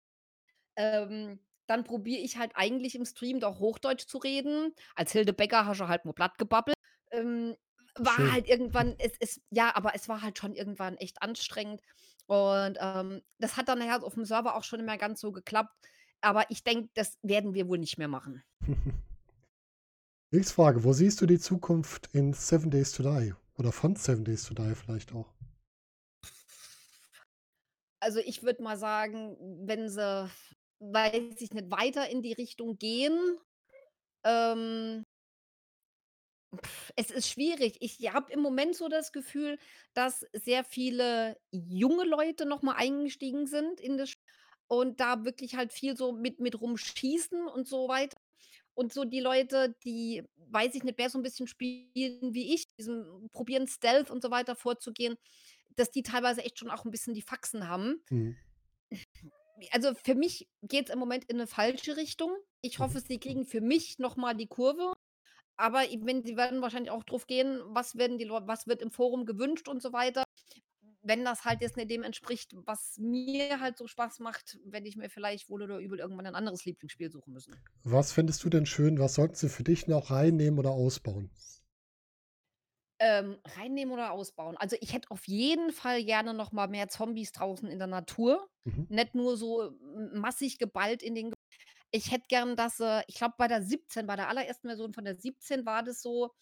[0.75, 4.73] ähm, dann probiere ich halt eigentlich im Stream doch Hochdeutsch zu reden.
[4.95, 6.75] Als Hilde Becker hast du halt nur platt gebabbelt.
[7.11, 7.55] Ähm,
[7.99, 8.31] war Schön.
[8.31, 11.81] halt irgendwann es es ja, aber es war halt schon irgendwann echt anstrengend.
[12.27, 15.73] Und, ähm, das hat dann nachher auf'm Server auch schon nicht mehr ganz so geklappt.
[16.21, 18.43] Aber ich denke, das werden wir wohl nicht mehr machen.
[20.31, 24.25] Nächste Frage: Wo siehst du die Zukunft in Seven Days to Die oder von Seven
[24.25, 25.33] Days to Die vielleicht auch?
[28.01, 30.29] Also, ich würde mal sagen, wenn sie,
[30.79, 33.37] weiß ich nicht, weiter in die Richtung gehen,
[34.23, 35.05] ähm
[36.95, 37.77] es ist schwierig.
[37.81, 39.59] Ich habe im Moment so das Gefühl,
[39.93, 44.17] dass sehr viele junge Leute noch mal eingestiegen sind in das Sch
[44.67, 48.17] und da wirklich halt viel so mit mit rumschießen und so weiter.
[48.75, 52.65] Und so die Leute, die, weiß ich nicht, mehr so 'n bisschen spielen wie ich,
[52.79, 55.15] diesen probieren Stealth und so weiter vorzugehen,
[55.77, 58.03] dass die teilweise echt schon auch 'n bisschen die Faxen haben.
[58.11, 58.37] Mhm.
[59.71, 62.31] Also, für mich geht's im Moment in 'ne falsche Richtung.
[62.61, 62.79] Ich Mhm.
[62.79, 64.93] hoffe, sie kriegen für mich noch mal die Kurve.
[65.57, 69.25] Aber meine, sie werden wahrscheinlich auch drauf gehen, was werden die was wird im Forum
[69.25, 70.23] gewünscht und so weiter.
[71.01, 74.97] Wenn das halt jetzt nicht dem entspricht, was mir halt so Spaß macht, werde ich
[74.97, 77.61] mir vielleicht wohl oder übel irgendwann 'n anderes Lieblingsspiel suchen müssen.
[77.85, 81.31] Was fändest du denn schön was sollten sie für dich noch reinnehmen oder ausbauen?
[82.99, 84.57] Ähm, reinnehmen oder ausbauen?
[84.57, 88.49] Also, ich hätte auf jeden Fall gerne noch mal mehr Zombies draußen in der Natur,
[88.65, 88.87] Mhm.
[88.87, 89.71] nicht nur so
[90.13, 91.35] massig geballt in den Ge
[91.91, 95.05] ich hätte gern, dass sie ich glaube, bei der 17 bei der allerersten Version von
[95.05, 96.33] der 17 war das so,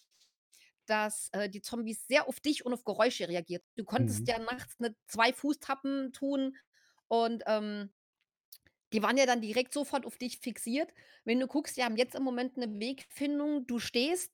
[0.85, 3.63] dass, äh, die Zombies sehr auf dich und auf Geräusche reagiert.
[3.75, 4.29] Du konntest Mhm.
[4.29, 6.57] ja nachts nicht 2 Fußtappen tun
[7.07, 7.91] und, ähm,
[8.93, 10.93] die waren ja dann direkt sofort auf dich fixiert.
[11.25, 13.67] Wenn du guckst, die haben jetzt im Moment 'ne Wegfindung.
[13.67, 14.33] Du stehst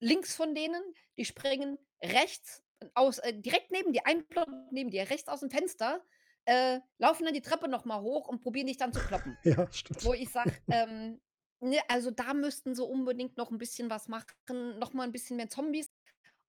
[0.00, 0.82] links von denen,
[1.18, 2.64] die springen rechts
[2.94, 6.04] aus äh, direkt neben dir, ein Block neben dir, rechts aus'm Fenster,
[6.48, 9.38] äh, laufen dann die Treppe noch mal hoch und probieren dich dann zu kloppen.
[9.44, 10.02] Ja, stimmt.
[10.02, 11.20] Wo ich sage, ähm,
[11.60, 15.36] ne, also, da müssten sie unbedingt noch 'n bisschen was machen, noch mal 'n bisschen
[15.38, 15.88] mehr Zombies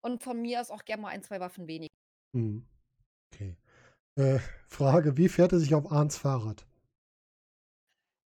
[0.03, 1.89] und von mir aus auch gern mal 1, 2 Waffen weniger.
[2.33, 2.65] Mhm.
[3.33, 3.57] Okay.
[4.17, 6.67] Äh, Frage: Wie fährt er sich auf Arns Fahrrad?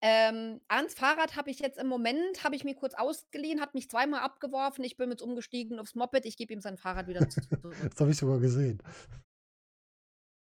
[0.05, 3.89] Ähm, Arns Fahrrad habe ich jetzt im Moment habe ich mir kurz ausgeliehen, hat mich
[3.89, 4.83] zweimal abgeworfen.
[4.83, 6.25] Ich bin jetzt umgestiegen aufs Moped.
[6.25, 7.45] Ich gebe ihm sein Fahrrad wieder zurück.
[7.89, 8.81] Das habe ich sogar gesehen.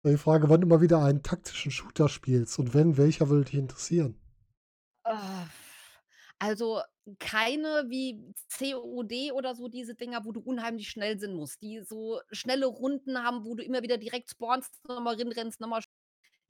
[0.06, 3.58] Die Frage, wann du mal wieder einen taktischen Shooter spielst und wenn, welcher würde dich
[3.60, 4.14] interessieren?
[6.38, 6.82] Also,
[7.18, 12.20] keine wie COD oder so diese Dinger, wo du unheimlich schnell sein musst, die so
[12.32, 15.82] schnelle Runden haben, wo du immer wieder direkt spawnst, noch mal rennst, noch mal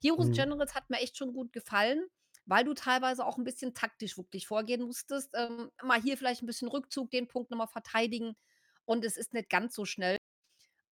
[0.03, 0.31] Heroes Mhm.
[0.31, 2.07] Generals hat mir echt schon gut gefallen,
[2.45, 5.31] weil du teilweise auch 'n bisschen taktisch wirklich vorgehen musstest.
[5.35, 8.35] Ähm, mal hier vielleicht 'n bisschen Rückzug, den Punkt noch mal verteidigen
[8.85, 10.17] und es ist nicht ganz so schnell.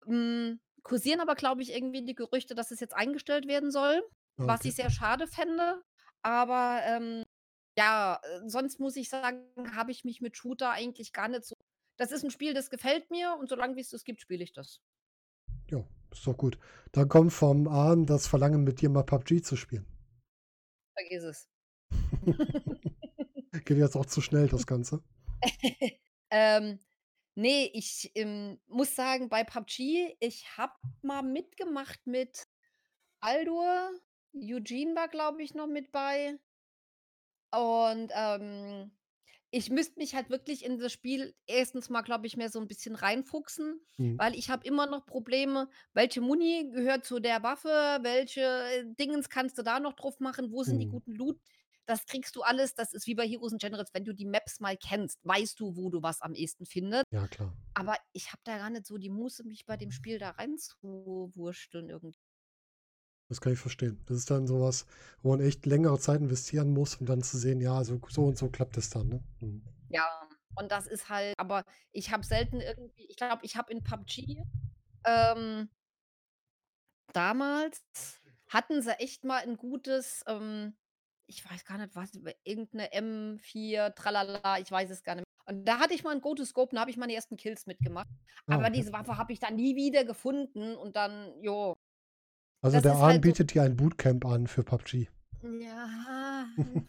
[0.07, 4.02] Hm, kursieren aber, glaube ich, irgendwie die Gerüchte, dass es jetzt eingestellt werden soll,
[4.39, 4.66] Ah, was okay.
[4.66, 5.82] ich sehr schade fände.
[6.23, 7.24] Aber, ähm,
[7.78, 9.47] ja, äh, sonst muss ich sagen,
[9.77, 11.55] habe ich mich mit Shooter eigentlich gar nicht so
[11.98, 14.52] das ist 'n Spiel, das gefällt mir und solange wie es das gibt, spiele ich
[14.52, 14.81] das.
[15.70, 16.59] Ja, ist doch gut.
[16.93, 19.85] Dann kommt vom Arn das Verlangen, mit dir mal PUBG zu spielen.
[20.97, 21.48] Vergiss es.
[23.65, 25.02] Geht jetzt auch zu schnell, das Ganze.
[26.31, 26.81] Ähm,
[27.36, 32.47] ne, ich, ähm, muss sagen, bei PUBG, ich habe mal mitgemacht mit
[33.20, 33.93] Aldur,
[34.35, 36.39] Eugene war, glaube ich, noch mit bei.
[37.52, 38.93] Und, ähm,
[39.51, 42.66] ich müsste mich halt wirklich in das Spiel erstens mal, glaube ich, mehr so 'n
[42.69, 44.19] bisschen reinfuchsen, Mhm.
[44.19, 49.28] weil ich habe immer noch Probleme, welche Muni gehört zu der Waffe, welche, äh, Dingens
[49.31, 50.90] kannst du da noch drauf machen, wo sind die Mhm.
[50.90, 51.40] guten Loot?
[51.89, 54.61] Das kriegst du alles das ist wie bei Heroes and Generals, wenn du die Maps
[54.61, 57.05] mal kennst, weißt du, wo du was am ehesten findest.
[57.11, 57.55] Ja, klar.
[57.74, 61.90] Aber ich habe da gar nicht so die Muße, mich bei dem Spiel da reinzuwursteln
[61.90, 62.16] irgend
[63.31, 64.02] Das kann ich verstehen.
[64.06, 64.86] Das ist dann so was,
[65.23, 68.36] wo man echt längere Zeit investieren muss, um dann zu sehen, ja, so so und
[68.39, 69.23] so klappt es dann, ne?
[69.40, 69.62] Mhm.
[69.90, 73.82] Ja, und das ist halt aber ich habe selten irgendwie ich glaube, ich habe in
[73.82, 74.43] PUBG,
[75.06, 75.70] ähm
[77.15, 80.77] damals hatten sie echt mal 'n gutes, ähm
[81.26, 82.12] ich weiß gar nicht, was
[82.44, 85.24] irgend 'ne M4 Tralala, ich weiß es gar nicht.
[85.46, 88.06] Und da hatte ich mal 'n Go-to-Scope, da habe ich meine ersten Kills mitgemacht.
[88.48, 88.70] Ah, Aber okay.
[88.70, 91.74] diese Waffe habe ich dann nie wieder gefunden und dann, jo.
[92.64, 95.09] Also, Das der Arn halt so bietet dir ein Bootcamp an für PUBG.
[95.42, 96.46] Ja,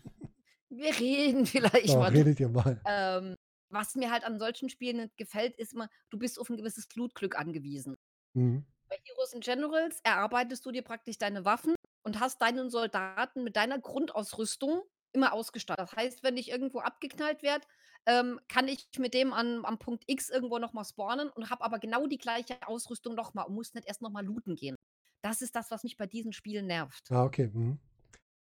[0.70, 2.86] wir reden vielleicht Ja, mal redet ihr mal.
[2.86, 3.36] ähm,
[3.70, 6.88] was mir halt an solchen Spielen nicht gefällt, ist immer, du bist auf 'n gewisses
[6.96, 7.96] Loot-Glück angewiesen.
[8.36, 8.66] Mhm.
[8.90, 11.76] Bei Heroes and Generals erarbeitest du dir praktisch deine Waffen
[12.06, 15.90] und hast deinen Soldaten mit deiner Grundausrüstung immer ausgestattet.
[15.90, 17.66] Das heißt, wenn ich irgendwo abgeknallt werde,
[18.06, 21.64] ähm, kann ich mit dem an am Punkt X irgendwo noch mal spawnen und habe
[21.64, 24.76] aber genau die gleiche Ausrüstung noch mal und muss nicht erst noch mal looten gehen.
[25.24, 27.10] Das ist das, was mich bei diesen Spielen nervt.
[27.10, 27.80] Ah, okay, mhm.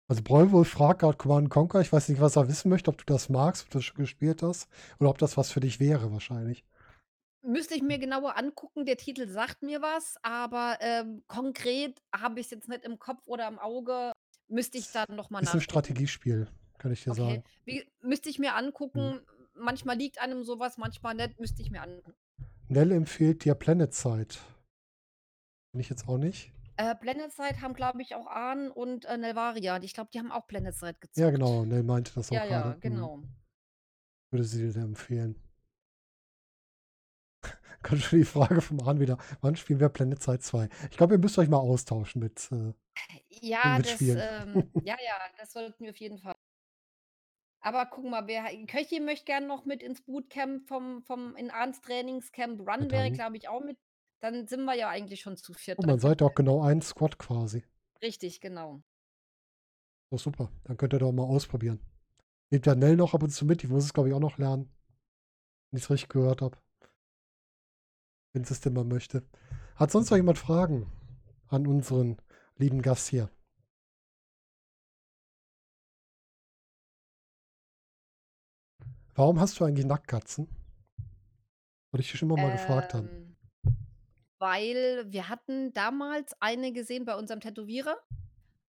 [0.09, 1.81] Also, Bräuwohl fragt grad Command& Conquer.
[1.81, 3.97] Ich weiß nicht, was er wissen möchte, ob du das magst, ob du das schon
[3.97, 4.69] gespielt hast
[4.99, 6.65] oder ob das was für dich wäre wahrscheinlich.
[7.45, 8.85] Müsste ich mir genauer angucken.
[8.87, 13.49] Der Titel sagt mir was, aber, ähm, konkret habe ich's jetzt nicht im Kopf oder
[13.49, 14.13] im Auge.
[14.49, 15.61] Müsste ich dann noch mal Ist 'n nachgucken.
[15.61, 16.49] Strategiespiel,
[16.79, 17.43] kann ich dir Okay, sagen.
[17.65, 18.55] wie müsste ich mir
[18.95, 19.15] Mhm.
[19.15, 19.27] angucken.
[19.55, 22.15] Manchmal liegt einem so was, manchmal nicht, müsste ich mir angucken.
[22.69, 24.37] Nell empfiehlt dir PlanetSide.
[25.73, 26.53] Kenne ich jetzt auch nicht.
[26.79, 29.79] Äh, PlanetSide haben, glaube ich, auch Arn und, äh, Nelvaria.
[29.83, 31.31] Ich glaube, die haben auch PlanetSide Ja, gezockt.
[31.31, 32.81] genau, Nell meinte das auch Ja, ja, grade.
[32.83, 33.11] Mhm.
[33.11, 33.25] genau.
[34.33, 35.37] Würde sie dir empfehlen.
[37.89, 41.19] Kommt schon die Frage vom Arn wieder: „Wann spielen wir PlanetSide 2?“ Ich glaube, ihr
[41.19, 42.73] müsst euch mal austauschen mit, äh
[43.29, 46.35] Ja, mit das, ähm ja, ja, das sollten wir auf jeden Fall
[47.65, 51.81] Aber guck mal, wer Köchi möchte gern noch mit ins Bootcamp vom vom in Arns
[51.81, 52.61] Trainingscamp.
[52.61, 53.79] Ja, Run wäre, glaube ich, auch mit
[54.21, 55.77] dann sind wir ja eigentlich schon zu 4.
[55.81, 57.65] mal, Dann seid ihr auch genau ein Squad quasi.
[58.03, 58.83] Richtig, genau.
[60.11, 60.51] Oh, super.
[60.65, 61.81] Dann könnt ihr doch mal ausprobieren.
[62.51, 64.39] Nimmt ja Nell noch ab und zu mit, die muss es, glaube ich, auch noch
[64.39, 64.71] lernen.
[65.71, 66.59] Wenn ich's richtig gehört habe.
[68.35, 69.23] Wenn sie's denn mal möchte.
[69.77, 70.87] Hat sonst noch jemand Fragen
[71.49, 72.17] an unseren
[72.57, 73.29] lieben Gast hier?
[79.15, 80.49] Warum hast du eigentlich Nacktkatzen?
[81.91, 83.09] Wurde ich dich schon immer mal gefragt haben.
[83.13, 83.33] Ähm
[84.39, 87.97] weil wir hatten damals eine gesehen bei unserem Tätowierer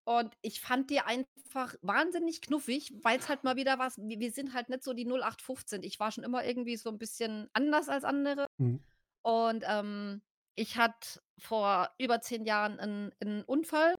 [0.06, 4.54] und ich fand die einfach wahnsinnig knuffig, weil's halt mal wieder was wir wir sind
[4.54, 5.84] halt nicht so die 0815.
[5.84, 8.82] Ich war schon immer irgendwie so 'n bisschen anders als andere Mhm.
[9.24, 10.24] Und, ähm,
[10.56, 13.96] ich hatte vor über 10 Jahren 'n 'n Unfall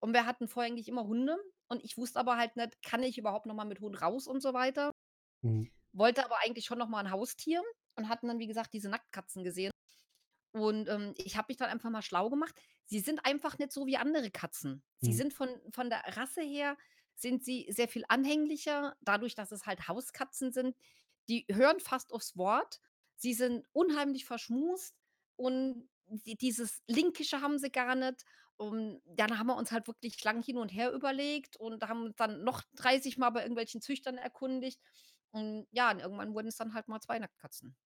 [0.00, 1.38] und wir hatten vorher eigentlich immer Hunde
[1.68, 4.42] und ich wusste aber halt nicht, kann ich überhaupt noch mal mit Hund raus und
[4.42, 4.92] so weiter.
[5.42, 5.68] Mhm.
[5.92, 7.62] Wollte aber eigentlich schon noch mal 'n Haustier
[7.96, 9.72] und hatten dann, wie gesagt, diese Nacktkatzen gesehen.
[10.52, 12.60] Und, ähm, ich habe mich dann einfach mal schlau gemacht.
[12.86, 14.84] Sie sind einfach nicht so wie andere Katzen.
[14.98, 15.22] Sie Mhm.
[15.22, 16.76] sind von von der Rasse her
[17.16, 20.76] sind sie sehr viel anhänglicher, dadurch, dass es halt Hauskatzen sind.
[21.28, 22.80] Die hören fast aufs Wort.
[23.18, 24.96] Sie sind unheimlich verschmust
[25.36, 28.24] und die dieses Linkische haben sie gar nicht.
[28.56, 32.16] Und dann haben wir uns halt wirklich lang hin und her überlegt und haben uns
[32.16, 34.80] dann noch 30 Mal bei irgendwelchen Züchtern erkundigt.
[35.32, 37.76] Und ja, und irgendwann wurden's dann halt mal 2 Nacktkatzen.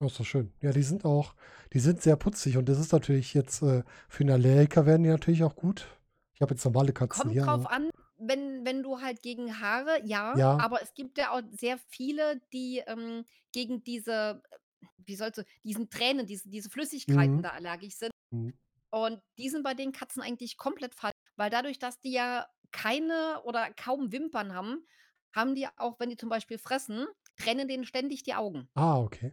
[0.00, 0.52] Oh, ist doch schön.
[0.60, 1.34] Ja, die sind auch
[1.72, 5.08] die sind sehr putzig und das ist natürlich jetzt, äh für 'n Allergiker wären die
[5.08, 5.86] natürlich auch gut.
[6.34, 9.60] Ich habe jetzt normale Katzen Kommt hier, drauf aber an, wenn wenn du halt gegen
[9.60, 10.58] Haare ja, Ja.
[10.58, 14.56] aber es gibt ja auch sehr viele, die, ähm, gegen diese, äh
[14.98, 17.44] wie sollst du diesen Tränen, diese diese Flüssigkeiten Mhm.
[17.44, 18.12] da allergisch sind.
[18.32, 18.58] Mhm.
[18.90, 23.42] Und die sind bei den Katzen eigentlich komplett falsch, weil dadurch, dass die ja keine
[23.44, 24.86] oder kaum Wimpern haben,
[25.34, 27.06] haben die auch, wenn die zum Beispiel fressen,
[27.38, 28.68] tränen denen ständig die Augen.
[28.76, 29.32] Ah, okay.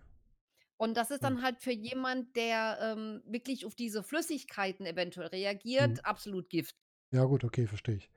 [0.80, 1.24] Und das ist Mhm.
[1.24, 5.28] dann halt für jemand, der, ähm, wirklich auf diese Flüssigkeiten eventuell
[5.80, 6.00] Mhm.
[6.00, 6.76] reagiert, absolut Gift.
[7.12, 8.10] Ja gut, okay, verstehe ich.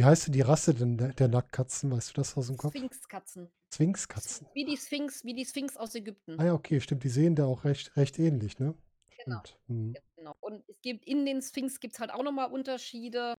[0.00, 1.90] Wie heißt denn die Rasse denn der der Nacktkatzen?
[1.90, 2.86] Weißt du das aus'm Kopf?
[2.90, 3.50] Sphinxkatzen.
[3.74, 4.48] Sphinxkatzen.
[4.54, 5.94] wie die Sphinx wie die Sphinx aus
[6.38, 6.44] Ah Ägypten.
[6.44, 8.74] ja, okay, stimmt, die sehen da auch recht recht ähnlich, ne?
[9.18, 9.58] Genau, Stimmt.
[9.66, 10.00] Mhm.
[10.16, 10.36] genau.
[10.40, 13.34] Und es gibt in den Sphinx gibt's halt auch noch mal Unterschiede.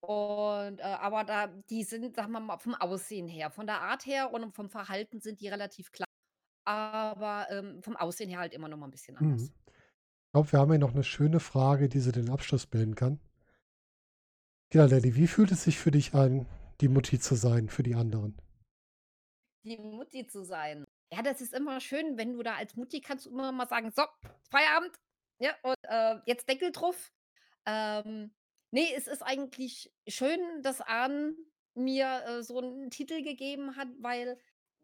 [0.00, 4.06] Und, äh aber da die sind, sagen wir mal, vom Aussehen her von der Art
[4.06, 6.06] her und vom Verhalten sind die relativ gleich,
[6.66, 9.20] aber, ähm, vom Aussehen her halt immer noch mal 'n bisschen anders.
[9.20, 9.52] Mhm.
[10.28, 13.20] Ich glaube, wir haben hier noch 'ne schöne Frage, die so den Abschluss bilden kann.
[14.72, 16.46] Ja, Lilli, wie fühlt es sich für dich an,
[16.80, 18.36] die Mutti zu sein für die anderen?
[19.64, 20.86] Die Mutti zu sein.
[21.12, 23.90] Ja, das ist immer schön, wenn du da als Mutti kannst du immer mal sagen:
[23.94, 24.04] „So,
[24.50, 24.92] Feierabend,
[25.38, 27.12] ja, und, äh, jetzt Deckel drauf.“
[27.66, 28.34] Ähm,
[28.70, 31.36] ne, es ist eigentlich schön, dass Ahn
[31.74, 34.38] mir, äh, so 'n Titel gegeben hat, weil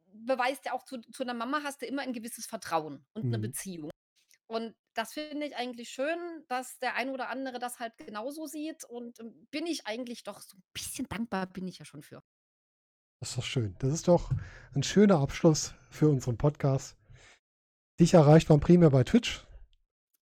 [0.06, 3.38] beweist ja auch zu zu 'ner Mama hast du immer 'n gewisses Vertrauen und 'ne
[3.38, 3.40] Mhm.
[3.40, 3.90] Beziehung.
[4.51, 8.85] Und das finde ich eigentlich schön, dass der ein oder andere das halt genauso sieht
[8.85, 12.23] und, ähm, bin ich eigentlich doch so 'n bisschen dankbar bin ich ja schon für.
[13.23, 13.74] Das ist doch schön.
[13.78, 14.31] Das ist doch
[14.74, 16.97] 'n schöner Abschluss für unseren Podcast.
[17.98, 19.47] Dich erreicht man primär bei Twitch.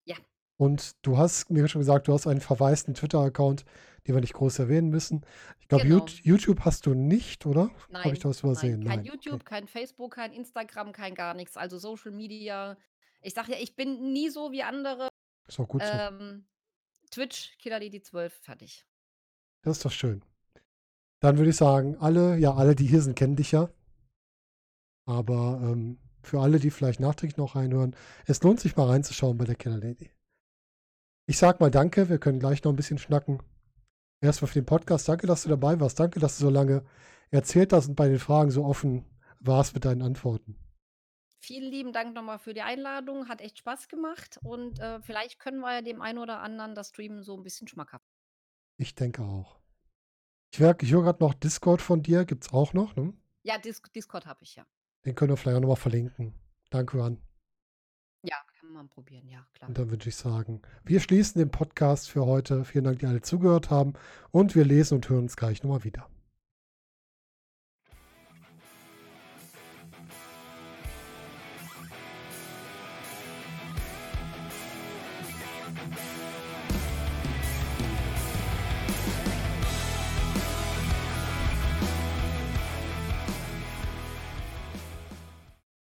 [0.06, 0.16] Ja.
[0.60, 3.64] Und du hast mir schon gesagt, du hast einen verwaisten Twitter-Account,
[4.06, 5.24] den wir nicht groß erwähnen müssen.
[5.60, 6.06] Ich glaube, Genau.
[6.22, 7.70] YouTube hast du nicht, oder?
[8.02, 8.80] Habe ich Nein, da was nein, übersehen?
[8.80, 9.10] kein Nein, okay.
[9.10, 11.56] YouTube, kein Facebook, kein Instagram, kein gar nix.
[11.56, 12.76] Also, Social Media
[13.24, 15.08] ich sage ja, ich bin nie so wie andere.
[15.48, 15.88] Ist auch gut so.
[15.88, 16.46] Ähm,
[17.10, 18.86] Twitch, Killerlady12, fertig.
[19.62, 20.22] Das ist doch schön.
[21.20, 23.70] Dann würde ich sagen, alle ja, alle, die hier sind, kennen dich ja.
[25.06, 27.94] Aber, ähm, für alle, die vielleicht nachträglich noch reinhören,
[28.26, 30.10] es lohnt sich mal reinzuschauen bei der Killerlady.
[31.26, 33.42] Ich sage mal danke, wir können gleich noch 'n bisschen schnacken.
[34.20, 35.08] Erst mal für den Podcast.
[35.08, 36.00] Danke, dass du dabei warst.
[36.00, 36.84] Danke, dass du so lange
[37.30, 39.04] erzählt hast und bei den Fragen so offen
[39.40, 40.56] warst mit deinen Antworten.
[41.44, 43.28] Vielen lieben Dank noch mal für die Einladung.
[43.28, 46.88] Hat echt Spaß gemacht und, äh, vielleicht können wir ja dem einen oder anderen das
[46.88, 48.06] Streamen so 'n bisschen schmackhaft
[48.78, 49.60] Ich denke auch.
[50.52, 53.12] Ich merke ich höre grad noch Discord von dir, gibt's auch noch, ne?
[53.42, 54.64] Ja, Dis Discord habe ich, ja.
[55.04, 56.32] Den können wir vielleicht auch noch mal verlinken.
[56.70, 57.20] Danke an.
[58.22, 59.68] Ja, kann man probieren, ja, klar.
[59.68, 62.64] Und dann würde ich sagen, wir schließen den Podcast für heute.
[62.64, 63.92] Vielen Dank, die alle zugehört haben
[64.30, 66.08] und wir lesen und hören uns gleich noch mal wieder.